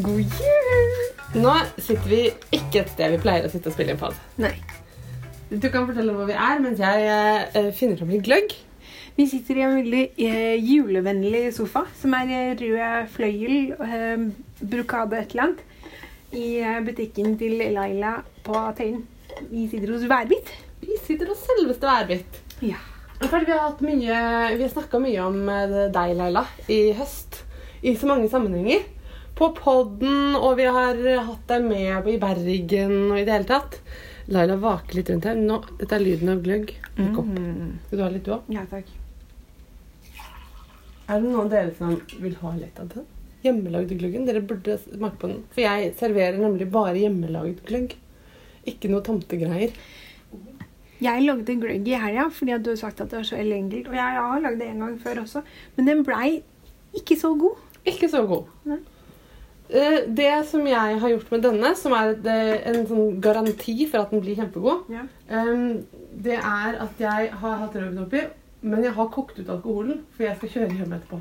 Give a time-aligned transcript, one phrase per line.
[0.00, 0.96] God jul!
[1.40, 2.20] Nå sitter vi
[2.56, 4.16] ikke et sted vi pleier å sitte og spille inn pod.
[4.42, 4.54] Nei.
[5.50, 8.52] Du kan fortelle hvor vi er mens jeg eh, finner fram litt gløgg.
[9.16, 14.22] Vi sitter i en veldig eh, julevennlig sofa, som er eh, rød fløyel, eh,
[14.62, 15.64] brukade et eller annet,
[16.30, 19.02] i eh, butikken til Laila på Tøyen.
[19.50, 20.54] Vi sitter hos Værbit.
[20.84, 22.40] Vi sitter hos selveste Værbit.
[22.62, 22.78] Ja.
[23.20, 24.20] Fordi vi har hatt mye
[24.56, 27.42] Vi har snakka mye om eh, deg, Laila, i høst.
[27.82, 28.86] I så mange sammenhenger.
[29.38, 33.78] På podden, og vi har hatt deg med i Bergen og i det hele tatt.
[34.30, 35.38] Laila vaker litt rundt her.
[35.38, 36.74] Nå, dette er lyden av gløgg.
[36.96, 38.50] Skal du ha litt, du òg?
[38.52, 38.90] Ja, takk.
[41.10, 43.08] Er det noen av dere som vil ha litt av den?
[43.42, 44.28] Hjemmelagde gløggen?
[44.28, 45.40] Dere burde smake på den.
[45.54, 47.96] For jeg serverer nemlig bare hjemmelagd gløgg.
[48.68, 49.72] Ikke noe tomtegreier.
[51.00, 53.88] Jeg lagde gløgg i helga fordi at du har sagt at det var så enkelt.
[53.88, 55.42] Og jeg har lagd det en gang før også,
[55.78, 56.42] men den blei
[57.00, 57.56] ikke så god.
[57.88, 58.50] Ikke så god.
[58.68, 58.78] Nei.
[59.72, 64.00] Eh, Det som jeg har gjort med denne, som er eh, en sånn garanti for
[64.02, 65.04] at den blir kjempegod, Ja.
[66.26, 68.20] det er at jeg har hatt rødvin oppi,
[68.62, 71.20] men jeg har kokt ut alkoholen, for jeg skal kjøre hjem etterpå.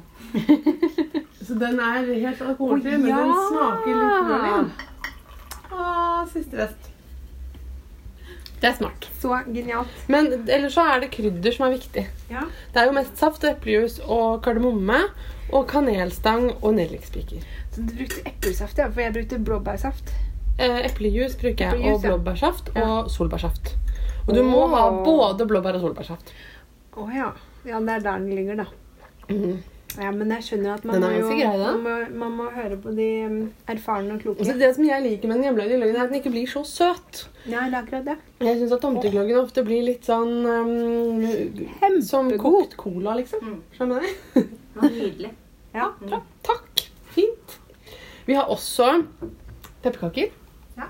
[1.46, 4.72] Så den er helt alkoholfri, men den smaker litt rødvin.
[6.34, 6.90] Siste rest.
[8.60, 9.06] Det er smart.
[9.22, 9.88] Så genialt.
[10.12, 12.04] Men ellers så er det krydder som er viktig.
[12.30, 12.42] Ja.
[12.74, 15.00] Det er jo mest saft, eplejus og kardemomme.
[15.56, 17.42] Og kanelstang og nellikspiker.
[17.72, 20.14] Så du brukte eplesaft, ja, for jeg brukte blåbærsaft.
[20.60, 22.10] Eh, eplejus bruker jeg, Eplejus, og ja.
[22.10, 22.86] blåbærsaft Ja.
[22.90, 23.76] og solbærsaft.
[24.28, 24.70] Og du må Åh.
[24.76, 26.34] ha både blåbær og solbærsaft.
[27.00, 27.32] Å ja.
[27.68, 28.66] Ja, det er der den ligger, da.
[29.30, 29.60] Mhm.
[29.98, 32.34] Ja, men jeg skjønner at man, Den må, er jo, ganske grei, man, må, man
[32.38, 34.40] må høre på de um, erfarne og kloke.
[34.44, 36.62] Altså, det som jeg liker med den hjemmelagde gløggen, er at den ikke blir så
[36.64, 37.24] søt.
[37.50, 38.16] Ja, det er akkurat det.
[38.46, 43.42] Jeg syns at tomtegløggen ofte blir litt sånn um, Som kokt cola, liksom.
[43.42, 43.60] Mm.
[43.76, 44.44] Skjønner du?
[44.44, 45.32] Det var nydelig.
[45.74, 45.90] Ja.
[46.46, 46.69] Takk.
[48.30, 48.86] Vi har også
[49.82, 50.28] pepperkaker.
[50.78, 50.86] Ja.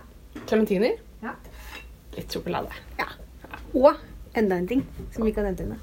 [0.50, 0.98] Klementiner.
[1.24, 1.32] Ja.
[2.18, 2.76] Litt sjokolade.
[3.72, 3.94] Og
[4.36, 4.82] enda en ting
[5.14, 5.78] som vi ikke har nevnt ennå.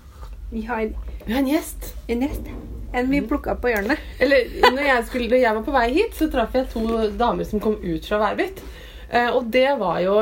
[0.50, 0.90] Vi har
[1.24, 1.94] Vi har en gjest.
[2.12, 2.50] en gjest.
[2.92, 4.04] En vi plukka opp på hjørnet.
[4.20, 6.84] Eller når jeg, skulle, når jeg var på vei hit, så traff jeg to
[7.16, 8.60] damer som kom ut fra Værbitt.
[9.08, 10.20] Eh, og det var jo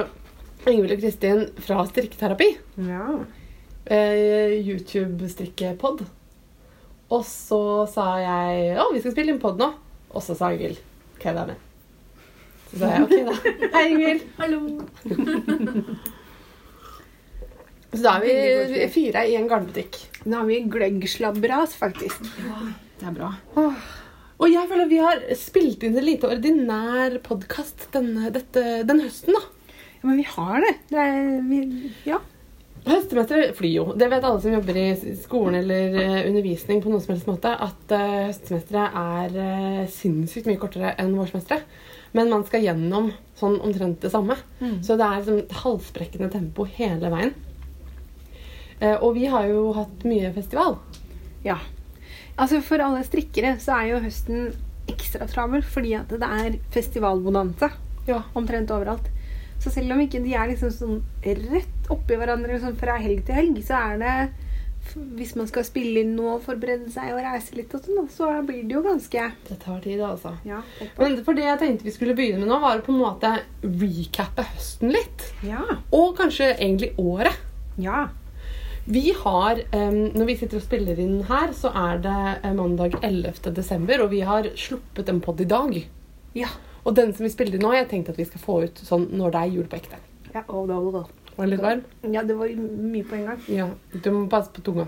[0.71, 2.51] Ingvild og Kristin fra Strikketerapi.
[2.79, 3.11] Ja.
[3.91, 6.07] Eh, YouTube-strikkepod.
[7.11, 9.73] Og så sa jeg å, vi skal spille inn pod nå.
[10.15, 10.79] Og så sa Ingvild
[11.25, 11.57] ok, da er med.
[12.71, 13.35] Så sa jeg ok, da.
[13.75, 14.25] Hei, Ingvild.
[14.39, 14.61] Hallo.
[17.95, 18.25] Så da er
[18.73, 20.01] vi fire i en garnbutikk.
[20.27, 22.25] Nå har vi gløggslabberas, faktisk.
[22.99, 23.31] Det er bra.
[23.61, 23.85] Åh.
[24.43, 29.45] Og jeg føler vi har spilt inn en lite ordinær podkast denne, dette- høsten, da.
[30.01, 30.73] Ja, men vi har det.
[30.91, 31.61] det er, vi,
[32.11, 32.19] ja.
[32.85, 33.85] Høstsemesteret flyr jo.
[33.97, 34.87] Det vet alle som jobber i
[35.17, 40.51] skolen eller eh, undervisning på noen som helst måte, at eh, høstsemesteret er eh, sinnssykt
[40.51, 41.65] mye kortere enn vårsemesteret.
[42.15, 43.09] Men man skal gjennom
[43.41, 44.37] sånn omtrent det samme.
[44.61, 44.77] Mm.
[44.85, 47.33] Så det er liksom et halsbrekkende tempo hele veien.
[49.01, 50.77] Og vi har jo hatt mye festival.
[51.47, 51.57] ja.
[52.37, 54.49] Altså For alle strikkere så er jo høsten
[54.91, 57.71] ekstra travel fordi at det er festivalbonanza
[58.09, 58.23] Ja.
[58.35, 59.07] omtrent overalt.
[59.65, 63.39] Så selv om ikke de er liksom sånn rett oppi hverandre sånn fra helg til
[63.39, 64.17] helg, så er det
[65.17, 68.27] Hvis man skal spille inn noe og forberede seg og reise litt, og sånn, så
[68.45, 70.35] blir det jo ganske Det tar tid, altså.
[70.45, 70.59] Ja.
[70.99, 73.31] Men for det jeg tenkte vi skulle begynne med nå, var å på en måte
[73.65, 75.25] recappe høsten litt.
[75.49, 75.65] Ja.
[75.91, 77.41] Og kanskje egentlig året.
[77.81, 78.11] ja.
[78.85, 83.55] Vi har, Når vi sitter og spiller inn her, så er det eh, mandag 11.
[83.57, 85.79] desember, og vi har sluppet en pod i dag.
[86.37, 86.51] Ja.
[86.85, 89.09] Og den som vi spiller inn nå, jeg tenkte at vi skal få ut sånn
[89.17, 90.01] når det er jul på ekte.
[90.35, 91.05] Ja, og da, da.
[91.35, 91.85] Var det litt varm?
[92.15, 93.45] ja, det var mye på en gang.
[93.51, 93.69] Ja.
[93.95, 94.87] Du må passe på tunga.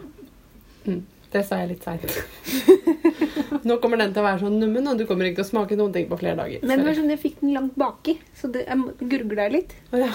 [0.86, 1.00] Mm.
[1.32, 2.04] Det sa jeg litt seint.
[3.66, 5.78] nå kommer den til å være sånn nummen, og du kommer ikke til å smake
[5.78, 6.62] noen ting på flere dager.
[6.62, 9.74] Men det var sånn, jeg fikk den langt baki, så det, jeg gurgla litt.
[9.90, 10.12] Oh, ja.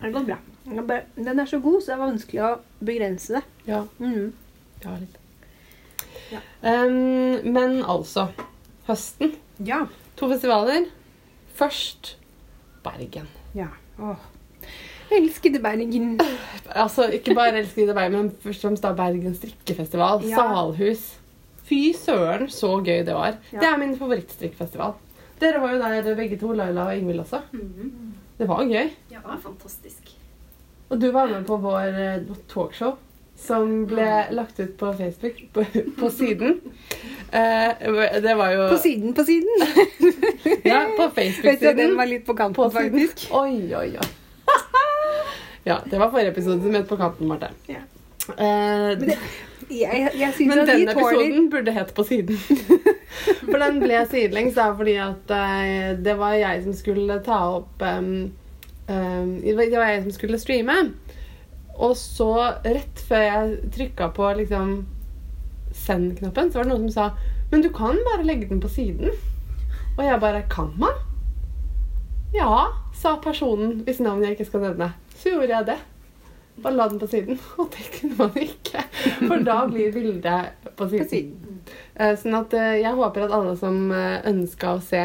[0.00, 0.38] Det går bra.
[0.78, 2.52] Bare, den er så god, så det er vanskelig å
[2.84, 3.44] begrense det.
[3.68, 3.82] ja.
[4.00, 4.32] Mm.
[4.82, 5.18] Ja, litt.
[6.32, 6.40] Ja.
[6.64, 8.26] Um, men altså
[8.92, 9.32] Høsten.
[9.66, 9.82] Ja.
[10.20, 10.86] To festivaler.
[11.56, 12.16] Først
[12.84, 13.28] Bergen.
[13.54, 13.68] ja.
[14.00, 14.16] Åh.
[15.12, 16.18] Elskede Bergen.
[16.72, 20.22] Altså, Ikke bare elskede Bergen, men først og fremst da Bergen strikkefestival.
[20.24, 20.36] Ja.
[20.40, 21.02] Salhus.
[21.68, 23.36] Fy søren, så gøy det var.
[23.52, 23.58] Ja.
[23.60, 24.94] Det er min favorittstrikkefestival.
[25.40, 27.42] Dere var jo der begge to, Laila og Ingvild også.
[27.52, 28.14] Mhm.
[28.38, 28.88] Det var gøy.
[29.10, 30.14] Ja, det var fantastisk.
[30.90, 32.96] Og du var med på vår eh, talkshow
[33.42, 35.64] som ble lagt ut på Facebook på,
[35.98, 36.60] på siden.
[37.32, 39.66] Eh, det var jo På siden, på siden.
[40.64, 41.76] Ja, på Facebook-siden.
[41.76, 43.28] den var litt på kanten, På faktisk.
[43.34, 44.08] Oi, oi, oi.
[45.70, 47.50] ja, det var forrige episode som het På kanten, Marte.
[47.66, 47.82] Ja.
[48.36, 49.18] Eh, Men det,
[49.70, 52.38] Jeg, jeg Men den tåler episoden burde hett På siden.
[53.50, 57.82] For den ble sidelengs da, fordi at eh, det var jeg som skulle ta opp
[57.82, 58.30] um,
[58.88, 60.76] um, Det var det var jeg som skulle streame.
[61.78, 62.30] Og så,
[62.64, 64.74] rett før jeg trykka på liksom
[65.72, 69.12] send-knappen, så var det noen som sa Men du kan bare legge den på siden.
[69.96, 71.00] Og jeg bare Kan man?
[72.32, 74.92] Ja, sa personen hvis navn jeg ikke skal nevne.
[75.16, 75.78] Så gjorde jeg det.
[76.62, 77.38] Bare la den på siden.
[77.60, 78.84] Og det kunne man ikke.
[79.26, 81.08] For da blir bildet på siden.
[81.08, 81.60] siden.
[81.96, 85.02] Eh, Sånn at eh, jeg håper at alle som eh, ønska å se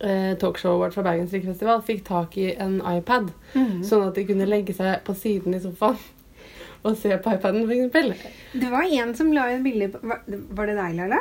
[0.00, 3.30] eh, talkshowet vårt fra Bergens Rikfestival, fikk tak i en iPad.
[3.54, 3.82] Mhm.
[3.84, 5.98] Sånn at de kunne legge seg på siden i sofaen
[6.84, 8.22] og se på iPaden, f.eks.
[8.54, 11.20] Det var en som la igjen bilde Var det deg, Laila?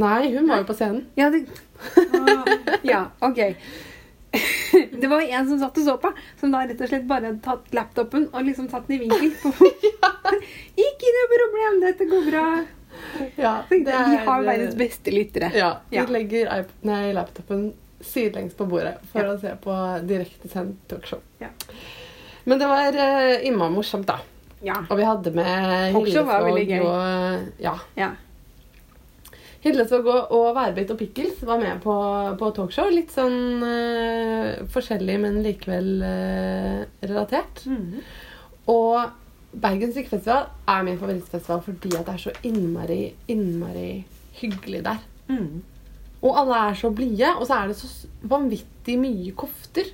[0.00, 1.06] Nei, hun var jo på scenen.
[1.18, 1.46] Ja, det
[2.86, 3.40] Ja, OK.
[5.00, 7.40] Det var en som satt og så på, som da rett og slett bare hadde
[7.42, 9.32] tatt laptopen og liksom satt den i vinkel.
[10.86, 12.44] Ikke noe problem, dette går bra.
[13.40, 15.50] Ja, Vi er- har verdens beste lyttere.
[15.56, 16.04] Ja, Vi Ja.
[16.06, 19.34] legger nei, laptopen sidelengs på bordet for Ja.
[19.34, 19.76] å se på
[20.08, 21.20] direktesendt talkshow.
[21.40, 21.48] Ja.
[22.44, 24.18] Men det var uh, innmari morsomt, da.
[24.64, 24.78] Ja.
[24.90, 26.80] Og vi hadde med Hillesvåg gøy.
[26.80, 27.74] og Ja.
[27.96, 28.10] ja.
[29.60, 31.94] Hillesvåg og, og Værbit og Pickles var med på,
[32.40, 32.88] på talkshow.
[32.92, 37.64] Litt sånn uh, forskjellig, men likevel uh, relatert.
[37.68, 38.00] Mhm.
[38.70, 39.16] Og
[39.60, 43.00] Bergen Strikkefestival er min favorittfestival fordi at det er så innmari,
[43.32, 44.04] innmari
[44.40, 45.00] hyggelig der.
[45.28, 45.62] Mhm.
[46.22, 47.88] Og alle er så blide, og så er det så
[48.28, 49.86] vanvittig mye kofter.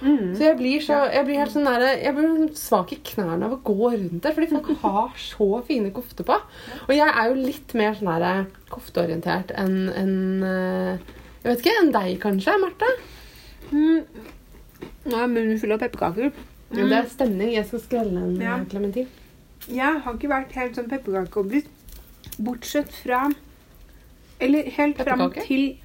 [0.00, 0.34] Mm.
[0.38, 3.46] Så jeg blir, så, jeg blir helt sånn der, jeg blir sånn svak i knærne
[3.48, 6.36] av å gå rundt der, fordi folk har så fine kofter på.
[6.86, 10.14] Og jeg er jo litt mer sånn der kofteorientert enn enn,
[10.46, 11.14] eh,
[11.44, 12.88] Jeg vet ikke, enn deg kanskje, Marte?
[13.70, 14.04] Mm.
[15.08, 16.32] Nå er munnen full av pepperkaker.
[16.70, 16.82] Mm.
[16.90, 17.52] Det er stemning.
[17.54, 18.56] Jeg skal skrelle en Ja.
[18.58, 19.06] eh, klementin.
[19.68, 21.70] Jeg har ikke vært helt sånn pepperkakeoverbevist.
[22.38, 23.28] Bortsett fra
[24.38, 25.78] Eller helt fram til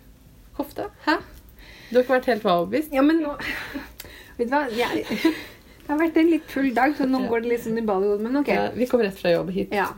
[0.53, 0.89] Kofte?
[1.07, 1.17] Hæ?
[1.89, 2.93] Du har ikke vært helt overbevist?
[2.93, 3.33] Ja, men nå
[4.37, 4.63] Vet du hva?
[4.73, 5.05] Jeg,
[5.83, 8.05] det har vært en litt full dag, så nå går det litt sånn i ball
[8.05, 8.23] i hodet.
[8.25, 8.49] Men OK.
[8.49, 9.73] Ja, Vi kom rett fra jobb hit.
[9.75, 9.91] Ja.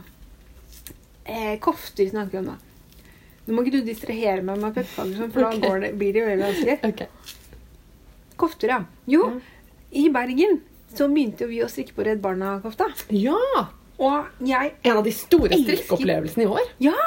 [1.24, 3.04] Eh, kofter snakker vi om, da.
[3.46, 5.60] Nå må ikke du distrahere meg med pepperkaker, sånn, for okay.
[5.62, 6.76] da går det, blir det jo veldig vanskelig.
[6.90, 8.34] Ok.
[8.42, 8.80] Kofter, ja.
[9.08, 9.70] Jo, Ja.
[10.02, 10.60] i Bergen
[10.92, 12.90] så begynte jo vi å strikke på Redd Barna-kofta.
[13.14, 13.68] Ja!
[13.96, 16.66] Og jeg En av de store strikkeopplevelsene i år.
[16.84, 16.98] Ja!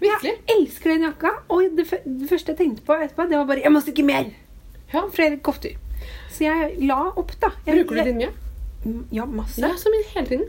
[0.00, 0.34] Virkelig.
[0.34, 1.32] Jeg elsker den jakka.
[1.48, 4.30] Og det, det første jeg tenkte på etterpå, det var bare Jeg må strikke mer!
[4.92, 5.04] Ja.
[5.12, 5.76] Flere kofter.
[6.32, 7.50] Så jeg la opp, da.
[7.66, 8.30] Jeg, Bruker du din mye?
[9.12, 9.60] Ja, masse.
[9.60, 10.46] Det er mye hele tiden.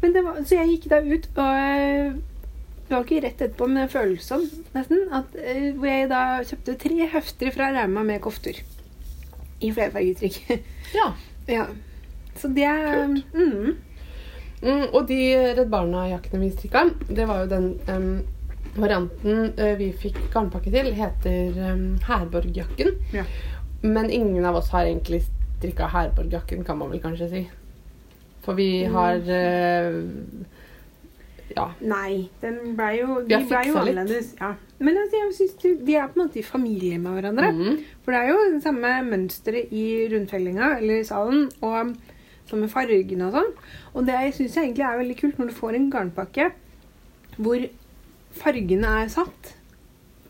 [0.00, 2.18] Men det var, så jeg gikk da ut, og eh,
[2.88, 4.44] det var ikke rett etterpå, men følsom
[4.74, 8.62] nesten, at, eh, hvor jeg da kjøpte tre hefter fra Rauma med kofter.
[9.60, 10.38] I flerfargetrykk.
[10.94, 11.10] Ja.
[11.58, 11.66] ja.
[12.38, 13.74] Så det er mm,
[14.62, 15.18] Mm, og de
[15.54, 18.08] Redd Barna-jakkene vi strikka, det var jo den um,
[18.78, 22.94] varianten uh, vi fikk garnpakke til, heter um, Herborg-jakken.
[23.14, 23.24] Ja.
[23.82, 25.22] Men ingen av oss har egentlig
[25.58, 27.44] strikka Herborg-jakken, kan man vel kanskje si.
[28.42, 30.02] For vi har uh,
[31.56, 31.70] Ja.
[31.80, 34.34] Nei, den ble jo, de ble jo annerledes.
[34.40, 34.50] Ja.
[34.84, 37.48] Men altså, jeg synes de- de er på en måte i familie med hverandre.
[37.56, 37.78] Mm.
[38.04, 41.94] For det er jo det samme mønsteret i rundfellinga eller i salen, og
[42.50, 43.52] samme fargene og sånn.
[43.94, 46.50] Og det syns jeg egentlig er veldig kult når du får en garnpakke
[47.38, 47.68] hvor
[48.38, 49.54] fargene er satt.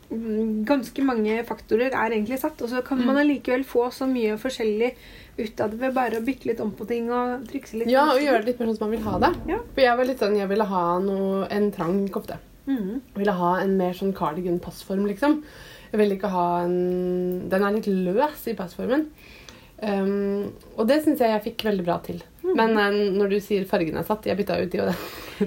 [0.09, 4.39] Mm, Ganske mange faktorer er egentlig satt, og så kan man allikevel få så mye
[4.41, 4.93] forskjellig
[5.39, 7.91] ut av det ved bare å bytte litt om på ting og trikse litt.
[7.93, 9.33] Ja, og gjøre det litt mer sånn som man vil ha det.
[9.53, 9.59] Ja.
[9.75, 12.41] For jeg var litt sånn, jeg ville ha noe, en trang kofte.
[12.69, 13.01] Mm.
[13.15, 15.43] Jeg ville ha en mer sånn cardigan-passform, liksom.
[15.89, 19.07] Jeg ville ikke ha en Den er litt løs i passformen.
[19.79, 22.19] Um, og det syns jeg jeg fikk veldig bra til.
[22.43, 22.55] Mm.
[22.59, 24.97] Men uh, når du sier fargene er satt, jeg bytta ut de og det.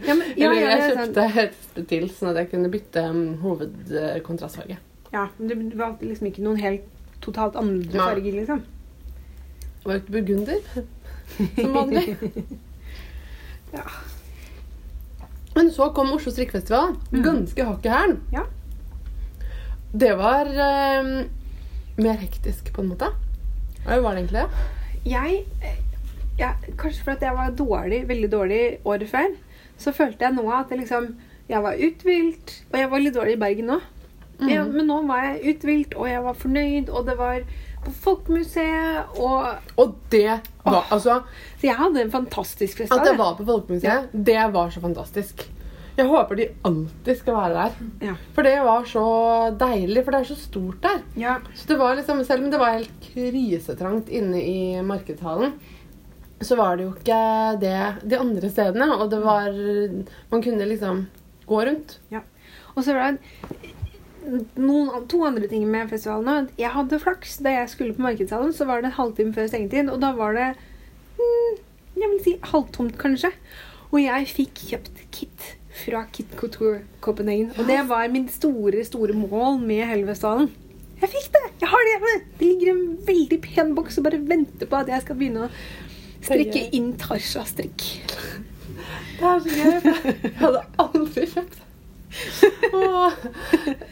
[0.06, 3.26] Ja, men, ja, ja, jeg det kjøpte et til, sånn at jeg kunne bytte um,
[3.44, 4.80] hovedkontrastfarge.
[5.12, 6.88] Ja, men det valgte liksom ikke noen helt
[7.22, 8.08] totalt andre ja.
[8.08, 8.64] farger, liksom.
[9.84, 10.64] Valgte burgunder,
[11.58, 12.16] som vanlig.
[13.72, 13.86] Ja.
[15.56, 16.98] Men så kom Oslo strikkefestival.
[17.14, 17.22] Mm.
[17.24, 18.18] Ganske hakk i hælen.
[18.34, 18.42] Ja.
[19.96, 21.12] Det var um,
[21.96, 23.08] mer hektisk, på en måte.
[23.88, 24.44] Ja, var det egentlig?
[25.06, 25.46] Jeg,
[26.40, 29.32] ja, Kanskje fordi jeg var dårlig, veldig dårlig året før,
[29.82, 31.16] så følte jeg nå at jeg liksom
[31.50, 33.80] Jeg var uthvilt, og jeg var litt dårlig i Bergen nå.
[34.42, 34.72] Ja, Mhm.
[34.78, 37.42] men nå var jeg uthvilt, og jeg var fornøyd, og det var
[37.84, 39.48] på Folkemuseet, og
[39.78, 41.22] Og det var altså
[41.60, 42.92] Så jeg hadde en fantastisk fest.
[42.94, 43.18] At det.
[43.18, 45.50] var på Folkemuseet, det var så fantastisk.
[45.98, 47.74] Jeg håper de alltid skal være der.
[48.08, 48.14] Ja.
[48.36, 49.04] For det var så
[49.60, 51.02] deilig, for det er så stort der.
[51.20, 51.36] Ja.
[51.56, 55.54] Så det var liksom, Selv om det var helt krisetrangt inne i markedshallen,
[56.42, 57.20] så var det jo ikke
[57.62, 57.76] det
[58.10, 58.88] de andre stedene.
[58.96, 59.52] Og det var
[60.32, 61.06] Man kunne liksom
[61.46, 62.00] gå rundt.
[62.76, 63.20] Og så var det
[64.56, 66.52] noen, to andre ting med festivalen òg.
[66.58, 67.40] Jeg hadde flaks.
[67.44, 69.92] Da jeg skulle på Markedshallen, så var det en halvtime før stengetid.
[69.92, 70.54] Og da var det
[71.20, 71.58] mm,
[72.00, 73.34] jeg vil si halvtomt, kanskje.
[73.92, 77.52] Og jeg fikk kjøpt kit fra Kit Couture Copenhagen.
[77.58, 80.52] Og det var min store, store mål med helvestalen
[81.02, 81.44] Jeg fikk det!
[81.64, 82.14] Jeg har det hjemme!
[82.40, 85.52] Det ligger en veldig pen boks og bare venter på at jeg skal begynne å
[86.22, 87.88] strikke inn Tarsha-strikk.
[89.18, 89.92] Det er så gøy.
[90.24, 91.68] Jeg hadde aldri kjøpt det.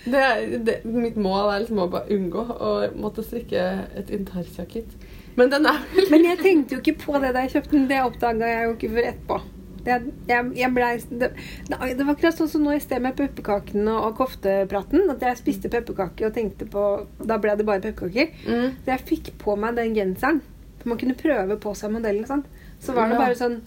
[0.06, 0.24] Det,
[0.66, 0.76] det.
[0.86, 3.64] Mitt mål er liksom å bare unngå å måtte strikke
[3.98, 4.92] et Intarsia-kit.
[5.40, 5.80] Men den er
[6.12, 7.88] Men jeg tenkte jo ikke på det da jeg kjøpte den.
[7.92, 9.40] Det oppdaga jeg jo ikke før etterpå.
[9.86, 10.12] Jeg,
[10.58, 10.90] jeg ble,
[11.22, 11.30] det,
[11.70, 15.08] det var akkurat sånn som nå i sted med pepperkakene og koftepraten.
[15.14, 16.86] At jeg spiste pepperkaker og tenkte på
[17.20, 18.34] Da ble det bare pepperkaker.
[18.46, 18.80] mm.
[18.84, 20.42] Så jeg fikk på meg den genseren.
[20.80, 22.28] For man kunne prøve på seg modellen.
[22.28, 22.48] Sant?
[22.80, 23.60] Så var det bare sånn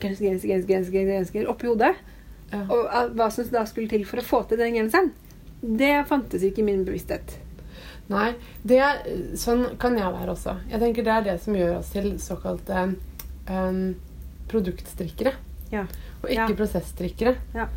[0.00, 1.94] genser, genser, genser, genser, genser oppi hodet.
[2.52, 2.64] ja.
[2.66, 5.12] Og uh, hva som da skulle til for å få til den genseren,
[5.60, 7.36] det fantes ikke i min bevissthet.
[8.10, 8.32] Nei,
[8.66, 8.80] det,
[9.38, 10.56] sånn kan jeg være også.
[10.72, 12.88] Jeg tenker Det er det som gjør oss til såkalte
[13.46, 13.84] um,
[14.50, 15.36] produktstrikkere.
[15.72, 15.84] Ja.
[16.22, 16.56] Og ikke Ja.
[16.58, 17.36] prosessstrikkere.
[17.54, 17.68] Ja.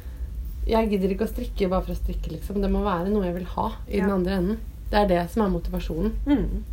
[0.68, 2.32] Jeg gidder ikke å strikke bare for å strikke.
[2.32, 2.62] liksom.
[2.62, 4.60] Det må være noe jeg vil ha i den andre enden.
[4.90, 6.14] Det er det som er motivasjonen.
[6.26, 6.64] Mm.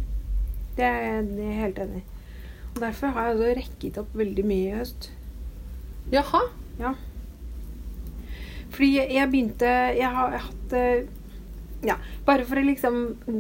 [0.77, 2.03] Det er jeg det er jeg helt enig i.
[2.75, 5.11] Og Derfor har jeg også rekket opp veldig mye i høst.
[6.13, 6.41] Jaha.
[6.79, 6.95] Ja.
[8.71, 11.03] Fordi jeg, jeg begynte Jeg har hatt eh,
[11.83, 11.97] Ja,
[12.27, 12.97] bare for å liksom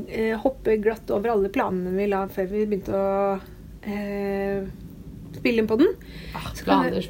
[0.09, 3.41] eh, hoppe glatt over alle planene vi la før vi begynte å
[3.85, 4.65] eh,
[5.37, 5.93] spille inn på den,
[6.35, 7.01] Ah, Så kan planer,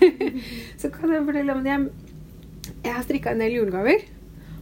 [0.80, 1.88] så kan jeg fortelle om at jeg,
[2.84, 4.04] jeg har strikka en del julegaver.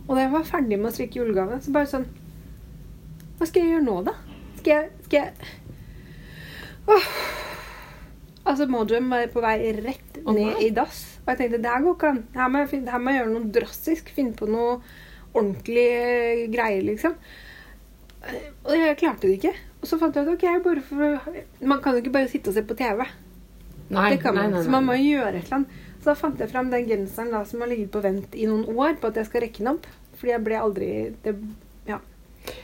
[0.09, 2.07] Og da jeg var ferdig med å strikke julegave, så bare sånn
[3.39, 4.15] Hva skal jeg gjøre nå, da?
[4.59, 5.33] Skal jeg, skal jeg
[6.89, 7.11] Åh.
[8.49, 10.55] Altså, Modrum var på vei rett ned nei.
[10.65, 11.03] i dass.
[11.21, 12.23] Og jeg tenkte det her går ikke an.
[12.35, 14.09] Her må jeg, her må jeg gjøre noe drastisk.
[14.17, 14.79] Finne på noe
[15.37, 17.19] ordentlig eh, greier, liksom.
[18.65, 19.53] Og jeg klarte det ikke.
[19.83, 22.55] Og så fant jeg ut ok, bare for, man kan jo ikke bare sitte og
[22.59, 23.05] se på TV.
[23.91, 25.85] Nei, Det kan nei, nei, nei, Så man må jo gjøre et eller annet.
[26.03, 28.67] Så da fant jeg fram den genseren da, som har ligget på vent i noen
[28.77, 29.87] år på at jeg skal rekke den opp.
[30.19, 30.91] Fordi jeg ble aldri
[31.25, 31.37] det,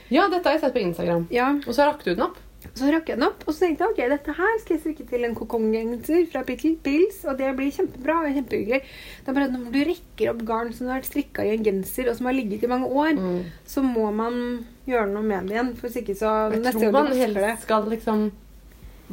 [0.09, 1.26] Ja, dette har jeg sett på Instagram.
[1.35, 2.38] Ja, Og så rakk du den opp.
[2.75, 3.42] så rakk jeg den opp.
[3.47, 7.18] Og så tenkte jeg ok, dette her skal jeg strikke til en kokonggenser fra Pils.
[7.28, 8.80] Og det blir kjempebra og kjempehyggelig.
[8.80, 11.64] Det er bare at når du rekker opp garn som har vært strikka i en
[11.66, 13.44] genser, og som har ligget i mange år, Mm.
[13.66, 15.75] så må man gjøre noe med det igjen.
[15.79, 18.25] For hvis ikke så Jeg neste tror gang man du vasker det helst skal liksom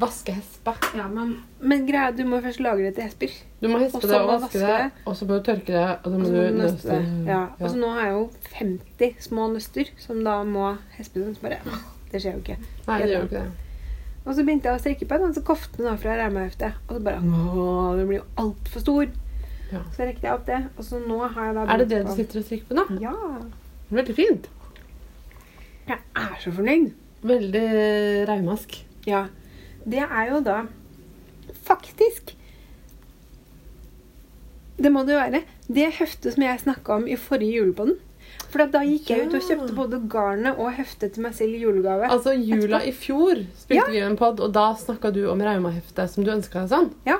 [0.01, 0.73] vaske hespa.
[0.95, 3.33] ja, men, men greia, du må først lage det til hesper.
[3.61, 6.13] Du må hespe det og vaske det, og så må du tørke det, og så
[6.17, 7.01] må du må du nøste det.
[7.27, 7.41] Ja.
[7.59, 7.67] Ja.
[7.67, 11.35] så nå har jeg jo 50 små nøster som da må hespes.
[11.35, 12.57] Så bare «Åh, Det skjer jo ikke.
[12.87, 13.51] Nei, det gjør jo ikke det.
[14.21, 16.73] Og så begynte jeg å strikke på en så koften da fra reimeheftet.
[16.87, 19.13] Og så bare Åh, den blir jo altfor stor.
[19.71, 19.79] Ja.
[19.95, 20.59] Så rekte jeg opp det.
[20.77, 22.85] Og så nå har jeg da Er det det du sitter og strikker på nå?
[23.03, 23.13] Ja.
[23.91, 24.49] Veldig fint.
[25.87, 26.91] Jeg er så fornøyd.
[27.23, 27.65] Veldig
[28.29, 28.77] raumask.
[29.07, 29.25] Ja.
[29.85, 30.59] Det er jo da
[31.65, 32.35] faktisk
[34.81, 35.41] Det må det jo være.
[35.69, 37.99] Det høftet som jeg snakka om i forrige julepodden.
[38.51, 41.61] For da gikk jeg ut og kjøpte både garnet og heftet til meg selv i
[41.61, 42.07] julegave.
[42.11, 43.91] Altså, jula i fjor spilte Ja.
[43.91, 46.89] vi en pod, og da snakka du om raumaheftet som du ønska deg sånn.
[47.05, 47.19] Ja.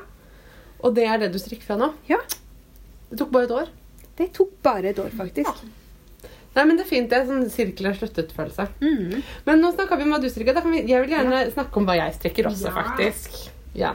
[0.84, 1.94] Og det er det du strikker fra nå?
[2.10, 2.18] Ja.
[3.12, 3.68] Det tok bare et år.
[4.18, 5.62] Det tok bare et år, faktisk.
[6.56, 7.08] Nei, men det er fint.
[7.12, 8.66] Det er sånn sirkler sluttet-følelse.
[8.84, 9.22] Mm.
[9.48, 10.58] Men nå snakka vi om hva du strikker.
[10.68, 12.74] Vi, jeg vil gjerne snakke om hva jeg strikker også, Ja.
[12.82, 13.38] faktisk.
[13.80, 13.94] Ja.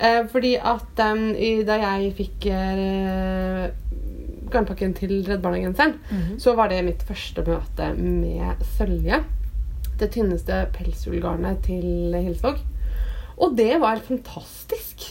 [0.00, 3.66] Eh, fordi at um, i, da jeg fikk eh,
[4.50, 5.98] garnpakken til Redd Barna-genseren,
[6.40, 9.20] så var det mitt første møte med Sølje.
[10.00, 12.62] Det tynneste pelshullgarnet til Hilsvåg.
[13.40, 15.04] Og det var fantastisk.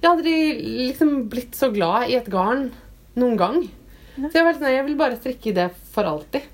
[0.00, 0.36] Jeg hadde
[0.86, 2.68] liksom blitt så glad i et garn
[3.18, 3.58] noen gang.
[4.16, 6.46] Så jeg var sånn, jeg vil bare strikke det for alltid.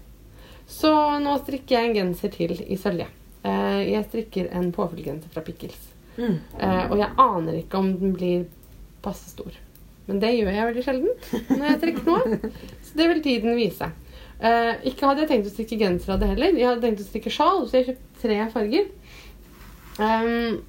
[0.73, 0.92] Så
[1.23, 3.09] nå strikker jeg en genser til i sølje.
[3.42, 5.81] Eh, jeg strikker en påfyllgenser fra Pickles.
[6.16, 6.38] Mm.
[6.59, 8.47] Eh, og jeg aner ikke om den blir
[9.04, 9.54] passe stor.
[10.09, 12.52] Men det gjør jeg veldig sjelden når jeg strikker noe.
[12.87, 13.90] Så det vil tiden vise.
[14.42, 16.57] Eh, ikke hadde jeg tenkt å strikke genser av det heller.
[16.59, 18.88] Jeg hadde tenkt å strikke sjal, så jeg kjøpte tre farger.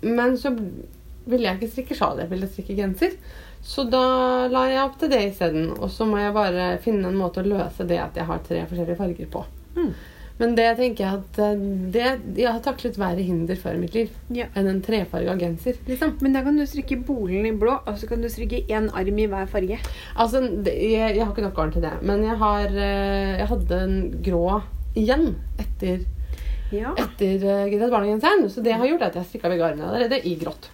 [0.03, 3.15] Men så ville jeg ikke strikke sjal, jeg ville strikke genser.
[3.63, 5.69] Så da la jeg opp til det isteden.
[5.79, 8.65] Og så må jeg bare finne en måte å løse det at jeg har tre
[8.67, 9.45] forskjellige farger på.
[9.77, 9.93] Mm.
[10.39, 11.59] Men det tenker jeg at eh,
[11.93, 12.05] det,
[12.41, 14.47] Jeg har taklet verre hinder før i mitt liv Ja.
[14.57, 15.77] enn en trefarga genser.
[15.87, 16.15] liksom.
[16.25, 19.19] Men da kan du strikke bolen i blå, og så kan du strikke én arm
[19.21, 19.77] i hver farge.
[20.17, 21.93] Altså, det, jeg, jeg har ikke nok garn til det.
[22.01, 24.43] Men jeg har eh, Jeg hadde en grå
[24.97, 25.29] igjen
[25.61, 26.03] etter,
[26.73, 26.91] Ja.
[26.97, 28.49] etter uh, Redd Barna-genseren.
[28.49, 30.71] Så det har gjort at jeg strikka begge armene allerede i grått.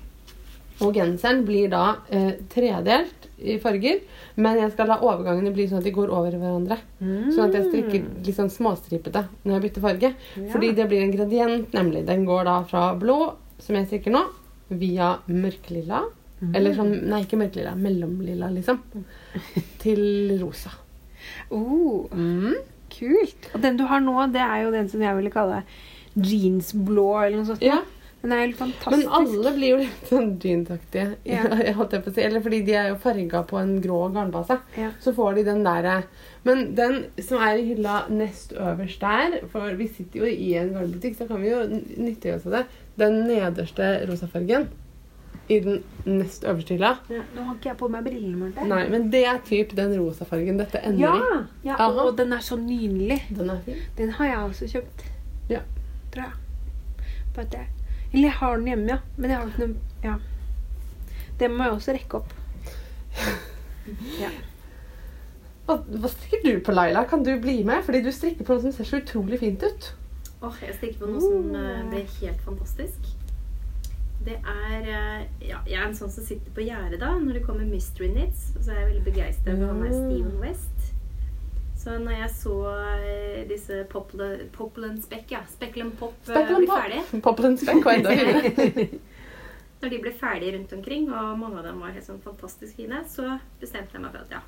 [0.81, 4.01] Og genseren blir da eh, tredelt i farger,
[4.39, 6.77] men jeg skal la overgangene bli sånn at de går over hverandre.
[6.99, 10.09] Sånn at jeg strikker litt sånn småstripete når jeg bytter farge.
[10.51, 12.05] Fordi det blir en gradient, nemlig.
[12.07, 13.17] Den går da fra blå,
[13.59, 14.25] som jeg strikker nå,
[14.69, 16.01] via mørkelilla.
[16.55, 18.79] Eller sånn, nei, ikke mørkelilla, mellomlilla, liksom.
[19.83, 20.71] Til rosa.
[21.51, 22.55] Oh, Mm.
[22.89, 23.49] kult.
[23.53, 25.63] Og den du har nå, det er jo den som jeg ville kalle
[26.17, 27.63] jeansblå eller noe sånt.
[27.63, 27.79] Ja,
[28.21, 28.91] Den er helt fantastisk.
[28.91, 31.13] Men alle blir jo litt sånn dyntaktige.
[31.23, 31.45] Ja.
[32.09, 32.23] si.
[32.25, 34.57] Eller fordi de er jo farga på en grå garnbase.
[34.75, 34.89] Ja.
[34.99, 36.01] Så får de den derre
[36.43, 40.73] Men den som er i hylla nest øverst der For vi sitter jo i en
[40.75, 42.63] garnbutikk, så kan vi jo nytte nyttiggjøre oss av det.
[42.99, 44.67] Den nederste rosafargen
[45.49, 46.91] i den nest øverste hylla.
[47.09, 48.67] Ja, nå har ikke jeg på meg brillene, Marte.
[48.69, 51.39] Nei, men det er typ den rosafargen dette ender Ja, i.
[51.71, 52.03] ja Aha.
[52.05, 53.17] og den er så nydelig.
[53.33, 53.81] Den er fin.
[53.97, 55.07] Den har jeg også kjøpt.
[55.49, 55.63] Ja.
[56.13, 57.07] Tror jeg.
[57.33, 57.78] Bare at jeg
[58.11, 58.99] Eller jeg har den hjemme, ja.
[59.17, 60.17] Men jeg har ikke noe Ja.
[61.39, 62.33] Det må jeg også rekke opp.
[65.69, 67.03] Hva, hva strikker du på, Laila?
[67.05, 67.83] Kan du bli med?
[67.85, 69.89] Fordi du strikker på noe som ser så utrolig fint ut.
[70.41, 73.11] Åh, jeg stikker på noe som uh, blir helt fantastisk.
[74.25, 77.43] Det er eh, Ja, jeg er en sånn som sitter på gjerdet da når det
[77.45, 78.49] kommer Mystery Knits.
[78.57, 80.78] Og så er jeg veldig begeistret for han er Steven West.
[81.79, 82.55] Så når jeg så
[82.99, 83.83] eh, disse
[85.03, 86.81] Speck, ja, Speckle Pop eh, bli Pop.
[86.81, 88.87] ferdig Poplenspekk var enda finere.
[89.79, 92.99] Når de ble ferdige rundt omkring, og mange av dem var helt sånn fantastisk fine,
[93.07, 94.41] så bestemte jeg meg for at ja,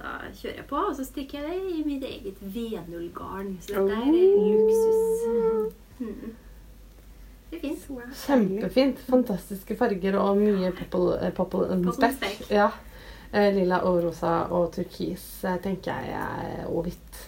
[0.00, 3.52] da kjører jeg på, og så strikker jeg det i mitt eget V0-garn.
[3.62, 5.70] Så dette er eh, luksus.
[6.00, 6.34] Mm.
[7.46, 7.86] Det er fint.
[8.24, 9.06] Kjempefint.
[9.06, 11.38] Fantastiske farger og mye popple, spekk.
[11.38, 12.18] popple Popple and speck.
[12.18, 12.50] speck.
[12.50, 12.72] Ja.
[13.32, 17.24] Eh, Lilla og rosa og turkis eh, tenker jeg og hvitt.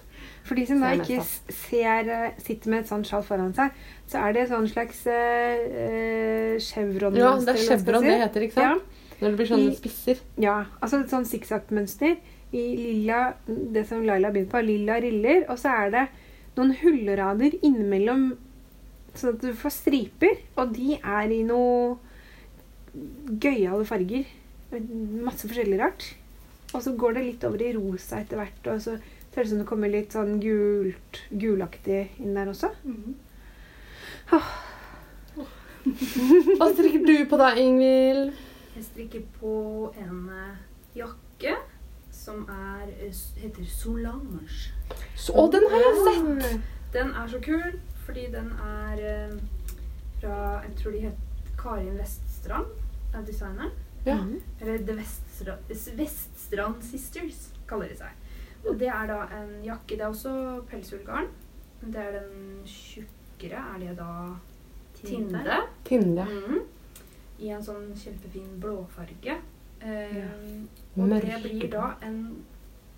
[0.48, 1.20] For de som da ikke
[1.52, 3.74] ser, eh, sitter med et sånt sjal foran seg,
[4.08, 8.56] så er det et sånn slags uh, chevron Ja, det er chevron det heter, ikke
[8.56, 8.96] sant?
[9.18, 10.22] Når det blir sånne I- spisser.
[10.40, 12.14] Ja, altså et sånn sikksakk-mønster
[12.56, 16.06] i lilla, det som Laila begynte på, lilla riller, og så er det
[16.56, 18.30] noen hullrader innimellom,
[19.18, 21.98] sånn at du får striper, og de er i noe
[23.42, 24.24] gøyale farger.
[24.70, 26.10] Masse forskjellig rart.
[26.76, 29.52] Og så går det litt over i rosa etter hvert, og så ser det ut
[29.54, 32.68] som det kommer litt sånn gult, gulaktig inn der også.
[32.84, 33.16] Mm.
[36.58, 38.36] Hva strikker du på da, Ingvild?
[38.76, 39.54] Jeg strikker på
[39.96, 40.58] en eh,
[40.98, 41.56] jakke
[42.12, 44.44] som er, eh, heter Solange.
[45.16, 46.60] Så, å, den har jeg sett!
[46.92, 49.34] Den er så kul fordi den er eh,
[50.20, 52.70] fra Jeg tror de het Karin Veststrand,
[53.14, 53.72] er designeren.
[54.08, 54.18] Ja.
[54.60, 55.54] Eller The Veststra
[55.98, 58.10] Veststrand Sisters, kaller de seg.
[58.66, 59.96] Og det er da en jakke.
[59.96, 60.32] Det er også
[60.70, 61.28] pelsullgarn.
[61.80, 63.60] Men det er den tjukkere.
[63.74, 64.10] Er det da
[64.98, 65.38] Tinde.
[65.38, 65.60] Tinde?
[65.84, 66.24] Tinde.
[66.24, 66.62] Mhm.
[67.38, 69.36] I en sånn kjempefin blåfarge.
[69.80, 70.26] Eh, Ja.
[70.96, 72.44] Og det blir da en,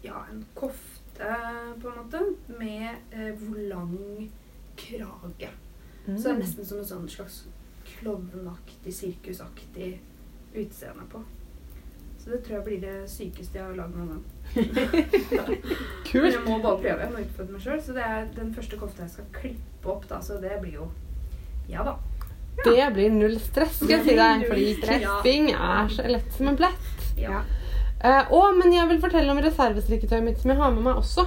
[0.02, 1.34] ja, en kofte,
[1.82, 2.22] på en måte,
[2.58, 4.30] med eh, volang
[4.76, 5.50] krage.
[6.06, 7.42] Så det er nesten som en sånn slags
[7.98, 9.98] klovnaktig, sirkusaktig
[10.54, 11.22] utseende på.
[12.20, 14.24] Så det tror jeg blir det sykeste jeg har lagd noen gang.
[15.30, 15.54] Men
[16.04, 16.34] Kult.
[16.34, 16.98] jeg må bare prøve.
[17.00, 17.78] Jeg må utfordre meg sjøl.
[17.86, 20.20] Så det er den første kofta jeg skal klippe opp, da.
[20.24, 20.90] Så det blir jo
[21.70, 21.96] Ja da.
[22.60, 24.44] Det blir null stress, skal jeg si deg.
[24.50, 26.90] Fordi klipping er så lett som en plett.
[27.16, 27.40] Ja.
[28.00, 31.26] Uh, å, men jeg vil fortelle om reservestrikketøyet mitt som jeg har med meg også.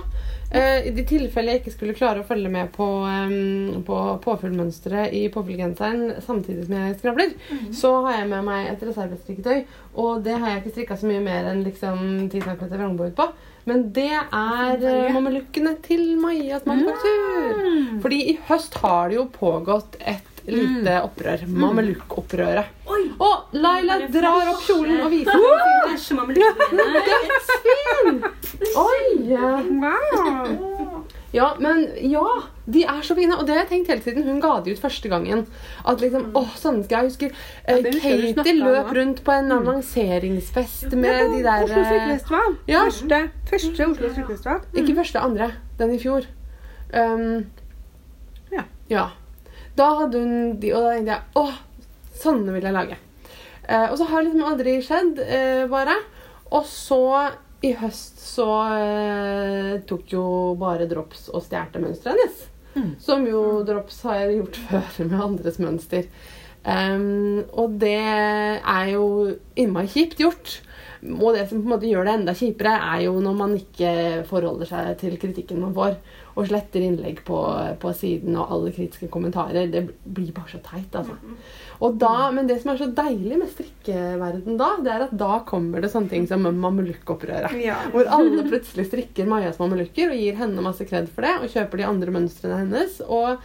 [0.53, 5.15] Eh, I de tilfelle jeg ikke skulle klare å følge med på, um, på påfyllmønsteret
[5.17, 7.31] i påfyllgenseren samtidig som jeg skravler,
[7.73, 9.63] så har jeg med meg et reservestrikketøy.
[10.03, 13.27] Og det har jeg ikke strikka så mye mer enn liksom 10 cm vrangbord på.
[13.65, 17.65] Men det er uh, mamelukkene til Majas manufaktur.
[18.03, 21.45] Fordi i høst har det jo pågått et lite opprør.
[21.47, 22.71] Mameluk-opprøret.
[22.91, 23.03] Oi!
[23.23, 26.87] Og Laila drar opp kjolen og viser Flashe mamelukkene
[27.67, 28.33] mine.
[28.75, 29.03] Oi!
[29.79, 31.03] Wow!
[31.33, 32.21] Ja, men ja,
[32.69, 33.33] de er så fine.
[33.39, 35.47] Og det har jeg tenkt hele tiden hun ga de ut første gangen.
[35.89, 39.33] At liksom, åh, sånn skal jeg huske eh, Ja, du Katie løp om, rundt på
[39.33, 42.53] en lanseringsfest med de der Oslo eh, Strikkefestival.
[42.69, 42.83] ja.
[42.85, 44.61] Første, første Oslo Strikkefestival.
[44.83, 45.49] Ikke første, andre.
[45.81, 46.29] Den i fjor.
[46.93, 47.45] Um,
[48.53, 48.67] Ja.
[48.93, 49.07] ja.
[49.77, 51.55] Da hadde hun de, og da tenkte jeg åh,
[52.23, 52.99] sånne vil jeg lage.
[53.63, 55.95] Eh, og så har det liksom aldri skjedd, eh, bare.
[56.53, 57.01] Og så
[57.63, 60.25] i høst så eh, tok jo
[60.59, 62.45] bare Drops og stjal mønsteret hennes.
[62.73, 62.91] Mm.
[63.01, 66.09] Som jo Drops har gjort før med andres mønster.
[66.63, 69.05] Um, og det er jo
[69.59, 70.59] innmari kjipt gjort.
[71.03, 73.91] Og det som på en måte gjør det enda kjipere, er jo når man ikke
[74.29, 75.97] forholder seg til kritikken man får,
[76.33, 77.39] og sletter innlegg på,
[77.81, 79.67] på siden og alle kritiske kommentarer.
[79.69, 81.17] Det blir bare så teit, altså.
[81.83, 85.41] Og da, men det som er så deilig med strikkeverden da, det er at da
[85.47, 87.57] kommer det sånne ting som mamelukkopprøret.
[87.61, 87.77] Ja.
[87.93, 91.81] Hvor alle plutselig strikker Majas mamelukker og gir henne masse kred for det, og kjøper
[91.81, 92.97] de andre mønstrene hennes.
[93.03, 93.43] Og,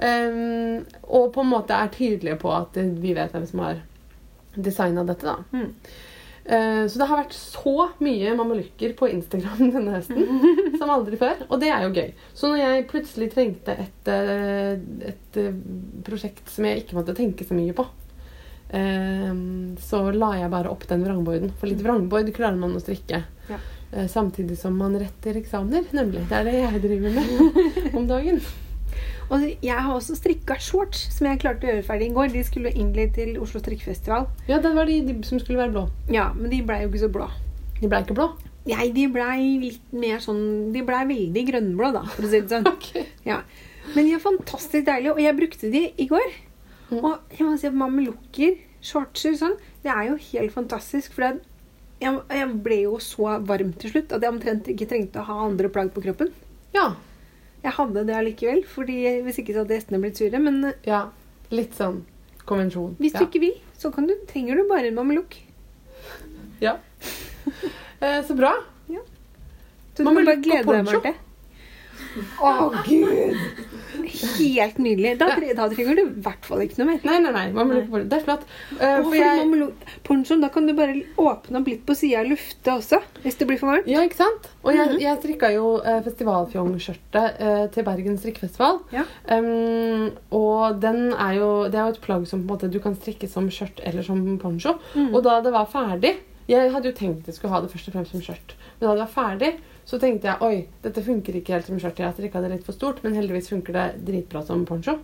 [0.00, 3.84] um, og på en måte er tydelige på at vi vet hvem som har
[4.54, 5.28] designa dette.
[5.28, 5.38] da.
[5.54, 5.70] Mm.
[6.44, 11.44] Eh, Så det har vært så mye mamelukker på Instagram denne høsten som aldri før.
[11.48, 12.10] Og det er jo gøy.
[12.36, 14.74] Så når jeg plutselig trengte et, eh,
[15.12, 15.54] et eh,
[16.04, 17.86] prosjekt som jeg ikke måtte tenke så mye på,
[18.74, 21.52] så la jeg bare opp den vrangborden.
[21.60, 23.20] For litt vrangbord klarer man å strikke.
[23.46, 23.58] Ja.
[24.10, 26.24] Samtidig som man retter eksamener, nemlig.
[26.26, 28.40] Det er det jeg driver med om dagen.
[29.32, 32.32] Og jeg har også strikka shorts, som jeg klarte å gjøre ferdig i går.
[32.34, 34.26] De skulle egentlig til Oslo strikkefestival.
[34.50, 35.84] Ja, det var de, de som skulle være blå.
[36.12, 37.28] Ja, men de blei jo ikke så blå.
[37.80, 38.28] De ble ikke blå.
[38.64, 42.52] Nei, de blei litt mer sånn De blei veldig grønnblå, da, for å si det
[42.52, 42.68] sånn.
[43.30, 43.42] Ja.
[43.92, 46.30] Men de er fantastisk deilige, og jeg brukte de i går.
[46.88, 47.00] Mm.
[47.02, 51.12] Og jeg må si at mamelukker, shortser sånn, det er jo helt fantastisk.
[51.16, 51.44] For det,
[52.00, 55.36] jeg, jeg ble jo så varm til slutt at jeg omtrent ikke trengte å ha
[55.44, 56.32] andre plagg på kroppen.
[56.76, 56.94] Ja.
[57.64, 60.40] Jeg hadde det allikevel, fordi hvis ikke så hadde gjestene blitt sure.
[60.42, 61.06] Men eh, ja.
[61.54, 62.02] Litt sånn
[62.44, 62.96] konvensjon.
[63.00, 63.22] hvis ja.
[63.22, 65.38] du ikke vil, så kan du, trenger du bare en mamelukk.
[66.60, 66.78] Ja.
[68.04, 68.50] Eh, så bra.
[69.94, 70.98] Så du må bare glede deg, poncho.
[70.98, 71.14] Marte.
[72.42, 72.50] Å,
[72.82, 73.70] gud!
[73.94, 75.14] Helt nydelig.
[75.20, 77.00] Da, da trenger du i hvert fall ikke noe mer.
[77.06, 77.44] Nei, nei, nei.
[77.54, 78.08] Mamelukk.
[78.10, 78.44] Det er flott.
[78.74, 79.10] Uh, for
[80.04, 83.38] for jeg, da kan du bare åpne opp litt på sida og lufte også, hvis
[83.40, 83.88] det blir for varmt.
[83.90, 84.50] ja, ikke sant?
[84.64, 85.00] Og jeg, Mhm.
[85.00, 88.80] jeg strikka jo eh, festivalfjongskjørtet eh, til Bergen strikkefestival.
[88.94, 89.04] Ja.
[89.30, 92.80] Um, og den er jo, det er jo et plagg som på en måte, du
[92.80, 94.76] kan strikke som skjørt eller som poncho.
[94.94, 95.12] Mm.
[95.14, 97.94] Og da det var ferdig Jeg hadde jo tenkt jeg skulle ha det først og
[97.94, 98.52] fremst som skjørt.
[98.78, 99.52] Men da det var ferdig,
[99.84, 101.98] så tenkte jeg oi, dette funker ikke helt som skjørt.
[102.00, 104.98] Jeg har strikka det litt for stort, men heldigvis funker det dritbra som poncho.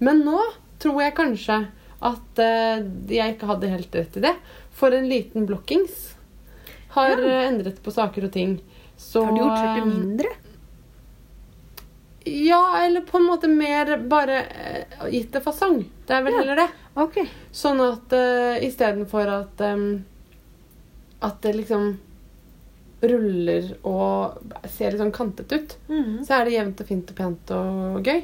[0.00, 0.38] Men nå
[0.82, 1.58] tror jeg kanskje
[2.02, 2.80] at uh,
[3.12, 4.32] jeg ikke hadde helt rett i det.
[4.74, 6.14] For en liten blokkings
[6.96, 7.28] har Ja.
[7.28, 8.56] eh, endret på saker og ting.
[8.98, 10.32] Så Har du gjort skjørtet mindre?
[12.24, 14.40] Ja, eller på en måte mer bare
[15.00, 15.80] uh, gitt det fasong.
[16.06, 16.38] Det er vel Ja.
[16.42, 16.68] heller det.
[17.02, 17.16] Ok.
[17.52, 20.04] Sånn at uh, istedenfor at um,
[21.22, 21.98] At det liksom
[23.02, 26.22] ruller og ser litt sånn kantet ut, mm.
[26.26, 28.20] så er det jevnt og fint og pent og gøy.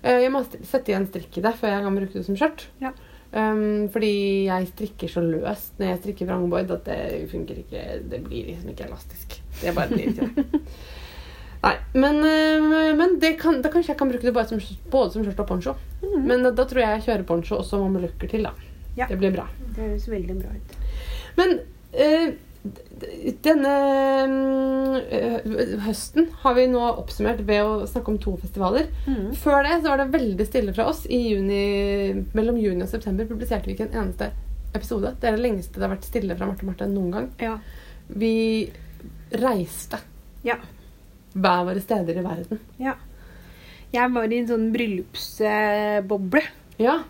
[0.00, 2.66] Eh, jeg må sette igjen strikk i det før jeg kan bruke det som skjørt.
[2.82, 2.94] Ja.
[3.30, 4.14] Um, fordi
[4.48, 8.72] jeg strikker så løst når jeg strikker vrangbord at det funker ikke Det blir liksom
[8.72, 9.36] ikke elastisk.
[9.60, 10.62] Det bare blir ikke det.
[11.64, 15.12] Nei, men, eh, men det kan, da kanskje jeg kan bruke det bare som, både
[15.12, 15.74] som skjørt og poncho.
[16.00, 16.22] Mm.
[16.24, 18.54] Men da, tror jeg jeg kjører poncho og så mamelukker til, da.
[18.96, 19.06] Ja.
[19.10, 19.44] Det blir bra.
[19.76, 20.78] Det høres veldig bra ut.
[21.36, 21.58] Men
[21.92, 22.38] d-
[23.40, 23.70] denne
[24.28, 28.90] mm, høsten har vi nå oppsummert ved å snakke om to festivaler.
[29.08, 29.30] Mm.
[29.40, 31.06] Før det så var det veldig stille fra oss.
[31.08, 31.62] I juni,
[32.36, 34.30] mellom juni og september publiserte vi ikke en eneste
[34.76, 35.14] episode.
[35.20, 37.30] Det er det lengste det har vært stille fra Marte og Marte noen gang.
[37.40, 37.56] Ja.
[38.10, 38.34] Vi
[39.40, 40.02] reiste
[40.44, 40.56] Ja.
[41.32, 42.60] hver våre steder i verden.
[42.78, 42.96] ja.
[43.90, 46.44] Jeg var i en sånn bryllupsboble.
[46.78, 47.00] Ja,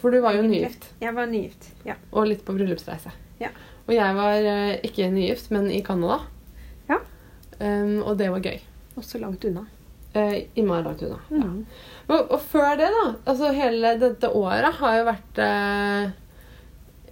[0.00, 0.88] for du var jo nygift.
[0.98, 1.94] Jeg var nygift, ja.
[2.10, 3.12] Og litt på bryllupsreise.
[3.38, 3.52] Ja.
[3.86, 6.20] Og jeg var eh, ikke nygift, men i Canada.
[6.88, 6.98] Ja.
[7.60, 8.58] Um, og det var gøy.
[8.98, 9.62] Også langt unna.
[10.16, 11.20] Uh, Innmari langt unna.
[11.30, 11.42] Ja.
[11.44, 11.64] Mhm.
[12.08, 16.10] Og, og før det, da altså Hele dette året har jo vært uh,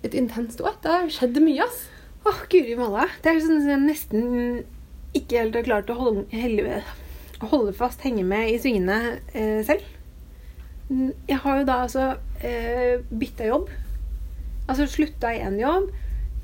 [0.07, 0.77] et intenst år.
[0.83, 1.85] Det har skjedd mye, ass.
[2.27, 3.07] Åh, guri malla.
[3.23, 4.23] Det er sånn at jeg nesten
[5.15, 6.79] ikke helt har klart å holde, helle,
[7.43, 9.01] holde fast, henge med i svingene
[9.35, 9.85] uh, selv.
[10.91, 12.07] Mm, Jeg har jo da altså
[12.45, 13.71] eh, bytta jobb.
[14.69, 15.91] Altså slutta i én jobb,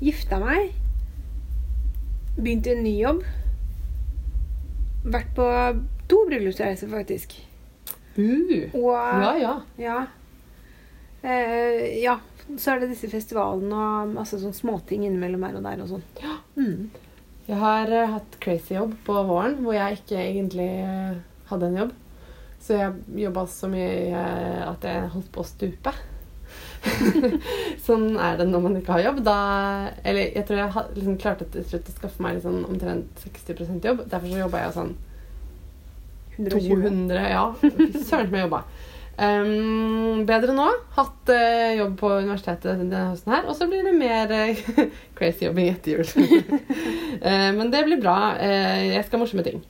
[0.01, 0.71] gifta meg,
[2.37, 3.21] begynt i en ny jobb.
[5.01, 5.45] Vært på
[6.11, 7.37] to bryllupsreiser, faktisk.
[8.17, 8.67] Uh.
[8.75, 9.53] Og Ja, ja.
[9.79, 9.99] ja.
[11.21, 12.17] Eh, ja.
[12.57, 16.05] Så er det disse festivalene og masse sånn småting innimellom her og der og sånn.
[16.19, 16.37] Ja.
[16.57, 16.89] Mm.
[17.47, 21.19] Jeg har uh, hatt crazy jobb på våren hvor jeg ikke egentlig uh,
[21.51, 21.93] hadde en jobb.
[22.61, 25.93] Så jeg jobba så mye eh, at jeg holdt på å stupe.
[27.85, 29.21] sånn er det når man ikke har jobb.
[29.25, 29.37] Da,
[30.07, 34.05] eller jeg tror jeg liksom klarte til slutt å skaffe meg liksom omtrent 60% jobb.
[34.11, 34.93] Derfor så jobba jeg sånn
[36.39, 36.71] 120.
[36.71, 37.43] 200, ja.
[37.61, 38.63] Fy søren som jeg jobba.
[39.21, 40.65] Um, bedre nå.
[40.95, 43.45] Hatt uh, jobb på universitetet denne høsten her.
[43.49, 44.63] Og så blir det mer uh,
[45.17, 46.07] crazy jobbing etter jul.
[47.21, 48.17] uh, men det blir bra.
[48.41, 49.61] Jeg skal ha morsomme ting.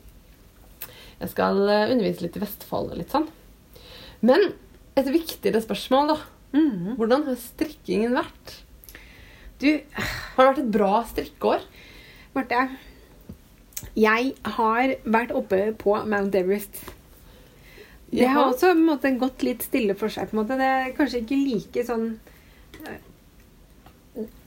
[1.22, 3.28] Jeg skal undervise litt i Vestfold og litt sånn.
[4.26, 4.52] Men
[4.98, 6.16] et viktigere spørsmål da,
[6.52, 6.96] Mhm.
[6.98, 8.56] Hvordan har strikkingen vært?
[9.62, 9.68] Du,
[10.36, 11.60] Har det vært et bra strikkeår?
[12.34, 12.64] Marte.
[13.98, 16.74] Jeg har vært oppe på Mount Everest.
[18.12, 20.28] Det har også på en måte, gått litt stille for seg.
[20.28, 20.58] på en måte.
[20.60, 22.06] Det er kanskje ikke like sånn
[22.84, 22.98] eh,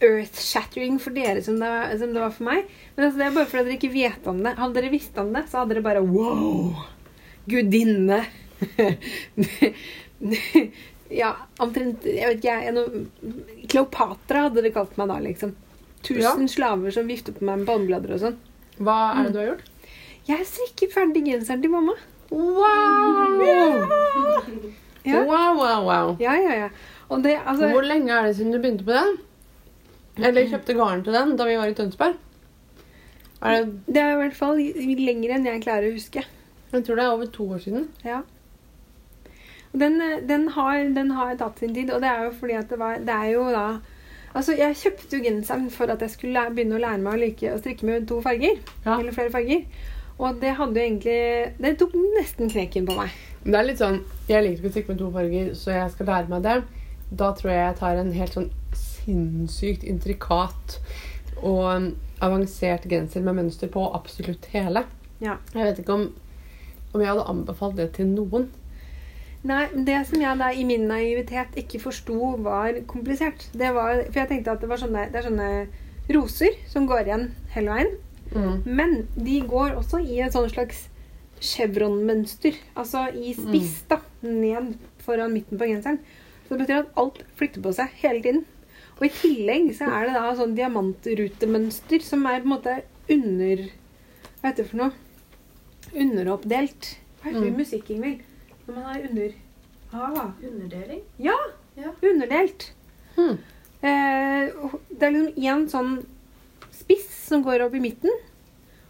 [0.06, 2.60] earth-shattering for dere som det, var, som det var for meg.
[2.96, 4.54] Men altså, det er bare fordi dere ikke vet om det.
[4.60, 6.84] Hadde dere visst om det, så hadde dere bare Wow!
[7.50, 8.22] Gudinne!
[11.10, 12.74] ja, omtrent Jeg vet ikke, jeg.
[12.74, 13.06] noe-
[13.68, 15.56] Kleopatra hadde det kalt meg da, liksom.
[16.06, 18.38] Tusen slaver som vifter på meg med palmeblader og sånn.
[18.80, 19.70] Hva er det du har gjort?
[20.28, 21.94] Jeg strikker ferdig genseren til mamma.
[22.32, 23.86] Wow!
[25.06, 25.20] Ja.
[25.22, 26.15] Wow, wow, wow.
[26.20, 26.70] Ja, ja, ja.
[27.22, 29.12] Det, altså Hvor lenge er det siden du begynte på den?
[30.18, 32.15] Eller kjøpte garn til den da vi var i Tønsberg?
[33.46, 36.24] Er det, Det er i hvert fall lenger enn jeg klarer å huske.
[36.74, 37.86] jeg tror det er over to år siden.
[38.04, 38.24] Ja.
[39.76, 42.72] Den, eh, den, har, den har tatt sin tid, og det er jo fordi at
[42.72, 43.66] det var Det er jo da
[44.36, 47.52] Altså, jeg kjøpte jo genseren for at jeg skulle begynne å lære meg å like
[47.56, 48.58] å strikke med to farger.
[48.84, 48.98] Ja.
[48.98, 49.62] Eller flere farger.
[50.18, 51.20] Og det hadde jo egentlig
[51.60, 53.16] Det tok nesten knekken på meg.
[53.46, 56.12] Det er litt sånn Jeg liker ikke å strikke med to farger, så jeg skal
[56.12, 56.58] lære meg det.
[57.16, 60.80] Da tror jeg jeg tar en helt sånn sinnssykt intrikat
[61.36, 61.88] og um,
[62.24, 64.86] avansert genser med mønster på absolutt hele.
[65.22, 65.38] Ja.
[65.54, 66.06] Jeg vet ikke om,
[66.94, 68.50] om jeg hadde anbefalt det til noen.
[69.45, 74.23] Nei, Det som jeg da i min naivitet ikke forsto var komplisert det var, For
[74.23, 75.49] jeg tenkte at det var sånne, det er sånne
[76.15, 77.93] roser som går igjen hele veien.
[78.34, 78.58] Mm.
[78.65, 80.84] Men de går også i et sånn slags
[81.41, 82.58] chevron-mønster.
[82.77, 83.99] Altså i spiss, da.
[84.25, 85.99] Ned foran midten på genseren.
[86.45, 88.43] Så det betyr at alt flytter på seg hele tiden.
[88.99, 92.75] Og i tillegg så er det da sånn diamantrutemønster som er på en måte
[93.12, 94.91] under Hva heter det for noe?
[95.95, 96.95] Underoppdelt.
[97.21, 97.58] Hva heter Mm.
[97.58, 98.21] musikk, Ingvild?
[98.65, 99.36] Når man er under
[99.93, 101.01] ah, Underdeling?
[101.21, 101.38] Ja!
[101.75, 101.91] Ja.
[102.01, 102.69] Underdelt.
[103.15, 103.38] Hmm.
[103.84, 104.54] Eh,
[104.89, 105.95] det er liksom én sånn
[106.73, 108.13] spiss som går opp i midten.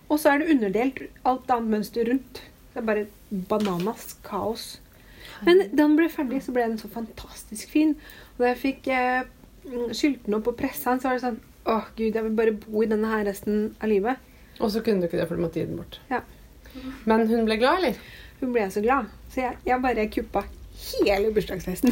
[0.06, 2.42] Og så er det underdelt alt annet mønster rundt.
[2.74, 3.08] Det er bare
[3.50, 4.76] bananas kaos.
[5.44, 7.96] Men da den ble ferdig, så ble den så fantastisk fin.
[8.36, 9.26] Og da jeg fikk eh,
[9.92, 12.52] skylt den opp og pressa den, så var det sånn Åh, gud, jeg vil bare
[12.54, 14.20] bo i denne her resten av livet.
[14.60, 15.98] Og så kunne du ikke det, for du måtte gi den bort.
[16.12, 16.20] Ja.
[17.10, 17.98] Men hun ble glad, eller?
[18.42, 19.10] Hun ble så glad.
[19.34, 20.44] Så jeg, jeg bare kuppa
[21.06, 21.92] hele bursdagsfesten.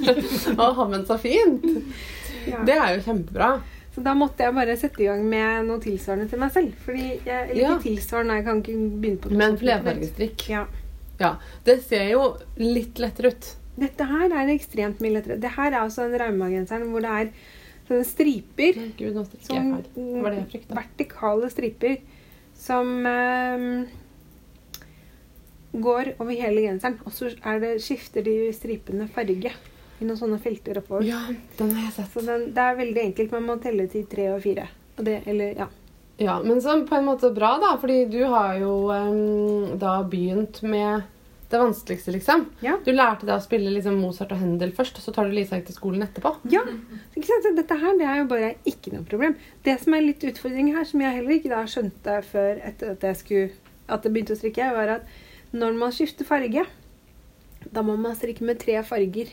[0.60, 1.64] Å, men så fint!
[2.48, 2.62] Ja.
[2.66, 3.50] Det er jo kjempebra.
[3.94, 6.74] Så da måtte jeg bare sette i gang med noe tilsvarende til meg selv.
[6.84, 7.72] Fordi jeg, eller Ja.
[7.82, 10.44] tilsvarende, jeg kan ikke begynne på noe Men flerfargestrikk.
[10.52, 10.66] Ja.
[11.20, 11.32] Ja.
[11.66, 12.22] Det ser jo
[12.60, 13.48] litt lettere ut.
[13.80, 15.40] Dette her er ekstremt mye lettere.
[15.40, 17.32] Det her er altså en raumagenseren hvor det er
[17.88, 18.78] sånne striper.
[18.98, 19.84] Gud, nå Som, jeg her.
[19.96, 20.78] Det var det jeg frykta.
[20.78, 21.96] vertikale striper
[22.60, 23.66] som eh,
[25.72, 26.98] går over hele genseren.
[27.06, 29.52] Og så er det, skifter de stripene farge
[30.00, 31.04] i noen sånne felter oppover.
[31.06, 31.20] Ja,
[31.58, 32.12] den har jeg sett.
[32.14, 33.36] Så den, det er veldig enkelt.
[33.36, 34.66] Man må telle til tre og fire.
[34.96, 35.68] Og det, eller, ja.
[36.20, 37.76] Ja, men så på en måte bra, da.
[37.80, 41.06] Fordi du har jo um, da begynt med
[41.50, 42.44] det vanskeligste, liksom.
[42.62, 42.76] Ja.
[42.84, 45.58] Du lærte deg å spille liksom Mozart og Händel først, og så tar du Lisa
[45.66, 46.30] til skolen etterpå.
[46.52, 46.62] Ja,
[47.16, 47.48] ikke sant?
[47.48, 49.34] Så dette her det er jo bare ikke noe problem.
[49.66, 53.08] Det som er litt utfordring her, som jeg heller ikke da skjønte før etter at
[53.08, 55.10] jeg skulle, at det begynte å strikke, var at
[55.52, 56.64] når man skifter farge,
[57.70, 59.30] da må man strikke med tre farger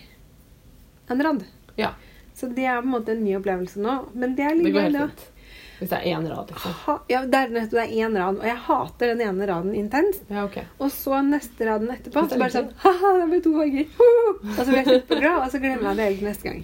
[1.07, 1.43] en rad.
[1.77, 1.93] Ja.
[2.37, 3.97] Så det er på en måte en ny opplevelse nå.
[4.13, 5.33] Men det er Det litt går helt da.
[5.77, 6.73] Hvis det er én rad, liksom.
[6.87, 9.75] Ha, ja, det er nettopp det er én rad, og jeg hater den ene raden
[9.77, 10.23] intenst.
[10.33, 10.65] Ja, okay.
[10.81, 13.91] Og så neste raden etterpå, så bare sånn Haha, det ble to farger!
[14.57, 16.63] Og så blir jeg superglad, og så glemmer jeg det helt neste gang.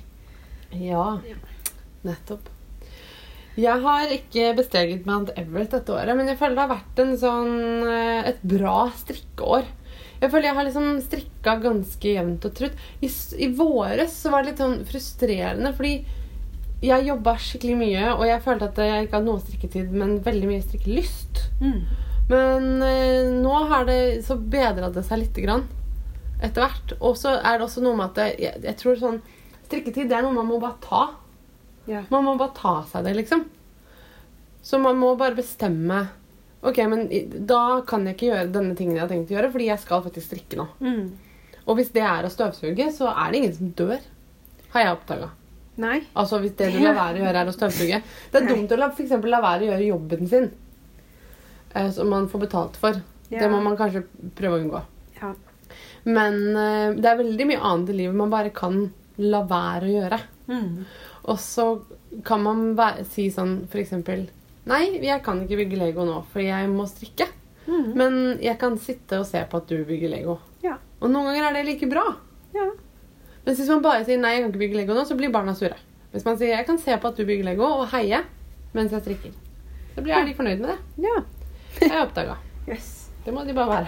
[0.82, 1.06] Ja,
[2.10, 2.50] nettopp.
[3.60, 7.14] Jeg har ikke besteget Mount Everest dette året, men jeg føler det har vært en
[7.22, 9.68] sånn, eh, et bra strikkeår.
[10.24, 12.84] Jeg føler jeg har liksom strikka ganske jevnt og trutt.
[13.04, 13.10] I,
[13.44, 15.94] I våres så var det litt sånn frustrerende, fordi
[16.84, 20.50] jeg jobba skikkelig mye, og jeg følte at jeg ikke hadde noe strikketid, men veldig
[20.50, 21.44] mye strikkelyst.
[21.62, 21.80] Mm.
[22.32, 25.68] Men eh, nå har det så bedra det seg lite grann
[26.44, 26.96] etter hvert.
[27.00, 29.24] Og så er det også noe med at jeg, jeg tror sånn
[29.64, 31.04] Strikketid det er noe man må bare ta.
[31.90, 32.06] Ja.
[32.10, 33.46] Man må bare ta seg det, liksom.
[34.64, 36.06] Så man må bare bestemme
[36.64, 37.10] Ok, men
[37.44, 40.04] da kan jeg ikke gjøre denne tingen jeg har tenkt å gjøre, fordi jeg skal
[40.06, 40.66] faktisk strikke nå.
[40.80, 41.10] Mm.
[41.68, 44.06] Og hvis det er å støvsuge, så er det ingen som dør.
[44.72, 45.28] Har jeg oppdaga.
[46.16, 48.00] Altså hvis det du lar være å gjøre, er å støvsuge.
[48.32, 48.56] Det er Nei.
[48.56, 50.50] dumt å la, for la være å gjøre jobben sin,
[51.74, 53.00] eh, som man får betalt for.
[53.28, 53.42] Ja.
[53.42, 54.06] Det må man kanskje
[54.38, 54.84] prøve å unngå.
[55.20, 55.34] Ja.
[56.06, 58.86] Men eh, det er veldig mye annet i livet man bare kan
[59.24, 60.22] la være å gjøre.
[60.48, 60.86] Mm.
[61.24, 61.68] Og så
[62.28, 62.74] kan man
[63.10, 64.28] si sånn eksempel
[64.68, 67.26] Nei, jeg kan ikke bygge Lego nå, for jeg må strikke.
[67.68, 67.88] Mm.
[68.00, 70.38] Men jeg kan sitte og se på at du bygger Lego.
[70.64, 70.78] Ja.
[71.02, 72.06] Og noen ganger er det like bra.
[72.56, 72.70] Ja.
[73.44, 75.52] Men hvis man bare sier 'nei, jeg kan ikke bygge Lego nå', så blir barna
[75.52, 75.76] sure.
[76.14, 78.24] Hvis man sier 'jeg kan se på at du bygger Lego', og heie
[78.74, 79.36] mens jeg strikker,
[79.96, 80.80] så blir jeg litt fornøyd med det.
[81.04, 81.24] Ja.
[81.80, 82.38] Det har jeg oppdaga.
[82.70, 83.10] Yes.
[83.26, 83.88] Det må de bare være.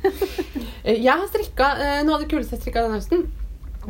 [0.84, 3.26] Jeg har strikka eh, Noe av det kuleste jeg strikka denne høsten,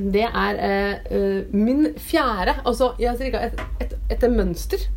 [0.00, 4.88] det er eh, eh, min fjerde Altså, jeg har strikka et, et, etter mønster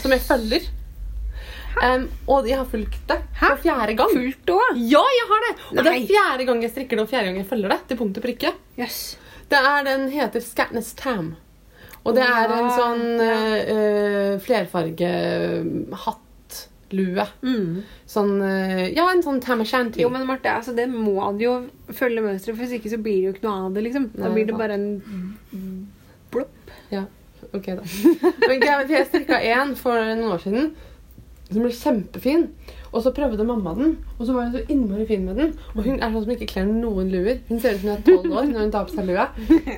[0.00, 0.66] som jeg følger.
[1.74, 4.12] Um, og jeg har fulgt det for fjerde gang.
[4.14, 4.78] Fulgt òg?
[4.78, 5.54] Ja, jeg har det!
[5.72, 7.80] Og det er fjerde gang jeg strikker det, og fjerde gang jeg følger det.
[7.90, 8.52] Til punkt og prikke.
[8.78, 9.00] Yes.
[9.50, 11.34] Det er, den heter Scatness Tam.
[12.04, 14.32] Og det er en sånn uh, uh,
[16.94, 17.26] flerfarge-hattlue.
[17.42, 17.82] Mm.
[18.06, 20.02] Sånn eh, Ja, en sånn tam shanty.
[20.02, 21.54] Jo, men Marte, altså, det må du jo
[21.92, 23.84] følge mønsteret, for hvis ikke så blir det jo ikke noe av det.
[23.88, 24.08] liksom.
[24.14, 25.88] Da Nei, blir det bare en
[26.32, 26.50] blopp.
[27.54, 27.82] Ok, da.
[28.48, 30.72] Men jeg strikka én for noen år siden
[31.50, 32.46] som ble kjempefin.
[32.94, 35.50] Og så prøvde mamma den, og så var hun så innmari fin med den.
[35.74, 37.36] Og hun er sånn som ikke kler noen luer.
[37.48, 39.26] Hun ser ut som hun er tolv år når hun tar på seg lua.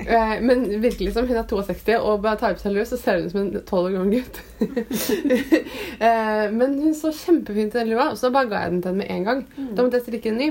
[0.07, 3.13] Eh, men virkelig som hun er 62 og bare tar på seg lue, så ser
[3.17, 4.35] hun ut som en tolv år gammel gutt.
[6.07, 8.91] eh, men hun så kjempefint til den lua, og så bare ga jeg den til
[8.93, 9.39] henne med en gang.
[9.57, 10.49] Da måtte jeg strikke en ny.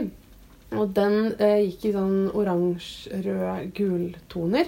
[0.75, 4.67] Og den eh, gikk i sånn oransje-rød-gul-toner.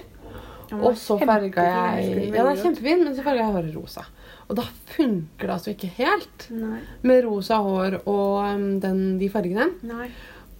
[0.79, 4.03] Og så farga jeg Ja, den er kjempefin, men så farga jeg håret rosa.
[4.49, 6.81] Og da funker det altså ikke helt Nei.
[7.05, 9.69] med rosa hår og um, den, de fargene.
[9.85, 10.09] Nei.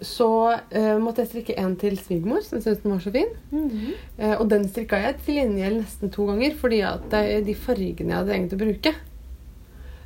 [0.06, 3.34] Så uh, måtte jeg strikke en til svigermor, som syntes den var så fin.
[3.52, 3.94] Mm -hmm.
[4.22, 7.10] uh, og den strikka jeg til gjengjeld nesten to ganger, fordi at
[7.46, 8.94] de fargene jeg hadde trengt å bruke,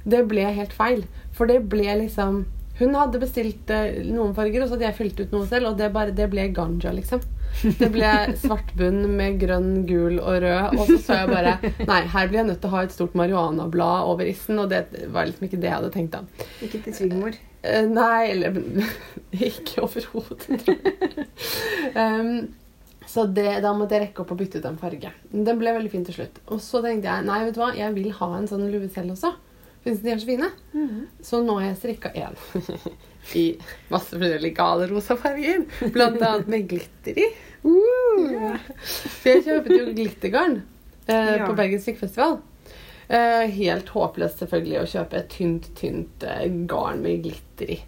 [0.05, 1.05] det ble helt feil.
[1.35, 2.45] For det ble liksom
[2.79, 5.77] Hun hadde bestilt eh, noen farger, og så hadde jeg fylt ut noe selv, og
[5.77, 7.21] det, bare, det ble ganja, liksom.
[7.61, 8.09] Det ble
[8.41, 10.77] svart bunn med grønn, gul og rød.
[10.77, 11.53] Og så så jeg bare
[11.89, 14.59] Nei, her blir jeg nødt til å ha et stort marihuanablad over issen.
[14.61, 16.49] Og det var liksom ikke det jeg hadde tenkt, da.
[16.65, 17.37] Ikke til svigermor.
[17.63, 18.57] Eh, nei, eller
[19.51, 20.67] Ikke overhodet,
[21.95, 22.49] um,
[23.07, 25.11] så det, da måtte jeg rekke opp og bytte ut en farge.
[25.31, 26.41] Den ble veldig fin til slutt.
[26.51, 29.15] Og så tenkte jeg nei, vet du hva, jeg vil ha en sånn lue selv
[29.15, 29.33] også.
[29.83, 30.49] Fins de er så fine.
[31.23, 32.37] Så nå har jeg strikka én
[33.35, 33.45] i
[33.89, 35.63] masse forskjellige gale rosa farger.
[35.95, 37.27] Blant annet med glitter i.
[37.63, 38.57] Uh.
[39.21, 40.57] For jeg kjøpte jo glittergarn
[41.07, 41.45] eh, Ja.
[41.47, 42.37] på Bergen strikkefestival.
[43.07, 47.79] Eh, helt håpløst selvfølgelig å kjøpe et tynt, tynt eh, garn med glitter i.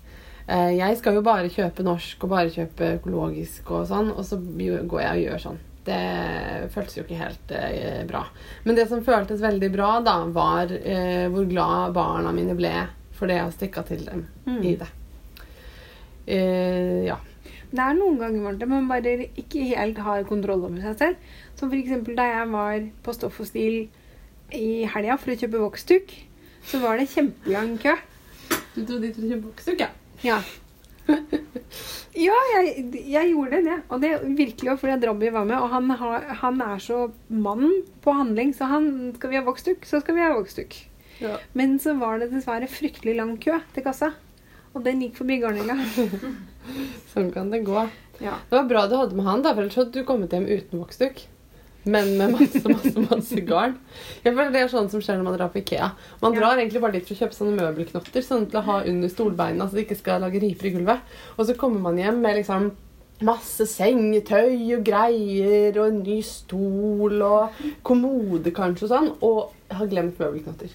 [0.48, 4.38] Eh, jeg skal jo bare kjøpe norsk og bare kjøpe økologisk og sånn, og så
[4.40, 5.62] går jeg og gjør sånn.
[5.86, 6.02] Det
[6.74, 8.24] føltes jo ikke helt eh, bra.
[8.66, 12.72] Men det som føltes veldig bra, da, var eh, hvor glad barna mine ble
[13.16, 14.62] for det jeg har strikka til dem Mm.
[14.66, 14.88] i det.
[16.26, 17.20] Eh, ja.
[17.76, 21.32] Det er noen ganger Marte, man bare ikke helt har kontroll over seg selv.
[21.60, 21.96] Som f.eks.
[22.16, 23.88] da jeg var på Stoff og Stil
[24.56, 26.14] i helga for å kjøpe voksduk,
[26.66, 27.96] så var det kjempelang kø.
[28.76, 29.90] Du trodde for å kjøpe boksduk, ja?
[30.26, 30.40] Ja.
[32.28, 33.78] ja, jeg, jeg gjorde det.
[33.90, 35.58] Og det virkelig også fordi Drabby var med.
[35.60, 39.86] Og han, har, han er så mann på handling, så han skal vi ha voksduk,
[39.88, 40.78] så skal vi ha voksduk.
[41.22, 41.38] Ja.
[41.56, 44.16] Men så var det dessverre fryktelig lang kø til kassa.
[44.76, 45.76] Og den gikk forbi Garnilla.
[47.14, 47.86] Sånn kan det gå.
[48.24, 48.36] Ja.
[48.50, 50.82] Det var bra du hadde med han, da, for ellers hadde du kommet hjem uten
[50.82, 51.24] voksduk.
[51.86, 53.76] Men med masse, masse, masse garn.
[54.26, 55.92] Jeg føler Det er sånn som skjer når man drar på Ikea.
[56.24, 56.40] Man Ja.
[56.40, 59.68] drar egentlig bare dit for å kjøpe sånne møbelknotter sånn til å ha under stolbeina,
[59.70, 61.00] så det ikke skal lage riper i gulvet.
[61.38, 62.72] Og så kommer man hjem med liksom
[63.22, 69.88] masse sengetøy og greier og en ny stol og kommode kanskje og sånn, og har
[69.88, 70.74] glemt møbelknotter.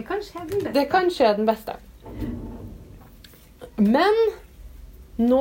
[0.00, 0.40] Det kan skje.
[0.48, 0.72] den beste.
[0.72, 1.72] Det kan skje den beste.
[3.76, 4.20] Men
[5.20, 5.40] nå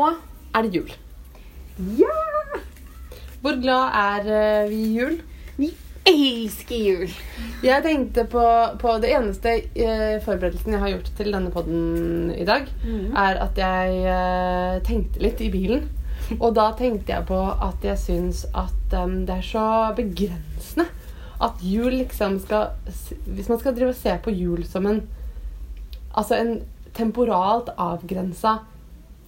[0.56, 0.90] er det jul.
[2.00, 2.16] Ja!
[3.40, 5.16] Hvor glad er eh, vi i jul?
[5.56, 5.70] Vi
[6.10, 7.14] elsker jul.
[7.64, 8.44] Jeg tenkte på,
[8.82, 12.68] på det eneste eh, forberedelsen jeg har gjort til denne podden i dag,
[13.16, 15.88] er at jeg eh, tenkte litt i bilen.
[16.42, 20.90] Og da tenkte jeg på at jeg syns at um, det er så begrensende
[21.40, 22.74] at jul liksom skal
[23.26, 25.02] Hvis man skal drive og se på jul som en
[26.10, 26.60] Altså en
[26.98, 28.58] temporalt avgrensa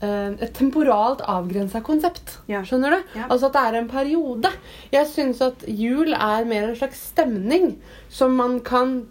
[0.02, 2.40] eh, et temporalt avgrensa konsept.
[2.50, 2.64] Ja.
[2.66, 3.14] Skjønner du?
[3.20, 3.28] Ja.
[3.30, 4.52] Altså at det er en periode.
[4.92, 7.76] Jeg syns at jul er mer en slags stemning
[8.10, 9.04] som man kan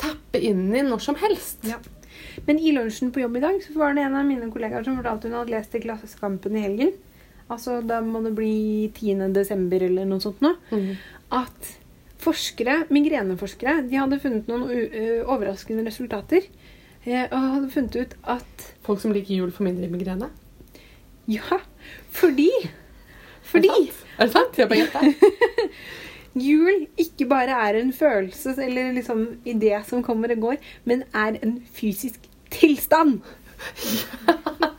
[0.00, 1.64] tappe inn i når som helst.
[1.66, 1.80] Ja.
[2.46, 4.96] Men i lunsjen på jobb i dag så var det en av mine kollegaer som
[5.00, 6.94] fortalte hun hadde lest i Klassekampen i helgen.
[7.48, 9.30] Altså da må det bli 10.
[9.36, 10.54] desember eller noe sånt nå.
[10.70, 10.90] Mm.
[11.40, 11.74] At
[12.18, 14.70] forskere, migreneforskere de hadde funnet noen
[15.30, 16.48] overraskende resultater.
[17.06, 20.30] eh, Og hadde funnet ut at Folk som liker jul, får mindre migrene.
[21.28, 21.58] ja,
[22.10, 22.50] fordi
[23.42, 24.04] Fordi Er det sant?
[24.18, 24.58] Er det sant?
[24.58, 25.72] Jeg bare gjetter.
[26.48, 31.38] jul ikke bare er en følelse eller liksom idé som kommer og går, men er
[31.42, 33.20] en fysisk tilstand.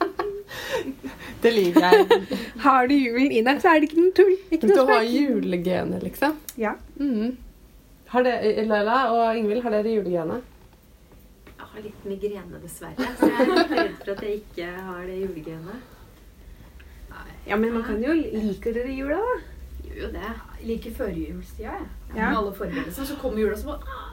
[1.44, 2.30] Det liker jeg.
[2.66, 4.34] Har du julen i deg, så er det ikke noe tull.
[4.52, 6.36] Ikke Du har julegene, julegenet, liksom.
[6.60, 6.74] Ja.
[7.00, 7.38] Mm.
[8.10, 8.34] Har det,
[8.68, 10.56] Laila og Ingvild, har dere julegenet?
[11.50, 13.10] Jeg har litt migrene, dessverre.
[13.20, 15.88] Så jeg er litt redd for at jeg ikke har det julegenet.
[17.48, 19.36] ja, men man kan jo Liker dere jula, da?
[19.86, 20.32] Gjør jo det.
[20.66, 21.90] Liker førjulstida, jeg.
[22.16, 22.30] Ja.
[22.32, 23.06] Med alle forberedelsene.
[23.06, 24.10] Så kommer jula, så bare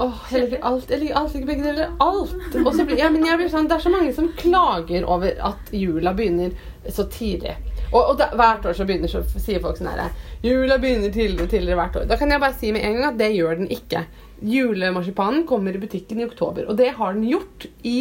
[0.00, 0.90] Åh, jeg liker alt.
[0.90, 1.94] Jeg liker alt, jeg liker begge deler.
[2.02, 2.58] Alt.
[2.62, 5.42] Og så blir, ja, men jeg blir sånn, det er så mange som klager over
[5.50, 6.54] at jula begynner
[6.88, 7.56] så tidlig.
[7.88, 10.10] Og, og da, hvert år så begynner så sier folk sånn herre
[10.44, 12.08] Jula begynner tidligere og tidligere hvert år.
[12.10, 14.04] Da kan jeg bare si med en gang at det gjør den ikke.
[14.44, 17.98] Julemarsipanen kommer i butikken i oktober, og det har den gjort i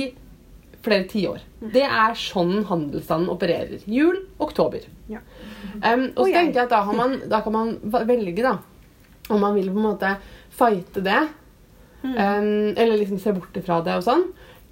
[0.86, 1.42] flere tiår.
[1.74, 3.82] Det er sånn handelsstanden opererer.
[3.90, 4.86] Jul, oktober.
[5.10, 5.24] Ja.
[5.82, 8.58] Um, og så tenker jeg at da, har man, da kan man velge, da.
[9.28, 10.14] Om man vil på en måte
[10.56, 11.26] fighte det,
[12.04, 12.14] Mm.
[12.14, 14.28] um, eller liksom se bort ifra det og sånn.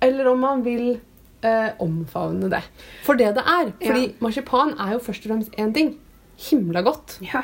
[0.06, 1.00] Eller om man vil
[1.46, 2.62] uh, omfavne det.
[3.06, 3.72] For det det er.
[3.82, 4.14] Fordi Ja.
[4.22, 5.96] marsipan er jo først og fremst én ting.
[6.38, 7.18] Himla godt.
[7.26, 7.42] Ja.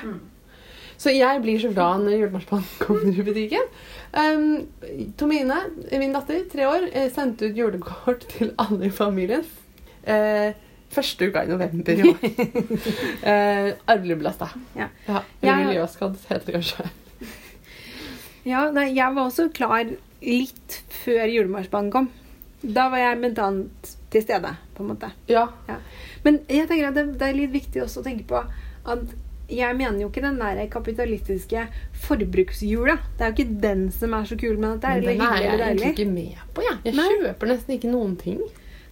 [1.02, 3.70] Så jeg blir så glad når julemarsipan kommer i butikken.
[4.14, 4.68] Um,
[5.18, 5.58] Tomine,
[5.98, 9.42] min datter, tre år, eh, sendte ut julekort til alle i familien.
[10.06, 10.52] Uh,
[10.92, 12.26] første uka i november i år.
[13.32, 14.50] eh, Arvelig belasta.
[14.76, 14.90] Ja.
[15.08, 16.90] Ja, miljøskadd, heter det kanskje.
[18.48, 19.86] Ja, nei, jeg var også klar
[20.22, 22.10] litt før Julemarsbanen kom.
[22.62, 25.10] Da var jeg mentant til stede, på en måte.
[25.32, 25.48] Ja.
[26.26, 29.14] Men jeg tenker at det, det er litt viktig også å tenke på at
[29.52, 31.66] jeg mener jo ikke den der kapitalistiske
[32.06, 32.98] forbruksjula.
[33.18, 34.94] Det er jo ikke den som er så kul med dette.
[35.02, 36.64] Men den er jeg egentlig ikke med på.
[36.66, 37.08] Jeg, jeg Nei.
[37.26, 38.40] kjøper nesten ikke noen ting.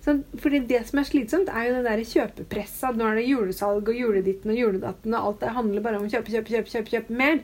[0.04, 3.00] Sånn, fordi det som er slitsomt, er jo det der kjøpepresset.
[3.00, 6.12] Nå er det julesalg og juleditten og juledatten, og alt det handler bare om å
[6.12, 7.42] kjøpe, kjøpe, kjøpe, kjøpe, kjøpe mer.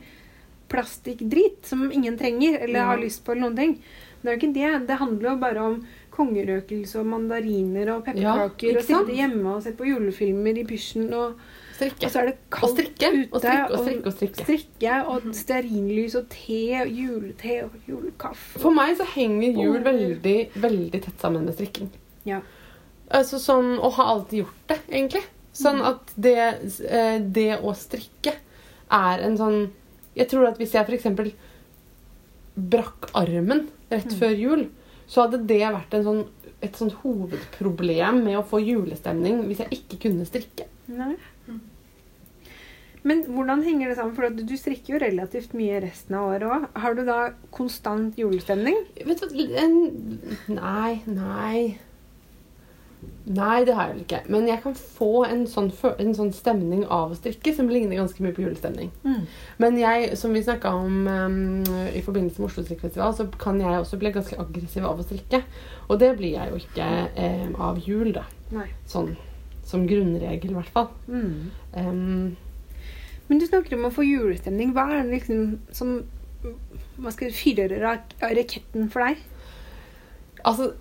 [0.70, 2.86] Plastikkdrit som ingen trenger eller Ja.
[2.86, 3.32] har lyst på.
[3.32, 3.82] eller noen ting.
[4.22, 4.88] Det er jo ikke det.
[4.88, 8.72] Det handler jo bare om kongerøkelse og mandariner og pepperkaker.
[8.72, 11.14] Ja, og sitte hjemme og se på julefilmer i pysjen.
[11.14, 11.36] Og,
[11.76, 12.06] Strikke.
[12.06, 13.28] og så er det Og kaldt ute.
[13.32, 14.46] Og strikke og strikke og strikke.
[14.46, 18.60] strikke og stearinlys og te, og julete og julekaffe.
[18.60, 21.90] For meg så henger jul veldig, veldig tett sammen med strikking.
[22.26, 22.42] Ja.
[23.12, 25.24] Altså sånn, Og har alltid gjort det, egentlig.
[25.54, 25.86] Sånn Mm.
[25.86, 28.34] at det, eh, det å strikke
[28.92, 29.70] er en sånn
[30.16, 31.34] Jeg tror at hvis jeg f.eks.
[32.56, 34.18] brakk armen rett Mm.
[34.20, 34.66] før jul,
[35.08, 36.26] så hadde det vært en sånn,
[36.64, 40.66] et sånt hovedproblem med å få julestemning hvis jeg ikke kunne strikke.
[40.88, 41.16] Nei.
[41.48, 41.60] Mm.
[43.04, 44.16] Men hvordan henger det sammen?
[44.16, 46.64] For du strikker jo relativt mye resten av året òg.
[46.82, 48.80] Har du da konstant julestemning?
[49.06, 49.68] Vet du hva
[50.50, 51.78] Nei, nei
[53.26, 54.20] Nei, det har jeg vel ikke.
[54.34, 58.22] Men jeg kan få en sånn, en sånn stemning av å strikke som ligner ganske
[58.24, 58.92] mye på julestemning.
[59.62, 61.38] Men jeg, som vi snakka om um,
[61.90, 65.42] i forbindelse med Oslo Strikkfestival, så kan jeg også bli ganske aggressiv av å strikke.
[65.90, 68.26] Og det blir jeg jo ikke um, av jul, da.
[68.54, 68.68] Nei.
[68.90, 69.16] Sånn
[69.66, 70.92] som grunnregel, i hvert fall.
[71.10, 71.52] Mm.
[71.74, 72.36] Um,
[73.26, 74.76] Men du snakker om å få julestemning.
[74.76, 75.98] Hva er det liksom som
[77.02, 79.24] hva skal fyre raketten for deg?
[80.46, 80.74] Altså,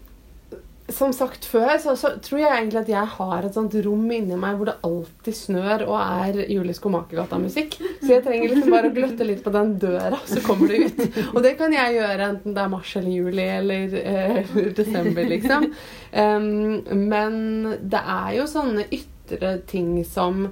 [0.93, 4.37] som sagt før, så, så tror jeg egentlig at jeg har et sånt rom inni
[4.37, 7.79] meg hvor det alltid snør og er Julie Skomakergata-musikk.
[8.03, 11.01] Så jeg trenger liksom bare å gløtte litt på den døra, så kommer det ut.
[11.33, 15.71] Og det kan jeg gjøre enten det er mars eller juli eller eh, desember, liksom.
[16.13, 17.41] Um, men
[17.81, 20.51] det er jo sånne ytre ting som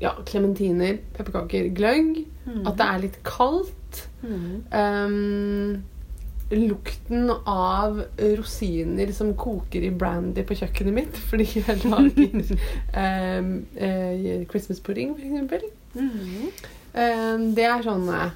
[0.00, 2.24] ja, klementiner, pepperkaker, gløgg.
[2.64, 4.02] At det er litt kaldt.
[4.24, 4.64] Mm.
[4.72, 5.97] Um,
[6.50, 12.40] lukten av rosiner som koker i brandy på kjøkkenet mitt fordi jeg lager
[12.96, 15.62] um, uh, Christmas pudding, for eksempel.
[15.94, 16.50] -hmm.
[16.98, 18.30] Um, det er sånne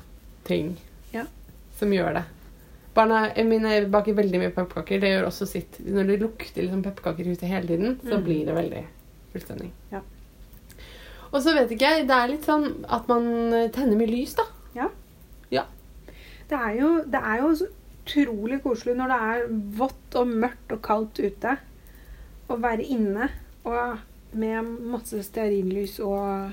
[0.44, 0.76] ting
[1.12, 1.24] Ja.
[1.78, 2.24] som gjør det.
[2.94, 5.00] Barna eh, mine baker veldig mye pepperkaker.
[5.00, 5.78] Det gjør også sitt.
[5.80, 8.24] Når det lukter liksom pepperkaker i hele tiden, så Mm.
[8.24, 8.86] blir det veldig
[9.32, 9.70] fullstendig.
[9.92, 10.00] Ja.
[11.32, 13.22] Og så vet ikke jeg, det er litt sånn at man
[13.72, 14.42] tenner mye lys, da.
[16.52, 17.52] Det, er jo, det er jo
[18.02, 19.44] utrolig koselig når det er
[19.78, 21.56] vått og mørkt og kaldt ute.
[22.50, 23.28] Å være inne
[23.64, 23.98] og
[24.34, 26.50] med masse stearinlys og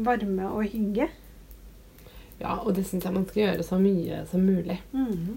[0.00, 1.08] varme og hygge.
[2.40, 4.78] Ja, og det syns jeg man skal gjøre så mye som mulig.
[4.96, 5.34] Mm.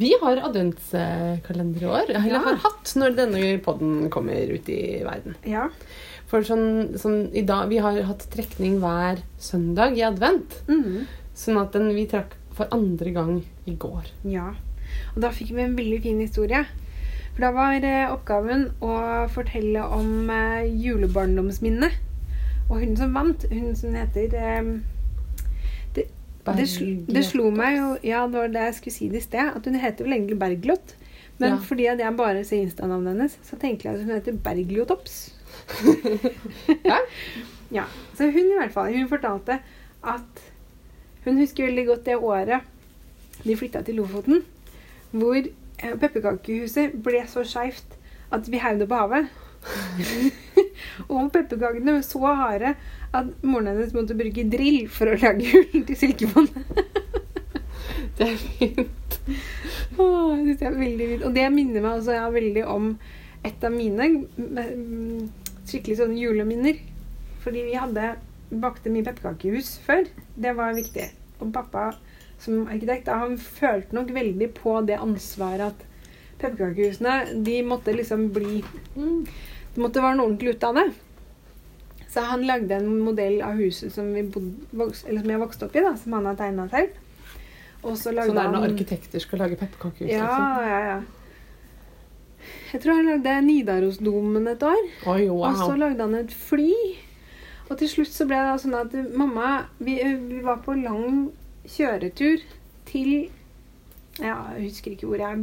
[0.00, 2.08] Vi har adventskalender i år.
[2.14, 2.38] Eller Ja.
[2.46, 5.34] har hatt når denne podden kommer ut i verden.
[5.44, 5.68] Ja.
[6.28, 10.62] For sånn, sånn i dag, Vi har hatt trekning hver søndag i advent.
[10.68, 11.06] Mm.
[11.34, 13.32] Sånn at den vi trakk for andre gang
[13.70, 14.10] i går.
[14.28, 14.50] Ja.
[15.14, 16.64] Og da fikk vi en veldig fin historie.
[17.34, 18.92] For da var eh, oppgaven å
[19.32, 21.98] fortelle om eh, julebarndomsminnet.
[22.68, 24.48] Og hun som vant, hun som heter det,
[25.96, 26.06] det,
[26.68, 29.52] sl det slo meg jo Ja, det var det jeg skulle si det i sted.
[29.56, 30.94] At hun heter vel egentlig Bergljot.
[31.38, 31.58] Men Ja.
[31.62, 35.18] fordi jeg bare ser Insta-navnet hennes, så tenker jeg at hun heter Bergljotops.
[36.88, 36.98] Ja.
[37.70, 37.82] Ja,
[38.16, 39.58] Så hun i hvert fall, hun fortalte
[40.02, 40.38] at
[41.28, 42.74] hun husker veldig godt det året
[43.44, 44.42] de flytta til Lofoten,
[45.12, 47.98] hvor eh, pepperkakehuset ble så skeivt
[48.34, 49.28] at vi heiv det på havet.
[51.12, 52.74] og pepperkakene var så harde
[53.16, 56.64] at moren hennes måtte bruke drill for å lage hull til silkebåndet.
[58.18, 59.16] Det er fint.
[59.98, 61.24] Åh, jeg synes det er veldig fint.
[61.26, 62.88] Og det minner meg også ja, veldig om
[63.46, 65.28] et av mine mm,
[65.68, 66.80] skikkelig sånne juleminner.
[67.44, 68.08] Fordi vi hadde
[68.64, 70.10] bakte mye pepperkakehus før.
[70.34, 71.06] Det var viktig.
[71.40, 71.90] Og pappa
[72.38, 75.84] som arkitekt han følte nok veldig på det ansvaret at
[76.38, 78.60] pepperkakehusene de måtte liksom bli
[78.94, 80.86] Det måtte være noe ordentlig ut av det.
[82.08, 85.82] Så han lagde en modell av huset som, vi bodde, som jeg vokste opp i,
[85.84, 86.96] da, som han har tegna selv.
[87.84, 90.08] Og så lagde Sånn er det når han arkitekter skal lage pepperkakehus.
[90.10, 90.70] ja, Liksom.
[90.70, 90.98] ja, ja.
[92.72, 94.80] Jeg tror han lagde Nidarosdomen et år.
[95.12, 96.72] Oi, Og så lagde han et fly.
[97.68, 99.48] Og til slutt så ble det sånn at mamma
[99.78, 99.98] vi,
[100.28, 101.28] vi var på lang
[101.68, 102.44] kjøretur
[102.88, 103.28] til
[104.18, 105.42] Ja, jeg husker ikke hvor jeg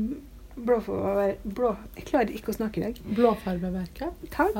[0.55, 1.33] Blåfor...
[1.43, 2.99] Blå, jeg klarer ikke å snakke i dag.
[3.17, 4.21] Blåfarbeverket.
[4.31, 4.55] Takk.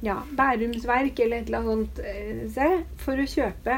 [0.00, 3.76] Ja, Bærums Verk eller et eller annet sånt Se, sted for å kjøpe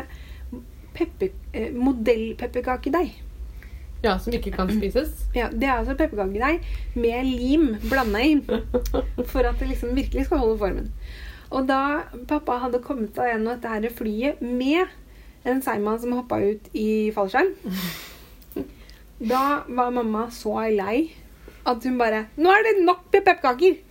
[0.97, 3.17] pepper, eh, modellpepperkakedeig.
[4.05, 5.27] Ja, som ikke kan spises.
[5.35, 6.63] Ja, Det er altså pepperkakedeig
[6.95, 8.45] med lim blanda inn.
[9.33, 10.93] For at det liksom virkelig skal holde formen.
[11.51, 11.81] Og da
[12.29, 14.87] pappa hadde kommet seg gjennom dette her flyet med
[15.47, 17.53] en seigmann som hoppa ut i fallskjerm,
[19.33, 21.13] da var mamma så lei
[21.67, 23.83] at hun bare 'Nå er det nok med pepperkaker!'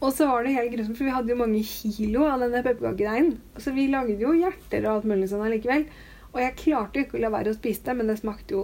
[0.00, 3.32] Og så var det helt grusomt, for vi hadde jo mange kilo av denne pepperkakedeigen.
[3.58, 5.88] Så vi lagde jo hjerter og alt mulig sånn allikevel.
[6.30, 8.60] Og jeg klarte jo ikke å la være å spise det, men det smakte jo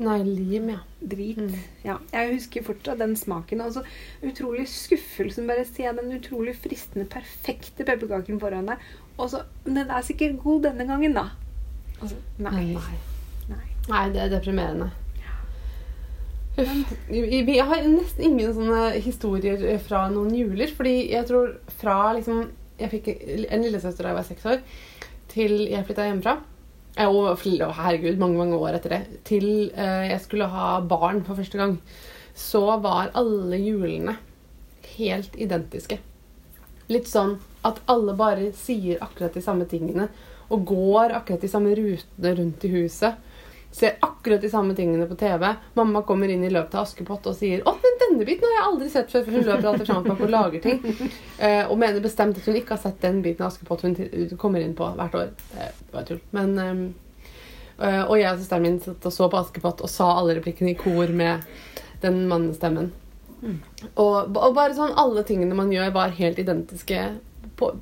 [0.00, 0.78] Nei, lim, ja.
[1.00, 1.36] drit.
[1.36, 1.56] Mm.
[1.84, 3.60] Ja, jeg husker fortsatt den smaken.
[3.60, 3.82] Altså,
[4.24, 5.48] utrolig skuffelsen.
[5.50, 8.86] Bare se den utrolig fristende, perfekte pepperkaken foran deg.
[9.18, 11.26] Og så Den er sikkert god denne gangen, da.
[12.00, 12.72] Altså, nei.
[12.72, 12.96] Nei.
[13.50, 13.66] nei.
[13.90, 14.90] Nei, det er deprimerende.
[16.58, 16.92] Uff.
[17.08, 20.72] Vi har nesten ingen sånne historier fra noen juler.
[20.76, 22.48] Fordi jeg tror fra liksom
[22.80, 24.60] Jeg fikk en lillesøster da jeg var seks år,
[25.28, 26.38] til jeg flytta hjemmefra.
[26.98, 29.20] Og herregud, mange mange år etter det.
[29.24, 31.78] Til eh, jeg skulle ha barn for første gang.
[32.34, 34.16] Så var alle julene
[34.96, 36.00] helt identiske.
[36.90, 37.36] Litt sånn
[37.66, 40.08] at alle bare sier akkurat de samme tingene.
[40.50, 43.14] Og går akkurat de samme rutene rundt i huset.
[43.72, 45.44] Ser akkurat de samme tingene på TV.
[45.74, 48.66] Mamma kommer inn i løpet av Askepott og sier 'Å, men denne biten har jeg
[48.66, 50.80] aldri sett før', for hun løper alltid fram og lager ting.
[51.40, 53.94] Eh, og mener bestemt at hun ikke har sett den biten av Askepott hun
[54.36, 55.30] kommer inn på hvert år.
[55.54, 56.20] Det var tull.
[56.36, 56.82] Men ehm,
[57.78, 60.74] eh, Og jeg og søsteren min satt og så på Askepott og sa alle replikkene
[60.74, 61.46] i kor med
[62.02, 62.92] den mannestemmen.
[63.96, 67.04] Og, og bare sånn alle tingene man gjør, var helt identiske
[67.56, 67.72] på,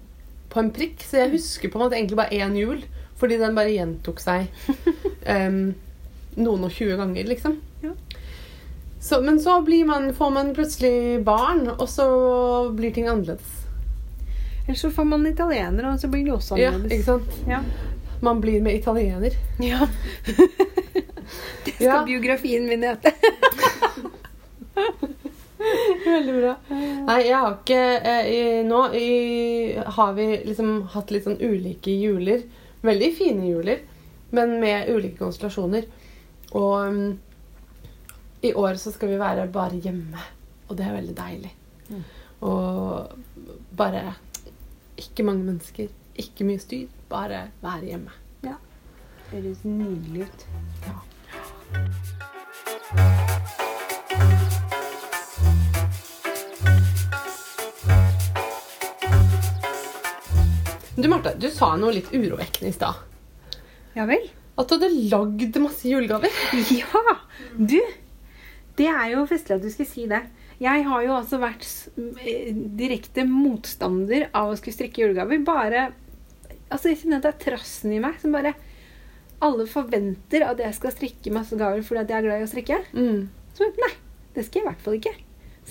[0.53, 1.03] på en prikk.
[1.03, 2.85] Så jeg husker på en måte egentlig bare én jul,
[3.19, 4.47] fordi den bare gjentok seg
[5.35, 5.75] um,
[6.39, 7.57] noen og tjue ganger, liksom.
[7.83, 7.95] Ja.
[9.01, 12.09] Så, men så blir man, får man plutselig barn, og så
[12.75, 13.55] blir ting annerledes.
[14.67, 16.91] Eller så får man italiener, og så blir det også annerledes.
[16.93, 17.39] Ja, ikke sant?
[17.49, 17.61] Ja.
[18.21, 19.31] Man blir med italiener.
[19.63, 19.87] ja.
[21.65, 22.05] det skal Ja.
[22.07, 23.13] biografien min hete.
[26.05, 26.55] Veldig bra.
[26.71, 29.09] Nei, jeg har ikke eh, i, Nå i,
[29.99, 32.43] har vi liksom hatt litt sånn ulike juler.
[32.83, 33.83] Veldig fine juler,
[34.31, 35.89] men med ulike konstellasjoner.
[36.57, 37.19] Og um,
[38.43, 40.21] i år så skal vi være bare hjemme,
[40.69, 41.55] og det er veldig deilig.
[41.89, 42.05] Mm.
[42.47, 43.09] Og
[43.77, 44.15] bare
[44.99, 46.87] ikke mange mennesker, ikke mye styr.
[47.09, 48.15] Bare være hjemme.
[48.45, 48.59] Ja.
[49.31, 50.49] Det Høres nydelig ut.
[60.99, 62.97] Du Martha, du sa noe litt urovekkende i stad.
[63.95, 64.25] Ja vel?
[64.59, 66.33] At du hadde lagd masse julegaver.
[66.75, 67.15] Ja!
[67.55, 67.79] Du,
[68.79, 70.25] det er jo festlig at du skulle si det.
[70.59, 75.39] Jeg har jo også vært eh, direkte motstander av å skulle strikke julegaver.
[75.47, 75.89] Bare
[76.69, 78.51] Altså, jeg kjenner at det er trassen i meg som bare
[79.41, 82.51] Alle forventer at jeg skal strikke masse gaver fordi at jeg er glad i å
[82.51, 82.81] strikke.
[82.91, 83.23] Mm.
[83.55, 83.93] Så nei,
[84.35, 85.15] det skal jeg i hvert fall ikke.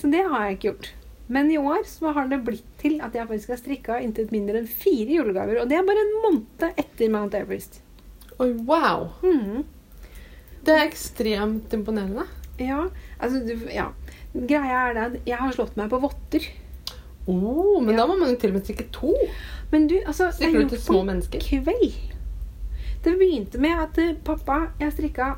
[0.00, 0.90] Så det har jeg ikke gjort.
[1.28, 4.62] Men i år så har det blitt til at jeg faktisk har strikka intet mindre
[4.62, 5.60] enn fire julegaver.
[5.62, 7.80] Og det er bare en måned etter Mount Everest.
[8.40, 9.10] Oi, wow.
[9.22, 9.64] Mm.
[10.64, 12.24] Det er ekstremt imponerende.
[12.58, 12.86] Ja,
[13.20, 13.90] altså du, ja.
[14.34, 16.48] Greia er det at jeg har slått meg på votter.
[17.28, 18.00] Oh, men Ja.
[18.00, 19.12] da må man jo til og med strikke to.
[19.70, 21.44] Men du, altså er Strikker du til små mennesker?
[21.44, 22.14] Kveld.
[23.04, 25.34] Det begynte med at eh, pappa Jeg strikka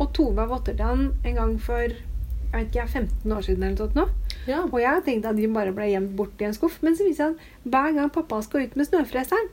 [0.00, 3.62] og tova votter til han en gang for jeg vet ikke, 15 år siden.
[3.62, 4.06] eller noe sånt nå.
[4.48, 4.62] Ja.
[4.70, 6.78] Og jeg tenkte at de bare ble gjemt bort i en skuff.
[6.82, 9.50] Men så viser det at hver gang pappa skal ut med snøfreseren,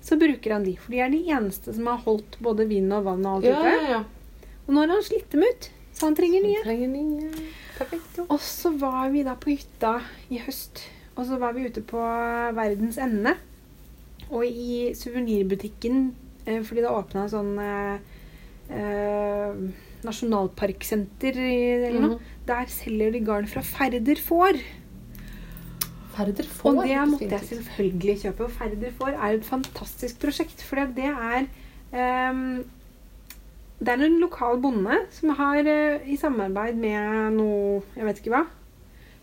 [0.00, 0.76] så bruker han de.
[0.80, 3.58] For de er de eneste som har holdt både vind og vann og alt Ja,
[3.60, 3.74] ute.
[3.74, 4.48] ja, ja.
[4.66, 6.62] Og nå har han slitt dem ut, så han trenger nye.
[6.64, 7.28] Trenger nye.
[7.76, 8.20] Perfekt.
[8.30, 9.96] Og så var vi da på hytta
[10.32, 10.84] i høst.
[11.18, 12.00] Og så var vi ute på
[12.56, 13.34] verdens ende.
[14.30, 16.14] Og i suvenirbutikken,
[16.46, 17.98] eh, fordi det åpna sånn eh,
[20.04, 22.18] nasjonalparksenter eller noe, Mhm.
[22.46, 24.60] der selger de garn fra Færder får.
[26.14, 28.40] Færder får Og det måtte jeg selvfølgelig kjøpe.
[28.44, 30.62] Og Færder får er et fantastisk prosjekt.
[30.62, 31.46] For det er
[32.30, 32.64] um,
[33.80, 38.30] Det er en lokal bonde som har eh, i samarbeid med noe Jeg vet ikke
[38.34, 38.42] hva.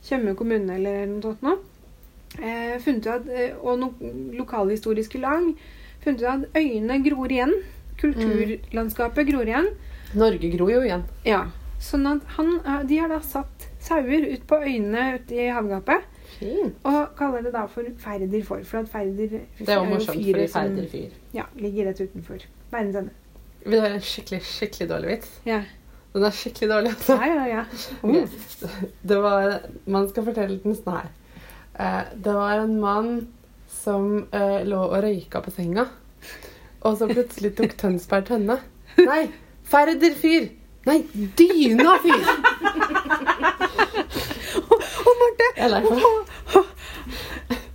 [0.01, 1.57] Tjøme kommune eller noe sånt noe.
[2.41, 5.53] eh, funnet ut at, eh, og noen lokalhistoriske lag
[6.03, 7.53] funnet ut at øyene gror igjen.
[8.01, 9.67] Kulturlandskapet gror igjen.
[10.16, 11.03] Norge gror jo igjen.
[11.26, 11.45] Ja.
[11.84, 16.05] Sånn at han, eh, de har da satt sauer ut på øyene ute i havgapet.
[16.38, 16.76] Fint.
[16.86, 18.64] Og kaller det da for Færder for.
[18.68, 21.16] For at Færder Det er jo morsomt, fordi Færder fyr.
[21.34, 23.10] Ja, ligger rett utenfor verdens ende.
[23.64, 25.32] Vil du høre en skikkelig, skikkelig dårlig vits?
[25.45, 25.62] Ja,
[26.14, 27.16] Den er skikkelig dårlig, altså.
[27.22, 27.45] ja, ja.
[27.45, 27.64] ja.
[28.01, 28.70] Ok.
[29.08, 31.10] Det var Man skal fortelle den sånn her.
[31.78, 33.12] Eh, det var en mann
[33.70, 35.88] som eh, lå og røyka på senga.
[36.82, 38.60] Og så plutselig tok Tønsberg tønne.
[38.97, 39.28] Nei!
[39.72, 40.47] Færder fyr!
[40.88, 41.01] Nei,
[41.39, 42.24] dyna fyr!
[44.68, 45.47] Og Marte,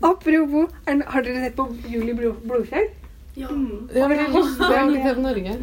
[0.03, 2.88] apropos, er, har dere sett på Julie Blo- Blodfjell?
[3.36, 3.49] Ja.
[3.53, 4.66] Men jeg har lyst til å
[5.07, 5.55] ha på Norge.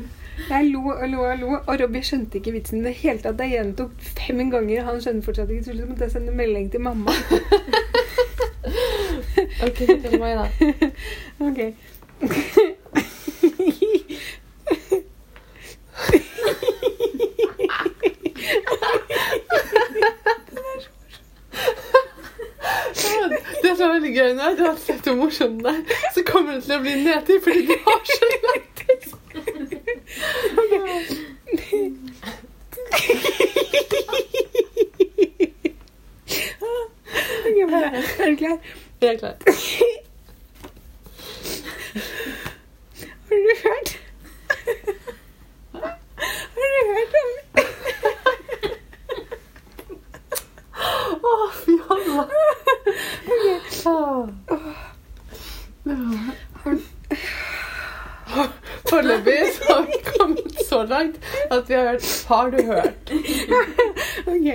[0.50, 3.42] Jeg lo og lo og lo, og Robbie skjønte ikke vitsen det hele tatt.
[3.44, 4.86] Jeg gjentok fem ganger.
[4.88, 7.12] Han skjønner fortsatt ikke, så slutt måtte jeg sende melding til mamma.
[9.60, 10.46] Ok, fortell meg, da.
[11.48, 11.60] Ok.
[23.64, 25.82] Det som er veldig gøy nå, er at sett hvor morsom den er.
[26.16, 29.08] Så kommer den til å bli nedtur fordi du har så lættis.
[37.50, 38.58] Okay, Marte, Er du klar?
[39.02, 39.36] Jeg er klar.
[43.30, 43.90] Har du hørt?
[46.90, 47.30] Hørt om
[51.30, 51.34] Å,
[51.64, 52.24] fy halla.
[58.90, 61.18] Foreløpig så har vi kommet så langt
[61.52, 63.12] at vi har hørt Har du hørt?
[64.26, 64.48] Ok,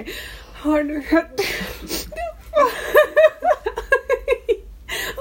[0.65, 1.41] har du hørt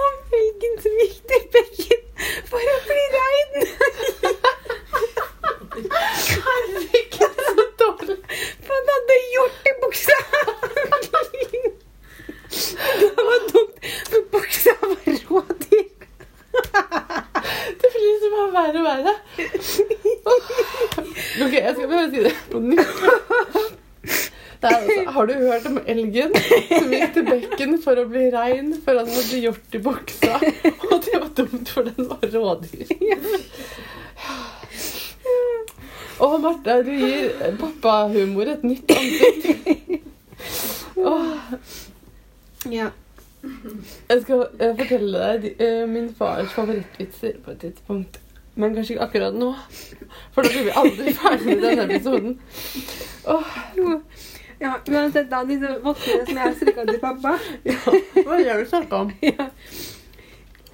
[0.03, 2.01] om felgen som gikk til bekken
[2.49, 3.51] for å bli rein?
[5.73, 8.17] Herregud, så dårlig.
[8.65, 10.17] For han hadde gjort i buksa.
[12.99, 13.75] Det var dumt,
[14.31, 14.97] buksa var
[15.29, 15.87] rådyr.
[17.81, 19.13] Det blir bare verre og verre.
[21.43, 22.97] Ok, jeg skal bare si det på nytt.
[24.63, 26.31] Altså, har du hørt om elgen
[26.69, 30.37] som gikk til bekken for å bli rein for han hadde gjort i buksa?
[30.87, 32.87] Og det var dumt, for den var rådyr.
[36.21, 40.03] Å, Marte, du gir pappahumor et nytt ansikt.
[40.97, 41.33] Oh.
[42.69, 42.89] Ja.
[43.43, 44.43] jeg skal
[44.77, 48.19] fortelle deg de- eh, min fars favorittvitser på et tidspunkt.
[48.55, 49.49] Men kanskje ikke akkurat nå.
[50.35, 52.37] For da blir vi aldri ferdig med denne episoden.
[53.25, 53.55] Oh.
[54.61, 57.33] ja, uansett da, disse vottene som jeg har strikka til pappa,
[57.65, 57.79] ja.
[58.23, 59.11] Hva gjør du snakka om?
[59.25, 59.49] ja.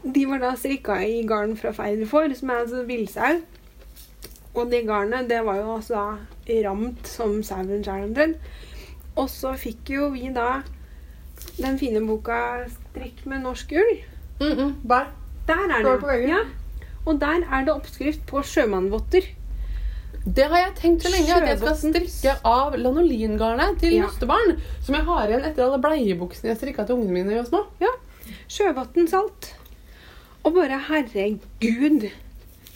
[0.04, 3.40] de var da strikka i garn fra Feiderfor, som er altså villsau.
[4.56, 8.38] Og det garnet, det var jo altså da ramt som sauen sjøl omtrent.
[9.16, 10.62] Og så fikk jo vi da
[11.60, 14.04] den fine boka 'Strikk med norsk ull'.
[14.40, 15.12] Mm -mm, bær.
[15.48, 16.30] Der er det.
[16.30, 16.40] Ja.
[17.06, 19.24] Og der er det oppskrift på sjømannvotter.
[20.36, 24.02] Det har jeg tenkt så lenge, at jeg skal strikke av lanolingarnet til Ja.
[24.06, 24.60] nøstebarn.
[24.82, 27.64] Som jeg har igjen etter alle bleiebuksene jeg strikka til ungene mine jeg var små.
[28.48, 29.56] Sjøvatn salt.
[30.44, 32.10] Og bare herregud.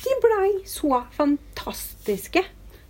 [0.04, 2.44] De blei så fantastiske.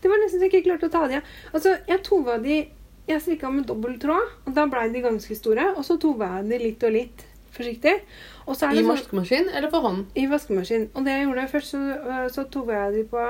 [0.03, 1.35] Det var nesten så jeg ikke klarte å ta de av.
[1.53, 2.63] Altså, jeg tova de
[3.03, 5.73] Jeg strikka med dobbel tråd, og da blei de ganske store.
[5.75, 7.97] Og så tova jeg de litt og litt forsiktig.
[7.99, 10.05] I det sånn, vaskemaskin eller for hånd?
[10.15, 10.85] I vaskemaskin.
[10.95, 13.25] Og det jeg gjorde først, så, øh, så tova jeg de på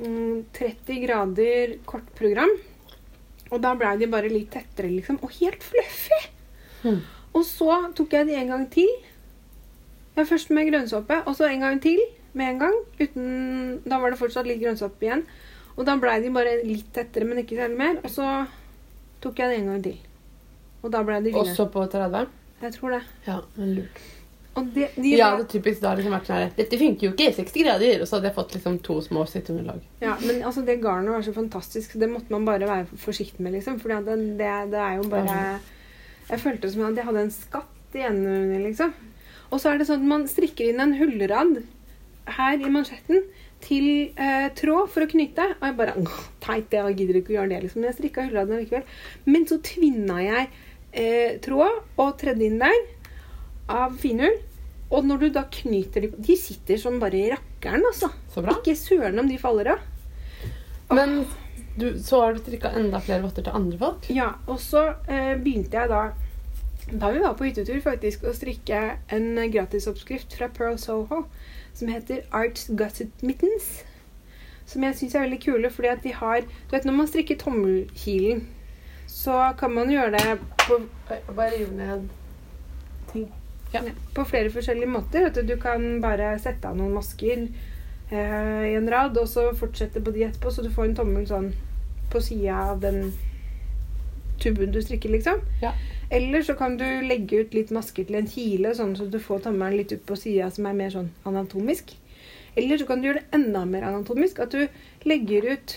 [0.00, 2.54] mm, 30 grader kortprogram.
[3.50, 5.20] Og da blei de bare litt tettere, liksom.
[5.20, 6.22] Og helt fluffy!
[6.82, 7.02] Hmm.
[7.36, 8.90] Og så tok jeg de en gang til.
[10.16, 12.00] Ja, først med grønnsåpe, og så en gang til
[12.38, 12.78] med en gang.
[13.00, 13.28] Uten,
[13.84, 15.24] da var det fortsatt litt grønnsopp igjen.
[15.76, 18.00] Og da blei de bare litt tettere, men ikke særlig mer.
[18.02, 18.26] Og så
[19.24, 19.96] tok jeg det en gang til.
[20.82, 21.42] Og da ble de fine.
[21.42, 22.28] Også på 30?
[22.62, 23.02] Jeg tror det.
[23.26, 24.04] Ja, men lurt.
[24.56, 27.28] Og de, de Ja, det er typisk da liksom vært sånn Dette funker jo ikke,
[27.36, 28.00] 60 grader.
[28.00, 29.82] Og så hadde jeg fått liksom to små sitteunderlag.
[30.00, 31.98] Ja, men altså det garnet var så fantastisk.
[32.00, 33.76] Det måtte man bare være forsiktig med, liksom.
[33.82, 35.40] For det, det, det er jo bare
[36.30, 38.94] Jeg følte som at jeg hadde en skatt i enden liksom.
[39.52, 41.60] Og så er det sånn at man strikker inn en hullrad
[42.26, 43.22] her i mansjetten
[43.64, 43.86] til
[44.18, 45.46] eh, tråd for å knytte.
[45.58, 45.94] Og jeg bare
[46.44, 47.82] Teit, jeg gidder ikke å gjøre det, liksom.
[47.82, 48.84] Men jeg strikka hullraden likevel.
[49.28, 50.50] Men så tvinna jeg
[50.92, 52.76] eh, tråd og tredde inn der
[53.72, 54.38] av finull.
[54.94, 58.12] Og når du da knyter de De sitter som bare i rakkeren, altså.
[58.32, 58.58] Så bra.
[58.60, 59.82] Ikke søren om de faller av.
[60.94, 61.24] Men
[61.76, 64.06] du, så har du strikka enda flere votter til andre folk?
[64.14, 66.04] Ja, og så eh, begynte jeg da
[66.90, 68.80] da vi var på hyttetur, faktisk, å strikke
[69.12, 71.24] en gratisoppskrift fra Pearl Soho
[71.76, 73.82] som heter Arts Gutted Mittens.
[74.66, 77.38] Som jeg syns er veldig kule, fordi at de har Du vet når man strikker
[77.38, 78.46] tommelkilen,
[79.06, 82.08] så kan man gjøre det på, Bare rive ned
[83.12, 83.28] ting.
[83.74, 83.80] Ja.
[84.14, 85.26] på flere forskjellige måter.
[85.26, 87.48] At du kan bare sette av noen masker
[88.10, 91.26] eh, i en rad, og så fortsette på de etterpå, så du får en tommel
[91.28, 91.50] sånn
[92.12, 93.12] på sida av den
[94.40, 95.42] tuben du strikker, liksom.
[95.62, 95.74] Ja.
[96.10, 99.40] Eller så kan du legge ut litt masker til en kile, sånn så du får
[99.48, 101.96] tommelen litt ut på sida som er mer sånn anatomisk.
[102.56, 104.38] Eller så kan du gjøre det enda mer anatomisk.
[104.40, 104.68] At du
[105.04, 105.74] legger ut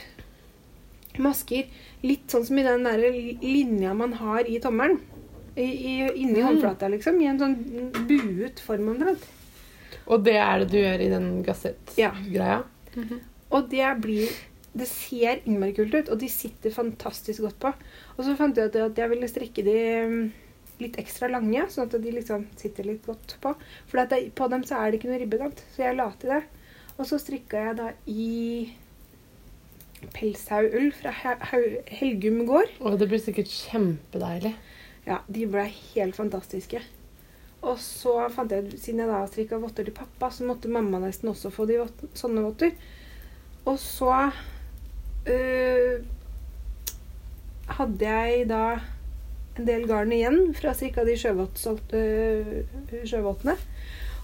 [1.19, 1.65] masker
[2.05, 3.01] litt sånn som i den der
[3.43, 4.99] linja man har i tommelen.
[5.59, 6.45] I, i, inni Mm.
[6.45, 7.17] håndflata, liksom.
[7.21, 7.55] I en sånn
[8.07, 9.25] buet form omtrent.
[10.07, 11.43] Og det er det du gjør i den Ja.
[11.51, 12.63] gassett-greia?
[13.51, 14.29] Og det blir
[14.79, 17.73] Det ser innmari kult ut, og de sitter fantastisk godt på.
[18.17, 20.19] Og så fant jeg ut at jeg ville strikke de mm,
[20.83, 23.55] litt ekstra lange, sånn at de liksom sitter litt godt på.
[23.91, 26.35] For at det, på dem så er det ikke noe ribbekant, så jeg la til
[26.35, 26.43] det.
[26.99, 28.29] Og så strikka jeg da i
[30.15, 31.11] pelshaug-ull fra
[31.91, 32.71] Helgum gård.
[32.79, 34.53] Og det blir sikkert kjempedeilig.
[35.07, 36.81] Ja, de ble helt fantastiske.
[37.59, 41.31] Og så fant jeg siden jeg da strikka votter til pappa, så måtte mamma nesten
[41.31, 41.81] også få de
[42.15, 42.75] sånne votter.
[43.67, 44.13] Og så
[45.29, 46.01] øh,
[47.79, 48.63] hadde jeg da
[49.59, 53.55] en del garn igjen fra strikka de sjøvott- øh, sjøvottene.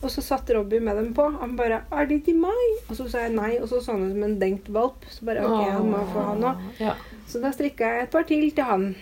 [0.03, 1.23] Og så satt Robbie med dem på.
[1.39, 4.03] Han bare 'Er de til meg?' Og så sa jeg nei, og så så han
[4.05, 5.05] ut som en dengt valp.
[5.09, 6.61] Så bare OK, han må få han òg.
[6.79, 6.93] Ja.
[7.27, 8.95] Så da strikka jeg et par til til han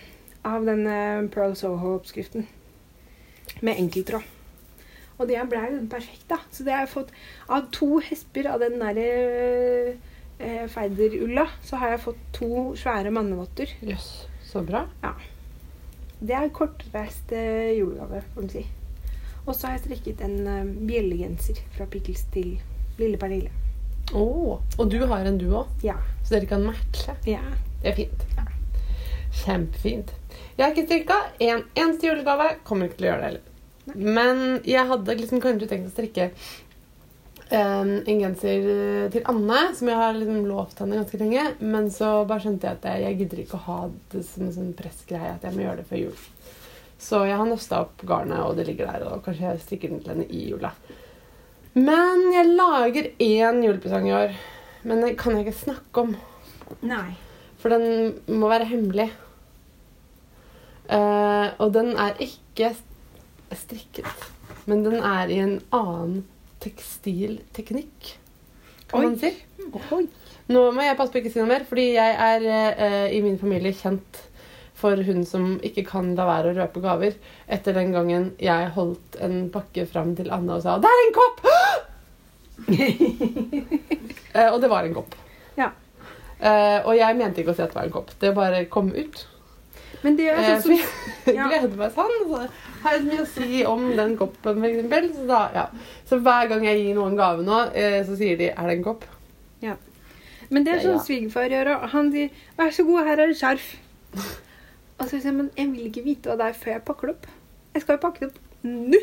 [0.44, 2.46] av denne Pearl Soho-oppskriften.
[3.60, 4.22] Med enkeltråd.
[5.18, 6.36] Og det ble jo perfekt, da.
[6.50, 7.10] Så det har jeg fått
[7.48, 9.96] av to hesper av den derre
[10.38, 13.70] eh, feiderulla, så har jeg fått to svære mannevotter.
[13.82, 14.84] Jøss, så bra.
[15.02, 15.14] Ja.
[16.24, 18.64] Det er kortreist eh, julegave, får man si.
[19.44, 22.54] Og så har jeg strikket en eh, bjellegenser fra Pickles til
[22.98, 23.50] Lille Pernille.
[24.14, 25.96] Oh, og du har en du òg, Ja.
[26.24, 27.16] så dere kan matche.
[27.28, 27.40] ja.
[27.82, 28.22] Det er fint.
[28.38, 28.44] Ja.
[29.44, 30.12] Kjempefint.
[30.56, 32.46] Jeg har ikke strikka en eneste julegave.
[32.64, 33.50] Kommer ikke til å gjøre det heller.
[34.16, 36.28] Men jeg hadde liksom kanskje tenkt å strikke
[37.52, 38.64] en genser
[39.12, 41.44] til Anne, som jeg har liksom lovt henne ganske lenge.
[41.60, 43.78] Men så bare skjønte jeg at jeg, jeg gidder ikke å ha
[44.14, 46.22] det som en sånn pressgreie at jeg må gjøre det før jul.
[47.04, 49.04] Så jeg har nøsta opp garnet, og det ligger der.
[49.10, 50.72] Og kanskje jeg stikker den til henne i jula.
[51.74, 54.40] Men jeg lager én julepresang i år.
[54.84, 56.16] Men det kan jeg ikke snakke om.
[56.86, 57.16] Nei.
[57.60, 59.10] For den må være hemmelig.
[60.84, 62.74] Uh, og den er ikke
[63.56, 64.26] strikket,
[64.68, 66.24] men den er i en annen
[66.64, 68.14] tekstilteknikk,
[68.90, 69.06] kan Oi.
[69.06, 69.32] man si.
[69.94, 70.04] Oi.
[70.52, 73.38] Nå må jeg passe på ikke si noe mer, fordi jeg er eh, i min
[73.40, 74.24] familie kjent
[74.84, 77.16] for hun som ikke kan la være å røpe gaver.
[77.48, 81.16] Etter den gangen jeg holdt en pakke fram til Anna og sa 'Det er en
[81.20, 81.44] kopp!'
[84.34, 85.12] Eh, og det var en kopp.
[85.54, 85.68] Ja.
[86.42, 88.10] Eh, og jeg mente ikke å si at det var en kopp.
[88.18, 89.20] Det bare kom ut.
[90.04, 90.72] Men det er Eh, sånn som
[91.26, 91.48] jeg Ja.
[91.48, 92.14] gleder meg sånn.
[92.28, 92.40] Så
[92.84, 95.10] har jeg mye å si om den koppen, eksempel.
[95.14, 95.66] Så, da, ja.
[96.06, 98.84] så hver gang jeg gir noen gave nå, eh, så sier de 'Er det en
[98.84, 99.04] kopp?'
[100.50, 101.02] Men det er sånn ja.
[101.02, 101.70] svigerfar gjør.
[101.82, 103.76] Og han sier 'Vær så god, her er det skjerf'.
[105.00, 107.06] Og så sier jeg men jeg vil ikke vite hva det er før jeg pakker
[107.06, 107.26] det opp.
[107.74, 109.00] Jeg skal jo pakke det opp nå.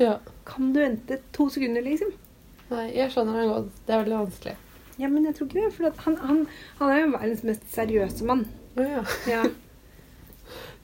[0.00, 0.18] Ja.
[0.46, 2.12] Kan du vente to sekunder, liksom?
[2.70, 3.72] Nei, jeg skjønner det godt.
[3.86, 4.54] Det er veldig vanskelig.
[4.98, 5.72] Ja, men jeg tror ikke det.
[5.74, 6.46] For han, han,
[6.78, 8.46] han er jo verdens mest seriøse mann.
[8.76, 9.04] Å, ja.
[9.28, 9.44] Ja.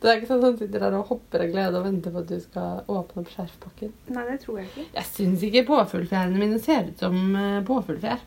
[0.01, 2.21] Det er ikke sånn at han sitter der og hopper av glede og venter på
[2.21, 3.93] at du skal åpne opp skjerfpakken.
[4.13, 4.85] Nei, det tror jeg ikke.
[4.99, 8.25] Jeg syns ikke påfuglfjærene mine ser ut som uh, påfuglfjær.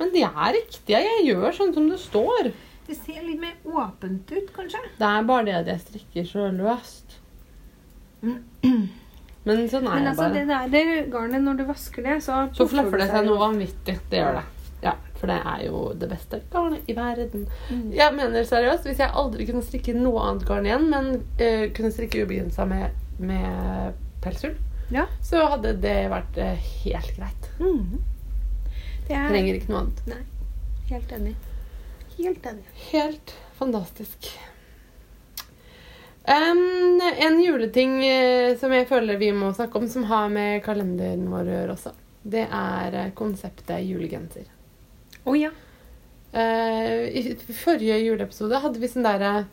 [0.00, 1.02] Men de er riktige.
[1.06, 2.50] Jeg gjør sånn som det står.
[2.88, 4.82] Det ser litt mer åpent ut, kanskje.
[4.98, 7.20] Det er bare det at jeg strikker så løst.
[8.24, 10.34] Men sånn er Men jeg altså, bare.
[10.34, 13.96] det der garnet, når du vasker det, så Så flaffer det seg noe vanvittig.
[14.10, 14.44] Det gjør det.
[15.14, 17.46] For det er jo det beste garnet i verden.
[17.70, 17.84] Mm.
[17.94, 21.10] Jeg mener seriøst, hvis jeg aldri kunne strikke noe annet garn igjen, men
[21.40, 22.90] uh, kunne strikke ubegrensa med,
[23.22, 23.94] med
[24.24, 24.56] pelsull,
[24.92, 25.06] Ja.
[25.24, 27.50] så hadde det vært uh, helt greit.
[27.62, 28.02] Mm.
[29.06, 30.02] Det er Trenger ikke noe annet.
[30.10, 30.22] Nei.
[30.90, 31.36] helt enig.
[32.18, 32.66] Helt enig.
[32.90, 34.28] Helt fantastisk.
[36.24, 41.26] Um, en juleting eh, som jeg føler vi må snakke om, som har med kalenderen
[41.28, 41.92] vår å gjøre også,
[42.24, 44.46] det er konseptet julegenser.
[45.24, 45.50] Å ja.
[46.34, 49.44] Uh, I forrige juleepisode hadde vi sånn derre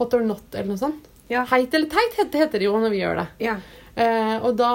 [0.00, 1.04] Hot or not eller noe sånt.
[1.30, 1.44] Ja.
[1.52, 3.28] Heit eller teit heter, det jo når vi gjør det.
[3.46, 3.58] ja.
[3.92, 4.70] Uh, og da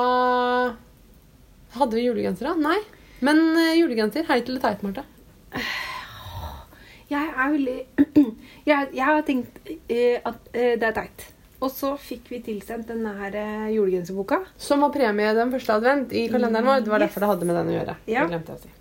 [1.73, 2.53] hadde vi julegensere.
[2.61, 2.77] Nei.
[3.25, 5.03] Men uh, julegenser, heit eller teit, Marte?
[7.09, 7.77] Jeg er veldig
[8.69, 9.57] jeg, jeg har tenkt
[10.29, 11.25] at det er teit.
[11.63, 13.37] Og så fikk vi tilsendt denne her
[13.73, 14.43] julegenserboka.
[14.61, 16.83] Som var premie den første advent i kalenderen vår.
[16.85, 17.07] Det var Yes.
[17.09, 17.95] derfor det hadde med den å gjøre.
[18.05, 18.25] Ja.
[18.27, 18.75] Det glemte jeg å si.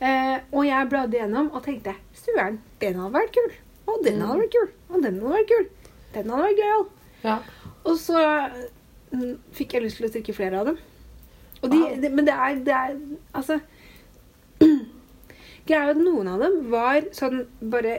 [0.00, 3.50] Eh, og jeg bladde gjennom og tenkte Søren, den hadde vært kul.
[3.90, 4.68] Og den hadde vært kul.
[4.90, 5.66] Og den hadde vært kul.
[6.14, 6.86] Den hadde vært gøyal.
[7.24, 7.34] Ja.
[7.84, 8.22] Og så
[9.12, 10.80] mm, fikk jeg lyst til å strikke flere av dem.
[11.60, 11.96] De, Wow.
[12.00, 12.94] de, men det er, det er
[13.36, 13.58] Altså
[15.68, 17.98] Greia er at noen av dem var sånn bare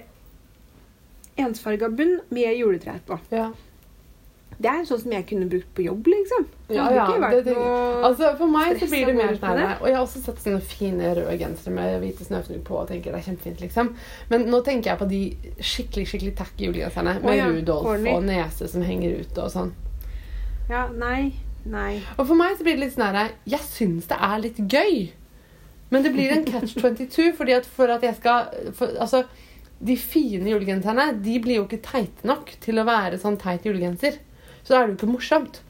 [1.40, 3.20] ensfarga bunn med juletrær på.
[3.30, 3.52] Ja.
[4.62, 6.48] Det er sånn som jeg kunne brukt på jobb, liksom.
[6.72, 7.56] Ja, ja, det, det,
[8.08, 11.10] altså For meg så blir det mer sånn Og jeg har også sett sånne fine
[11.18, 13.94] røde gensere med hvite snøfnugg på og tenker det er kjempefint, liksom.
[14.32, 15.22] Men nå tenker jeg på de
[15.60, 18.14] skikkelig skikkelig tacky julegenserne med oh, ja, Rudolf corny.
[18.14, 19.74] og nese som henger ute og sånn.
[20.72, 21.34] Ja, nei.
[21.68, 22.00] Nei.
[22.18, 24.96] Og for meg så blir det litt sånn herre Jeg syns det er litt gøy.
[25.92, 29.26] Men det blir en catch 22 fordi at for at jeg skal for, Altså,
[29.82, 34.22] de fine julegenserne de blir jo ikke teite nok til å være sånn teit julegenser.
[34.64, 35.62] Så da er det jo ikke morsomt.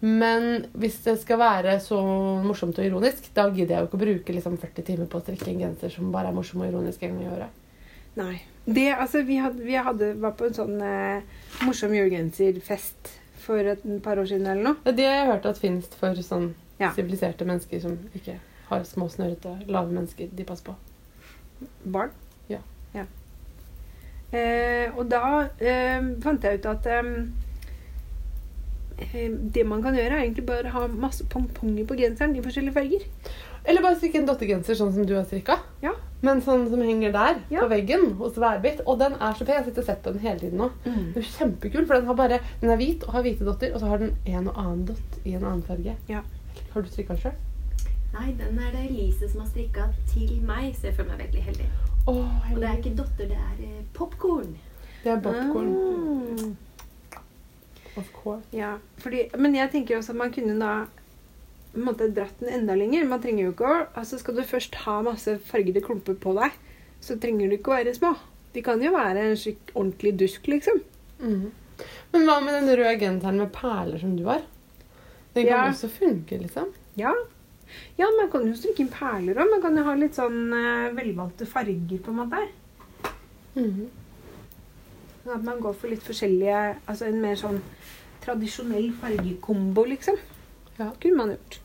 [0.00, 1.98] Men hvis det skal være så
[2.44, 5.24] morsomt og ironisk, da gidder jeg jo ikke å bruke liksom 40 timer på å
[5.24, 7.58] strikke en genser som bare er morsom og ironisk en gang i året.
[8.16, 8.36] Nei.
[8.64, 11.22] Det, altså, vi, hadde, vi hadde, var på en sånn eh,
[11.66, 13.12] morsom julegenserfest
[13.44, 14.94] for et par år siden eller noe.
[14.94, 16.94] Det har jeg hørt at finnes for sånn Ja.
[16.96, 18.38] siviliserte mennesker som ikke
[18.70, 20.76] har små, snørrete, lave mennesker de passer på.
[21.84, 22.12] Barn.
[22.48, 22.62] Ja.
[22.94, 23.04] ja.
[24.32, 27.10] Eh, og da eh, fant jeg ut at eh,
[29.54, 33.06] det man kan gjøre, er egentlig bare ha masse pongponger på genseren i forskjellige farger.
[33.68, 35.58] Eller bare strikke en dottergenser sånn som du har strikka.
[35.82, 35.92] Ja.
[36.24, 37.60] Men sånn som henger der Ja.
[37.60, 38.80] på veggen hos Værbit.
[38.86, 39.56] Og den er så pen.
[39.60, 40.70] Jeg sitter og sett på den hele tiden nå.
[40.84, 43.80] Den er kjempekul, for den, har bare, den er hvit og har hvite dotter, og
[43.80, 45.96] så har den en og annen dott i en annen farge.
[46.08, 46.22] Ja.
[46.72, 47.38] Har du strikka den sjøl?
[48.12, 51.42] Nei, den er det Elise som har strikka til meg, så jeg føler meg veldig
[51.42, 51.68] heldig.
[52.08, 52.24] Og
[52.56, 54.56] det er ikke dotter, det er eh, popkorn.
[55.04, 55.70] Det er popkorn.
[56.40, 56.56] Mm.
[57.98, 58.44] Of course.
[58.54, 60.72] Ja, fordi, men jeg tenker også at man kunne da
[61.72, 63.04] på en måte dratt den enda lenger.
[63.06, 66.52] Man trenger jo ikke å altså Skal du først ha masse fargede klumper på deg,
[67.00, 68.14] så trenger du ikke å være små.
[68.54, 70.80] De kan jo være en slik ordentlig dusk, liksom.
[71.20, 71.50] Mhm.
[72.12, 74.42] Men hva med den røde genseren med perler som du har?
[75.34, 75.68] Den kan Ja.
[75.70, 76.72] også funke, liksom.
[76.96, 77.12] Ja.
[77.96, 79.50] ja, man kan jo strikke inn perler òg.
[79.50, 82.48] Man kan jo ha litt sånn eh, velvalgte farger, på en måte.
[83.54, 83.88] Mhm.
[85.28, 87.60] At man går for litt forskjellige Altså en mer sånn
[88.20, 90.16] tradisjonell fargekombo, liksom.
[90.76, 90.90] Ja.
[91.00, 91.60] Kunne man gjort.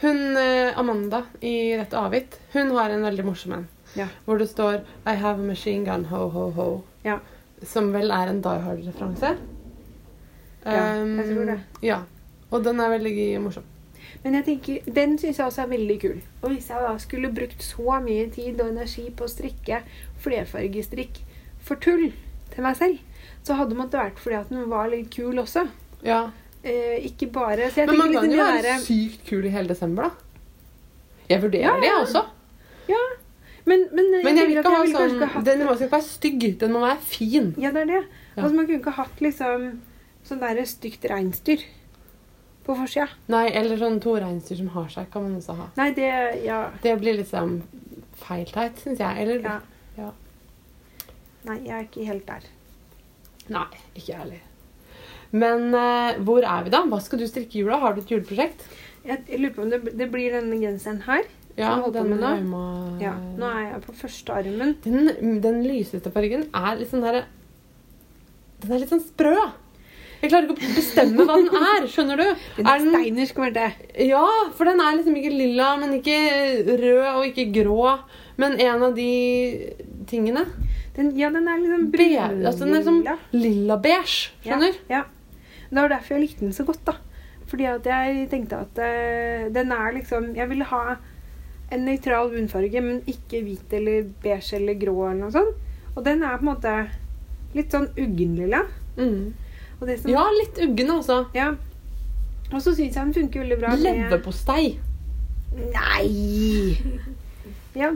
[0.00, 3.66] Hun eh, Amanda i Rett avgitt, hun har en veldig morsom en.
[3.98, 4.06] Ja.
[4.24, 6.68] Hvor det står I have a machine gun, ho, ho, ho.
[7.04, 7.18] Ja.
[7.66, 9.34] Som vel er en Die Hard-referanse.
[10.64, 11.58] Ja, jeg tror det.
[11.84, 11.98] Ja.
[12.50, 13.66] Og den er veldig morsom.
[14.22, 16.22] Men jeg tenker, den syns jeg også er veldig kul.
[16.42, 19.82] Og hvis jeg da skulle brukt så mye tid og energi på å strikke
[20.24, 21.20] flerfargestrikk
[21.60, 22.08] for tull
[22.58, 22.98] til meg selv,
[23.46, 25.64] så hadde det måttet vært fordi at den var litt kul også.
[26.06, 26.24] Ja.
[26.66, 30.10] Eh, ikke bare jeg Men man kan jo være sykt kul i hele desember, da.
[31.28, 32.22] Jeg vurderer Ja, det, jeg også.
[32.88, 33.00] Ja,
[33.68, 36.44] men, men, Men jeg vil ikke ha sånn hatt Den må ikke være stygg.
[36.60, 37.50] Den må være fin.
[37.60, 37.98] Ja, det er det.
[38.00, 38.42] Ja.
[38.42, 39.66] Altså, man kunne ikke hatt liksom
[40.28, 41.64] sånn der stygt reinsdyr
[42.64, 43.08] på forsida.
[43.32, 45.68] Nei, eller sånn to reinsdyr som har seg, kan man også ha.
[45.78, 46.08] Nei, det
[46.46, 46.62] Ja.
[46.82, 47.60] Det blir liksom
[48.18, 49.24] feil teit, syns jeg.
[49.24, 49.58] Eller ja.
[51.48, 52.46] Nei, jeg er ikke helt der.
[53.48, 54.44] Nei, ikke jeg heller.
[55.32, 56.82] Men eh, hvor er vi, da?
[56.88, 57.78] Hva skal du strikke i jula?
[57.82, 58.64] Har du et juleprosjekt?
[59.08, 61.24] Jeg, jeg lurer på om det, det blir denne genseren her.
[61.58, 62.28] Ja, den med nå?
[62.36, 62.64] Arma...
[63.02, 64.76] Ja, Nå er jeg på første armen.
[64.84, 65.08] den,
[65.42, 67.24] den lyseste fargen er litt sånn her
[68.62, 69.32] Den er litt sånn sprø.
[70.20, 71.88] Jeg klarer ikke å bestemme hva den er.
[71.90, 72.24] Skjønner du?
[72.58, 73.66] Den Er den, steinersk, det.
[74.06, 74.22] ja,
[74.58, 76.16] for den er liksom ikke lilla, men ikke
[76.80, 77.92] rød og ikke grå.
[78.38, 79.10] Men en av de
[80.10, 80.42] tingene.
[80.98, 82.40] Den, ja, den er liksom brun.
[82.48, 83.04] altså den er sånn
[83.36, 84.32] lilla-beige.
[84.42, 84.80] Skjønner?
[84.90, 85.04] Ja.
[85.68, 86.96] Det var derfor jeg likte den så godt, da.
[87.48, 90.96] Fordi at jeg tenkte at uh, den er liksom Jeg ville ha
[91.72, 95.56] en nøytral bunnfarge, men ikke hvit eller beige eller grå eller noe sånt.
[95.94, 96.74] Og den er på en måte
[97.56, 98.62] litt sånn uggenlilla.
[98.98, 99.34] Mm.
[99.78, 101.22] Som Ja, litt uggen, altså.
[101.36, 101.52] Ja.
[102.48, 104.78] Og så syns jeg den funker veldig bra Leverpostei
[105.52, 106.78] Nei!
[107.78, 107.92] Ja,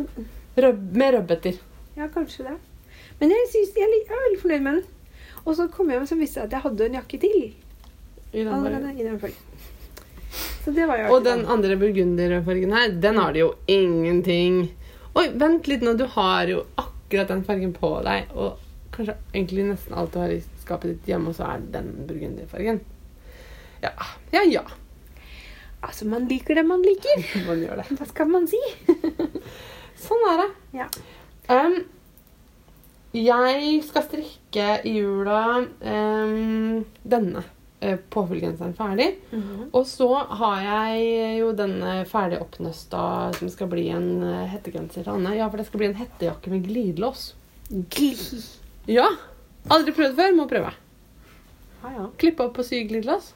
[0.60, 1.56] Røb med rødbeter.
[1.96, 2.58] ja, kanskje det.
[3.22, 4.86] Men jeg, synes, jeg, jeg er veldig fornøyd med den.
[5.46, 7.36] Og så kom jeg hjem og visste jeg at jeg hadde en jakke til.
[8.34, 9.36] I den fargen.
[10.64, 14.58] Så det var jo Og den andre burgunderfargen her, den har det jo ingenting.
[15.14, 15.94] Oi, vent litt nå.
[15.94, 18.34] Du har jo akkurat den fargen på deg.
[18.34, 18.58] Og
[18.94, 22.82] kanskje egentlig nesten alt du har i skapet ditt hjemme, og så er den burgunderfargen.
[23.86, 23.94] Ja,
[24.34, 24.66] ja, ja.
[25.82, 27.22] Altså, man liker det man liker.
[27.48, 27.90] Man gjør det.
[27.98, 28.58] Hva skal man si?
[30.10, 30.52] Sånn er det.
[30.82, 30.86] Ja.
[31.50, 31.84] Um,
[33.12, 39.10] jeg skal strikke i jula um, denne uh, påfyllgenseren ferdig.
[39.72, 40.08] Og så
[40.40, 43.02] har jeg jo denne ferdig oppnøsta
[43.36, 45.36] som skal bli en uh, hettegenser til Anne.
[45.36, 47.34] Ja, for det skal bli en hettejakke med glidelås.
[47.68, 48.14] Gli.
[48.90, 49.10] Ja!
[49.70, 50.72] Aldri prøvd før, må prøve.
[51.82, 52.08] Ja, ja.
[52.18, 53.34] Klippe opp og sy glidelås.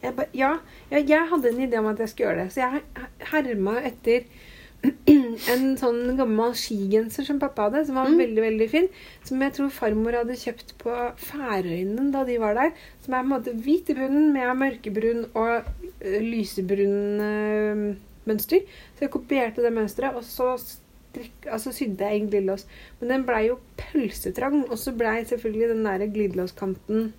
[0.00, 0.54] Ja, ja,
[0.88, 4.24] jeg hadde en idé om at jeg skulle gjøre det, så jeg herma etter
[4.80, 8.18] en sånn gammel skigenser som pappa hadde, som var Mm.
[8.18, 8.88] veldig veldig fin.
[9.24, 12.72] Som jeg tror farmor hadde kjøpt på Færøyene da de var der.
[13.04, 15.64] Som er på en måte hvit i bunnen med mørkebrun og
[16.00, 18.60] ø, lysebrun øh, mønster.
[18.96, 22.64] Så jeg kopierte det mønsteret, og så strikk, altså sydde jeg en glidelås.
[23.00, 27.12] Men den blei jo pølsetrang, og så blei selvfølgelig den der glidelåskanten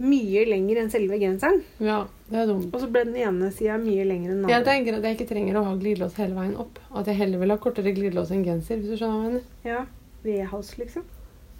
[0.00, 1.62] mye lenger enn selve genseren.
[1.84, 2.06] Ja.
[2.32, 5.28] Og så ble den ene sida mye lengre enn den Jeg tenker at jeg ikke
[5.34, 6.78] trenger å ha glidelås hele veien opp.
[6.96, 8.78] At jeg heller vil ha kortere glidelås enn genser.
[8.80, 9.42] hvis du skjønner hva jeg mener.
[9.64, 9.82] Ja,
[10.24, 11.04] V-hals, liksom.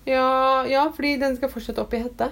[0.07, 2.31] Ja, ja, fordi den skal fortsette opp i hette.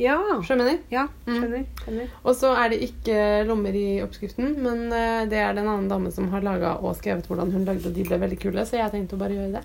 [0.00, 0.16] Ja.
[0.40, 0.78] Skjønner jeg?
[0.90, 1.34] Ja, Mm.
[1.42, 1.64] skjønner.
[1.84, 2.08] skjønner.
[2.24, 5.88] Og så er det ikke lommer i oppskriften, men eh, det er det en annen
[5.90, 8.78] dame som har laga og skrevet hvordan hun lagde, og de ble veldig kule, så
[8.80, 9.64] jeg tenkte å bare gjøre det.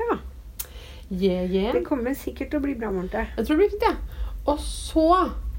[0.00, 0.16] Ja.
[1.10, 1.72] Yeah, yeah.
[1.72, 3.26] Det kommer sikkert til å bli bra, Marte.
[3.36, 3.94] Jeg tror det blir fint, ja.
[4.46, 5.04] Og så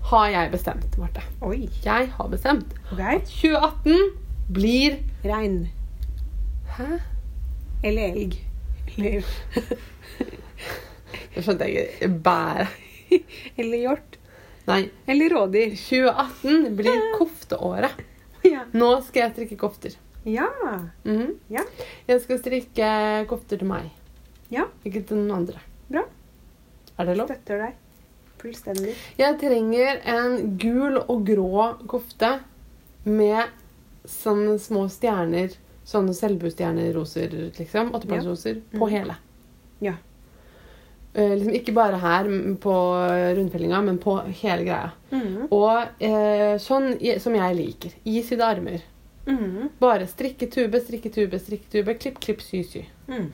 [0.09, 1.21] har jeg bestemt, Marte.
[1.45, 1.67] Oi.
[1.85, 3.19] Jeg har bestemt okay.
[3.19, 5.59] at 2018 blir Regn.
[6.77, 6.99] Hæ?
[7.85, 8.37] Eller elg.
[8.95, 9.27] Eller,
[11.35, 12.09] Det skjønte jeg ikke.
[12.25, 12.65] Bæ.
[13.61, 14.17] eller hjort.
[14.69, 14.81] Nei.
[15.09, 15.75] Eller rådyr.
[15.77, 18.01] 2018 blir kofteåret.
[18.45, 18.65] Ja.
[18.73, 19.97] Nå skal jeg strikke kofter.
[20.25, 20.49] Ja.
[21.05, 21.35] Mhm.
[21.53, 21.65] Ja.
[22.09, 22.89] Jeg skal strikke
[23.29, 23.91] kofter til meg.
[24.53, 24.65] Ja.
[24.85, 25.61] Ikke til noen andre.
[25.89, 26.07] Bra.
[26.97, 27.29] Er det lov?
[27.29, 27.77] Støtter deg.
[28.39, 28.95] Fullstendig.
[29.19, 32.39] Jeg trenger en gul og grå kofte
[33.05, 33.43] med
[34.07, 35.55] sånne små stjerner.
[35.89, 37.91] Sånne selvbustjerneroser, liksom.
[37.97, 38.61] Åtteplanroser.
[38.77, 38.91] På Mhm.
[38.93, 39.15] hele.
[39.81, 39.93] Ja.
[41.15, 42.25] Eh, liksom ikke bare her
[42.61, 42.73] på
[43.35, 44.91] rundfellinga, men på hele greia.
[45.11, 45.47] Mm.
[45.51, 47.91] Og eh, sånn som jeg liker.
[48.05, 48.81] I sydde armer.
[49.25, 49.69] Mm.
[49.79, 52.85] Bare strikketube, strikke tube, Klipp, klipp, sy, sy.
[53.07, 53.31] Mm.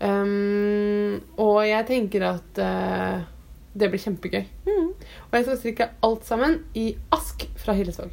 [0.00, 3.22] Um, og jeg tenker at eh,
[3.74, 4.44] det blir kjempegøy.
[4.68, 4.90] Mm.
[4.94, 8.12] Og jeg skal strikke alt sammen i ask fra Hillesvåg.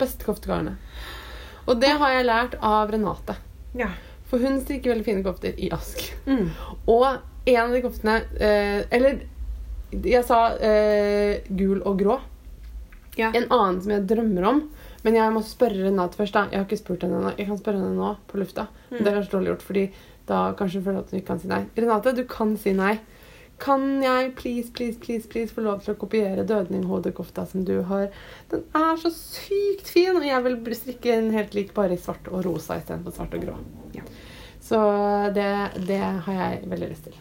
[0.00, 0.80] Beste koftegarnet.
[1.70, 3.36] Og det har jeg lært av Renate.
[3.78, 3.92] Ja.
[4.30, 6.02] For hun strikker veldig fine kofter i ask.
[6.26, 6.48] Mm.
[6.90, 7.06] Og
[7.44, 9.22] en av de koftene eh, Eller
[9.92, 12.16] jeg sa eh, gul og grå.
[13.18, 13.28] Ja.
[13.36, 14.62] En annen som jeg drømmer om.
[15.02, 16.34] Men jeg må spørre Renate først.
[16.34, 17.34] da Jeg har ikke spurt henne ennå.
[17.36, 18.66] Jeg kan spørre henne nå på lufta.
[18.90, 18.98] Mm.
[18.98, 19.84] Det er kanskje dårlig gjort, fordi
[20.26, 21.64] da kanskje hun føler at hun ikke kan si nei.
[21.76, 22.94] Renate, du kan si nei.
[23.62, 28.08] Kan jeg please, please, please, please få lov til å kopiere dødninghodekofta som du har?
[28.50, 32.26] Den er så sykt fin, og jeg vil strikke en helt lik, bare i svart
[32.32, 33.58] og rosa istedenfor svart og grå.
[33.94, 34.02] Ja.
[34.62, 34.80] Så
[35.36, 35.46] det,
[35.86, 37.20] det har jeg veldig lyst til.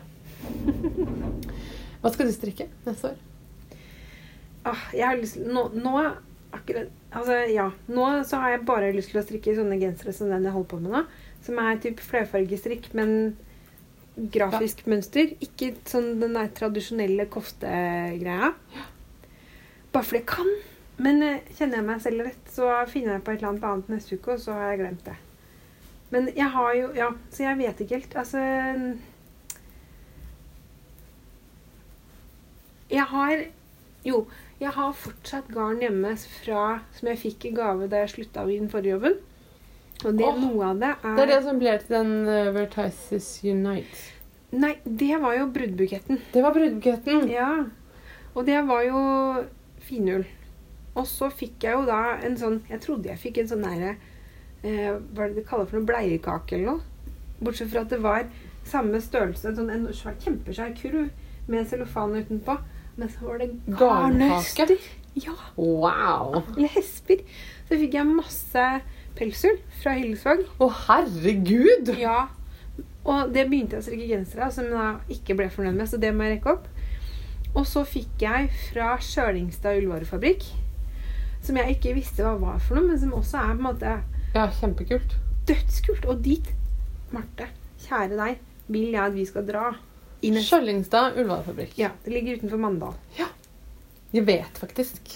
[2.01, 3.21] Hva skal du strikke neste år?
[4.65, 5.93] Ah, jeg har lyst til Nå, nå
[6.53, 7.65] akkurat Altså, ja.
[7.91, 10.69] Nå så har jeg bare lyst til å strikke sånne gensere som den jeg holder
[10.71, 11.01] på med nå.
[11.43, 13.35] Som er typ flerfargestrikk, men
[14.15, 15.35] grafisk mønster.
[15.43, 18.51] Ikke sånn den der tradisjonelle koftegreia.
[19.91, 20.51] Bare fordi jeg kan.
[21.01, 23.93] Men eh, kjenner jeg meg selv rett, så finner jeg på et eller annet annet
[23.95, 25.17] neste uke, og så har jeg glemt det.
[26.11, 28.15] Men jeg har jo Ja, så jeg vet ikke helt.
[28.19, 28.41] Altså
[32.91, 33.45] Jeg har
[34.03, 34.25] Jo,
[34.59, 38.57] jeg har fortsatt garn hjemme fra, som jeg fikk i gave da jeg slutta i
[38.59, 39.19] den forrige jobben.
[40.01, 42.49] Og det, oh, noe av det er Det er det som ble til den uh,
[42.55, 44.01] Vertices Unite.
[44.51, 46.19] Nei, det var jo bruddbuketten.
[46.33, 47.27] Det var bruddbuketten.
[47.31, 47.51] Ja.
[48.33, 49.01] Og det var jo
[49.85, 50.25] finull.
[50.91, 53.93] Og så fikk jeg jo da en sånn Jeg trodde jeg fikk en sånn derre
[53.95, 55.87] eh, Hva er det de kaller for noe?
[55.87, 57.13] Bleiekake eller noe?
[57.39, 58.25] Bortsett fra at det var
[58.67, 61.07] samme størrelse, en sånn en svær, kjempeskjær kurv
[61.49, 62.57] med cellofan utenpå.
[62.99, 63.47] Men så var det
[63.79, 64.75] garnnøster.
[65.17, 65.33] Ja.
[65.55, 66.43] Wow.
[66.53, 67.23] Eller hesper.
[67.65, 68.67] Så Så fikk jeg masse
[69.17, 70.45] pelsull fra Hillesvåg.
[70.61, 71.91] Å, herregud!
[71.99, 72.27] Ja.
[73.03, 75.97] Og det begynte jeg å strikke gensere av, som jeg ikke ble fornøyd med, så
[76.01, 76.67] det må jeg rekke opp.
[77.57, 80.45] Og så fikk jeg fra Sjølingstad ullvarefabrikk,
[81.43, 83.95] som jeg ikke visste hva var for noe, men som også er på en måte
[84.35, 85.15] Ja, kjempekult.
[85.49, 86.05] dødskult.
[86.07, 86.51] Og dit,
[87.11, 87.49] Marte,
[87.87, 88.37] kjære deg,
[88.71, 89.65] vil jeg at vi skal dra.
[90.21, 91.73] Skjøllingstad ullvarefabrikk.
[91.81, 92.93] Ja, det ligger utenfor Mandal.
[94.13, 95.15] Jeg vet faktisk.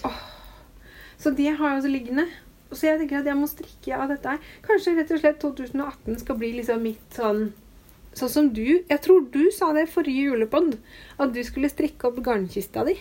[1.20, 2.26] Så det har jeg også liggende.
[2.72, 4.38] Så jeg tenker at jeg må strikke av dette her.
[4.66, 7.48] Kanskje rett og slett 2018 skal bli liksom mitt sånn
[8.16, 10.78] Sånn som du Jeg tror du sa det forrige julepod.
[11.20, 12.96] At du skulle strikke opp garnkista di.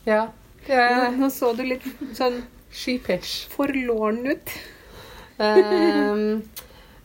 [0.08, 0.30] Ja.
[0.68, 1.84] Nå, nå så du litt
[2.18, 2.40] sånn
[2.72, 3.48] Sheepish.
[3.52, 4.52] forlåren ut.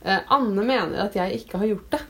[0.04, 2.00] Eh, Anne mener at jeg ikke har gjort det.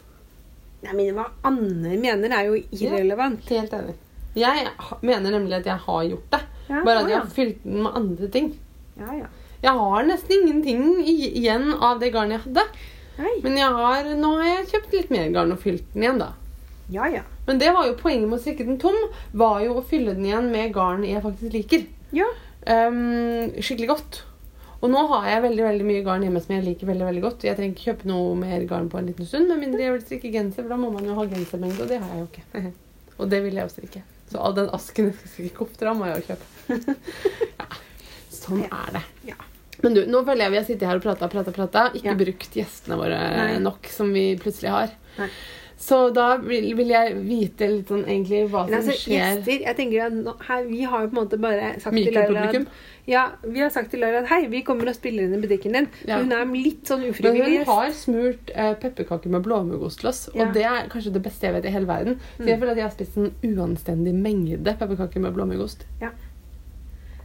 [0.85, 3.45] Nei, men hva Anne mener, er jo irrelevant.
[3.49, 3.95] Helt enig.
[4.37, 4.67] Jeg
[5.07, 6.43] mener nemlig at jeg har gjort det.
[6.69, 8.55] Ja, Bare at jeg har fylt den med andre ting.
[9.01, 9.33] ja, ja.
[9.65, 12.65] Jeg har nesten ingenting igjen av det garnet jeg hadde.
[13.17, 13.31] Nei.
[13.47, 16.35] Men har, nå har jeg kjøpt litt mer garn og fylt den igjen, da.
[16.93, 17.23] Ja, ja.
[17.47, 18.99] Men det var jo poenget med å strikke den tom,
[19.33, 21.87] var jo å fylle den igjen med garn jeg faktisk liker.
[22.13, 22.29] Ja.
[22.69, 24.21] Um, skikkelig godt.
[24.85, 27.47] Og nå har jeg veldig veldig mye garn hjemme som jeg liker veldig veldig godt.
[27.49, 30.05] Jeg trenger ikke kjøpe noe mer garn på en liten stund, med mindre jeg vil
[30.05, 32.75] strikke genser, for da må man jo ha gensermengde, og det har jeg jo ikke.
[33.21, 34.05] og det vil jeg jo strikke.
[34.29, 36.54] Så all den asken jeg skal strikke kofter av, må jeg jo kjøpe.
[36.69, 37.67] Ja.
[38.35, 39.03] Sånn er det.
[39.31, 39.37] Ja.
[39.85, 41.89] Men du, nå føler jeg vi har sittet her og prata, prata, prata.
[41.97, 42.19] Ikke Ja.
[42.21, 43.59] brukt gjestene våre Nei.
[43.65, 44.95] nok, som vi plutselig har.
[45.19, 45.29] Nei.
[45.85, 49.19] Så da vil, vil jeg vite litt sånn egentlig hva som altså, skjer.
[49.43, 52.15] gjester jeg tenker at nå, her, Vi har jo på en måte bare sagt til
[52.15, 52.69] Laura at,
[53.11, 55.75] ja, vi har sagt til Laura at hei, vi kommer og spiller inn i butikken
[55.77, 55.89] din.
[56.09, 56.21] Ja.
[56.23, 60.23] Hun er litt sånn ufrivillig Men hun har smurt eh, pepperkaker med blåmuggost til oss,
[60.33, 60.47] Ja.
[60.47, 62.21] og det er kanskje det beste jeg vet i hele verden.
[62.39, 65.85] Så jeg føler at jeg har spist en uanstendig mengde pepperkaker med blåmuggost.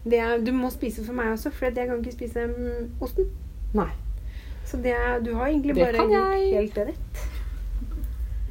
[0.03, 3.27] Det er, du må spise for meg også, for jeg kan ikke spise mm, osten.
[3.75, 3.89] Nei.
[4.65, 7.23] Så det er, du har egentlig Det bare gjort helt rett.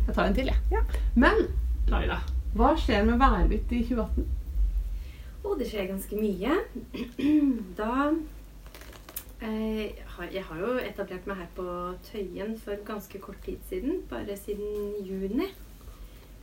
[0.06, 0.56] Jeg tar en til, jeg.
[0.72, 0.80] Ja.
[1.14, 1.46] Men
[1.88, 2.18] Laila,
[2.56, 4.26] hva skjer med værbitt i 2018?
[5.44, 6.58] Å, det skjer ganske mye.
[7.78, 7.92] Da
[9.44, 9.94] eh,
[10.32, 11.66] Jeg har jo etablert meg her på
[12.08, 14.02] Tøyen for ganske kort tid siden.
[14.10, 15.48] Bare siden juni.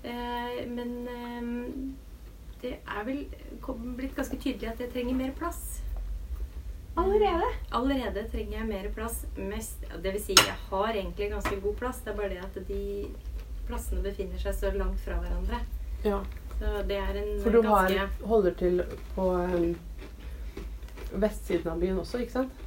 [0.06, 1.52] Eh, men eh,
[2.66, 3.26] det er vel
[3.96, 5.64] blitt ganske tydelig at jeg trenger mer plass.
[6.98, 7.48] Allerede?
[7.76, 9.26] Allerede trenger jeg mer plass.
[9.36, 12.02] Mest, det vil si, jeg har egentlig ganske god plass.
[12.06, 12.84] Det er bare det at de
[13.68, 15.60] plassene befinner seg så langt fra hverandre.
[16.06, 16.22] Ja,
[16.60, 17.92] Så det er en For du har,
[18.24, 18.84] holder til
[19.16, 19.74] på um,
[21.12, 22.64] vestsiden av byen også, ikke sant?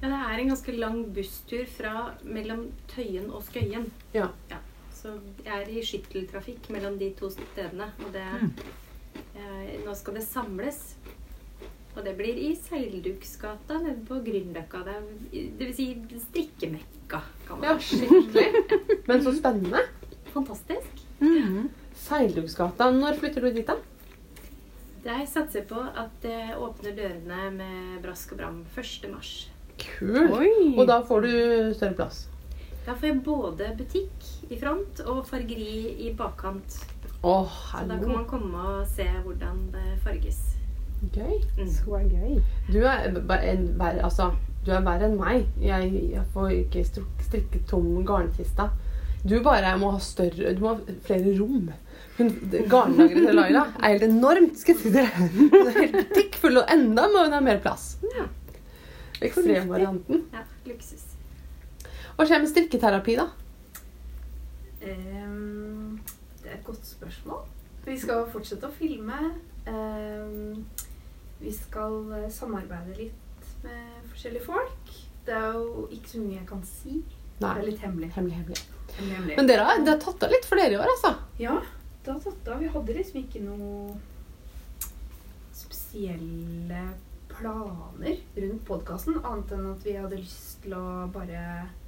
[0.00, 3.90] Ja, det er en ganske lang busstur fra mellom Tøyen og Skøyen.
[4.16, 4.30] Ja.
[4.96, 5.14] Så
[5.44, 7.92] jeg er i skytteltrafikk mellom de to stedene.
[8.04, 8.48] Og det eh,
[9.84, 10.80] Nå skal det samles.
[11.96, 14.82] Og det blir i Seilduksgata nede på Grünerløkka.
[14.86, 15.86] Det, er- det vil si
[16.28, 18.46] strikkemekka, kan Ja, man skikkelig.
[19.08, 19.82] Men så spennende.
[20.32, 21.02] Fantastisk.
[22.00, 22.90] Seilduksgata.
[22.94, 23.76] Når flytter du dit, da?
[25.04, 29.08] Jeg satser på at det åpner dørene med brask og bram 1.
[29.10, 29.48] mars.
[29.80, 30.34] Kult.
[30.36, 30.50] Oi.
[30.76, 31.30] Og da får du
[31.74, 32.26] større plass.
[32.86, 36.78] Da får jeg både butikk i front og fargeri i bakkant.
[37.20, 40.38] Å, Så da kan man komme og se hvordan det farges.
[41.12, 41.36] Gøy.
[41.58, 41.66] Mm.
[41.72, 42.38] Så gøy.
[42.68, 44.30] Du er bare verre Altså,
[44.68, 45.46] er enn meg.
[45.60, 48.70] Jeg, jeg får ikke strikke tom garnkista.
[49.24, 51.68] Du bare må ha større Du må ha flere rom.
[52.20, 55.28] Garnlageret til Laila er helt enormt, skal jeg si dere.
[55.36, 57.94] Den er helt tikkfull, og enda må hun ha mer plass.
[58.16, 58.26] Ja.
[59.24, 60.26] Ekstremvarianten.
[60.32, 61.06] Ja, luksus.
[62.16, 63.28] Hva skjer med strikketerapi, da?
[64.80, 65.69] Ehm, det er
[66.54, 67.44] et godt spørsmål.
[67.86, 69.18] Vi skal fortsette å filme.
[69.70, 70.64] Ehm,
[71.40, 74.92] vi skal eh, samarbeide litt med forskjellige folk.
[75.26, 77.00] Det er jo ikke så mye jeg kan si.
[77.40, 78.10] Det er litt hemmelig.
[78.14, 78.62] Hemmelig, hemmelig.
[78.96, 79.36] hemmelig, hemmelig.
[79.38, 81.14] Men dere har, det har tatt av litt for dere i år, altså.
[81.40, 81.56] Ja,
[82.04, 82.60] det har tatt av.
[82.60, 83.96] Vi hadde liksom ikke noe
[85.56, 86.82] spesielle
[87.30, 91.44] planer rundt podkasten, annet enn at vi hadde lyst til å bare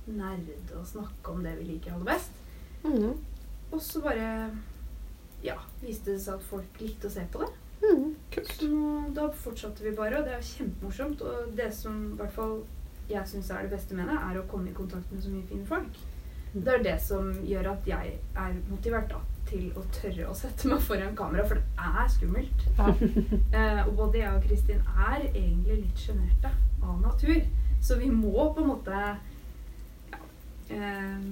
[0.06, 2.40] nerde og snakke om det vi liker aller best.
[2.86, 3.12] Mhm.
[3.72, 4.28] Og så bare
[5.42, 7.50] ja, viste det seg at folk likte å se på det.
[7.82, 8.12] Mm,
[8.46, 8.68] Så
[9.16, 11.22] da fortsatte vi bare, og det er kjempemorsomt.
[11.26, 12.60] Og det som i hvert fall
[13.10, 15.48] jeg syns er det beste med det, er å komme i kontakt med så mye
[15.48, 15.98] fine folk.
[16.52, 19.18] Det er det som gjør at jeg er motivert da,
[19.48, 22.66] til å tørre å sette meg foran kamera, for det er skummelt.
[23.52, 24.78] Eh, og både jeg og Kristin
[25.08, 27.40] er egentlig litt sjenerte av natur.
[27.82, 29.00] Så vi må på en måte
[30.12, 30.20] ja,
[30.72, 31.26] eh,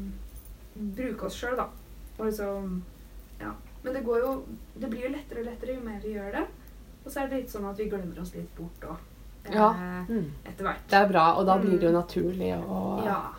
[0.75, 1.69] bruke oss sjøl, da.
[2.21, 2.83] Og liksom
[3.41, 3.53] Ja.
[3.83, 4.33] Men det går jo
[4.79, 6.47] Det blir jo lettere og lettere jo mer vi gjør det.
[7.05, 9.07] Og så er det litt sånn at vi glemmer oss litt bort òg.
[9.49, 9.71] Ja.
[10.09, 10.27] Mm.
[10.45, 10.83] Etter hvert.
[10.91, 13.33] Det er bra, og da blir det jo naturlig og Ja.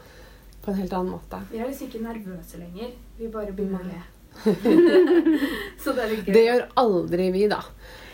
[0.64, 1.41] på en helt annen måte.
[1.52, 2.90] Vi er liksom ikke nervøse lenger.
[3.20, 4.02] Vi bare blir mange.
[4.02, 4.10] Nei.
[5.84, 6.34] så det er litt gøy.
[6.34, 7.62] Det gjør aldri vi, da.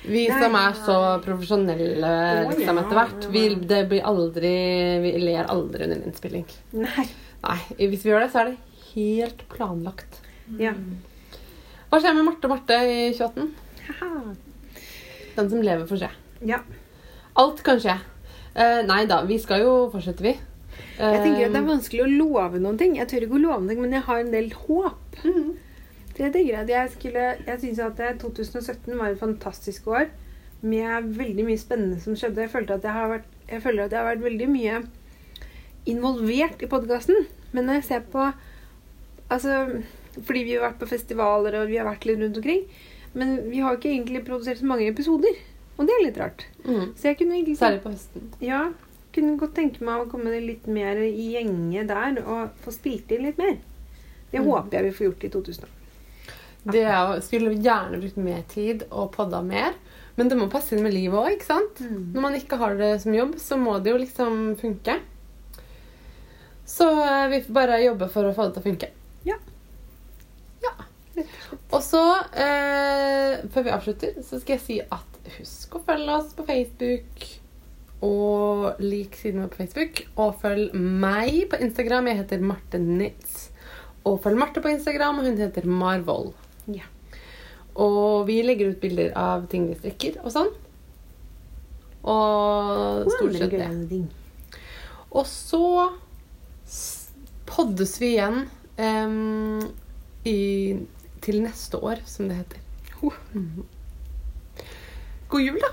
[0.07, 2.11] Vi Nei, som er så profesjonelle
[2.51, 4.53] liksom, ja, etter hvert, vi, det blir aldri,
[5.03, 6.45] vi ler aldri under innspilling.
[6.79, 7.07] Nei.
[7.43, 8.57] Nei, hvis vi gjør det, så er det
[8.93, 10.21] helt planlagt.
[10.59, 10.73] Ja.
[11.89, 13.49] Hva skjer med Marte og Marte i 2018?
[13.87, 14.35] Haha.
[15.37, 16.11] Den som lever, får se.
[16.49, 16.61] Ja.
[17.37, 17.97] Alt kan skje.
[18.57, 20.33] Uh, nei da, vi skal jo fortsette, vi.
[20.97, 22.95] Jeg tenker at Det er Eh, vanskelig å love noen ting.
[22.97, 25.19] Jeg tør ikke å love noe, men jeg har en del håp.
[25.23, 25.51] Mm.
[26.17, 30.07] Jeg tenker at jeg skulle Jeg syns at 2017 var et fantastisk år
[30.61, 32.41] med veldig mye spennende som skjedde.
[32.41, 34.81] Jeg følte at jeg har vært, jeg føler at jeg har vært veldig mye
[35.85, 37.27] involvert i podkasten.
[37.53, 38.31] Men når jeg ser på
[39.29, 39.83] Altså
[40.25, 42.63] fordi vi har vært på festivaler og vi har vært litt rundt omkring.
[43.13, 45.37] Men vi har ikke egentlig produsert så mange episoder.
[45.77, 46.45] Og det er litt rart.
[46.65, 46.93] Mm.
[46.97, 48.29] Så jeg kunne egentlig Særlig på høsten.
[48.41, 48.63] ja,
[49.13, 53.23] kunne godt tenke meg å komme litt mer i gjenge der og få spilt inn
[53.25, 53.57] litt mer.
[54.31, 54.45] Det Mm.
[54.49, 55.65] håper jeg vi får gjort i 2000.
[56.67, 59.73] Det jo, skulle gjerne brukt mer tid og podda mer.
[60.17, 61.79] Men det må passe inn med livet òg, ikke sant?
[61.79, 64.99] Når man ikke har det som jobb, så må det jo liksom funke.
[66.65, 68.89] Så eh, vi får bare jobbe for å få det til å funke.
[69.27, 69.37] Ja.
[70.63, 70.73] Ja.
[71.71, 72.03] Og så,
[72.33, 77.27] eh, før vi avslutter, så skal jeg si at husk å følge oss på Facebook.
[78.05, 80.03] Og lik siden vår på Facebook.
[80.21, 82.11] Og følg meg på Instagram.
[82.11, 83.49] Jeg heter Marte Nitz.
[84.05, 86.31] Og følg Marte på Instagram, og hun heter Marvoll.
[86.71, 86.85] Ja.
[87.77, 90.53] Og vi legger ut bilder av ting vi strikker og sånn.
[92.07, 93.99] Og stort sett det.
[95.11, 95.89] Og så
[97.47, 98.45] poddes vi igjen
[98.77, 99.61] em,
[100.27, 100.79] i,
[101.21, 102.59] til neste år, som det heter.
[103.33, 103.65] Mhm.
[105.29, 105.71] God jul, da.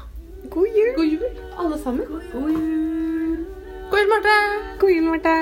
[0.51, 0.95] God jul!
[0.97, 1.25] God jul,
[1.59, 2.07] alle sammen.
[2.07, 3.47] God jul.
[3.91, 4.39] God jul, Marte.
[4.81, 5.37] God jul, Marte!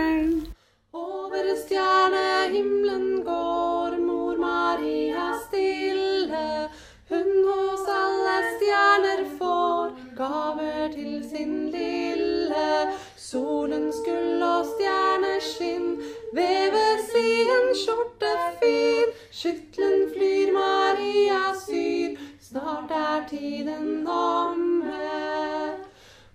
[0.93, 6.69] Over stjernehimmelen går mor Maria stille.
[7.09, 12.69] Hun hos alle stjerner får gaver til sin lille.
[13.17, 15.89] Solens gull og stjerneskinn
[16.33, 19.13] veves i en skjorte fin.
[19.33, 25.73] Skytlen flyr, Maria syr, snart er tiden omme.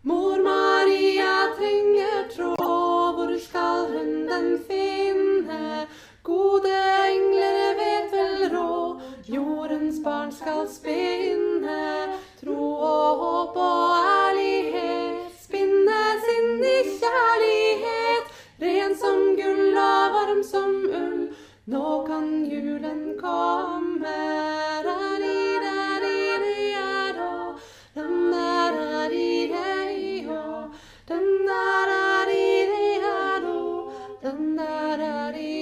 [0.07, 5.87] Mor Maria trenger tråd, hvor skal hun den finne?
[6.23, 6.77] Gode
[7.11, 11.83] engler vet vel råd, jordens barn skal spinne.
[12.41, 18.36] Tro og håp og ærlighet, spinnes inn i kjærlighet.
[18.59, 21.27] Ren som gull og varm som ull,
[21.69, 24.17] nå kan julen komme.
[34.27, 35.56] Den der er i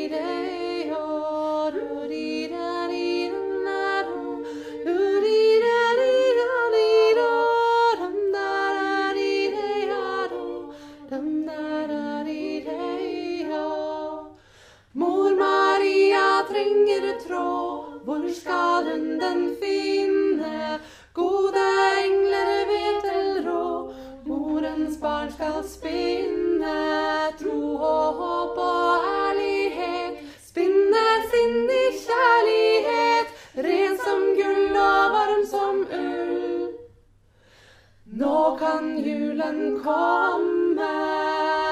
[38.15, 41.64] Nå kan julen komme.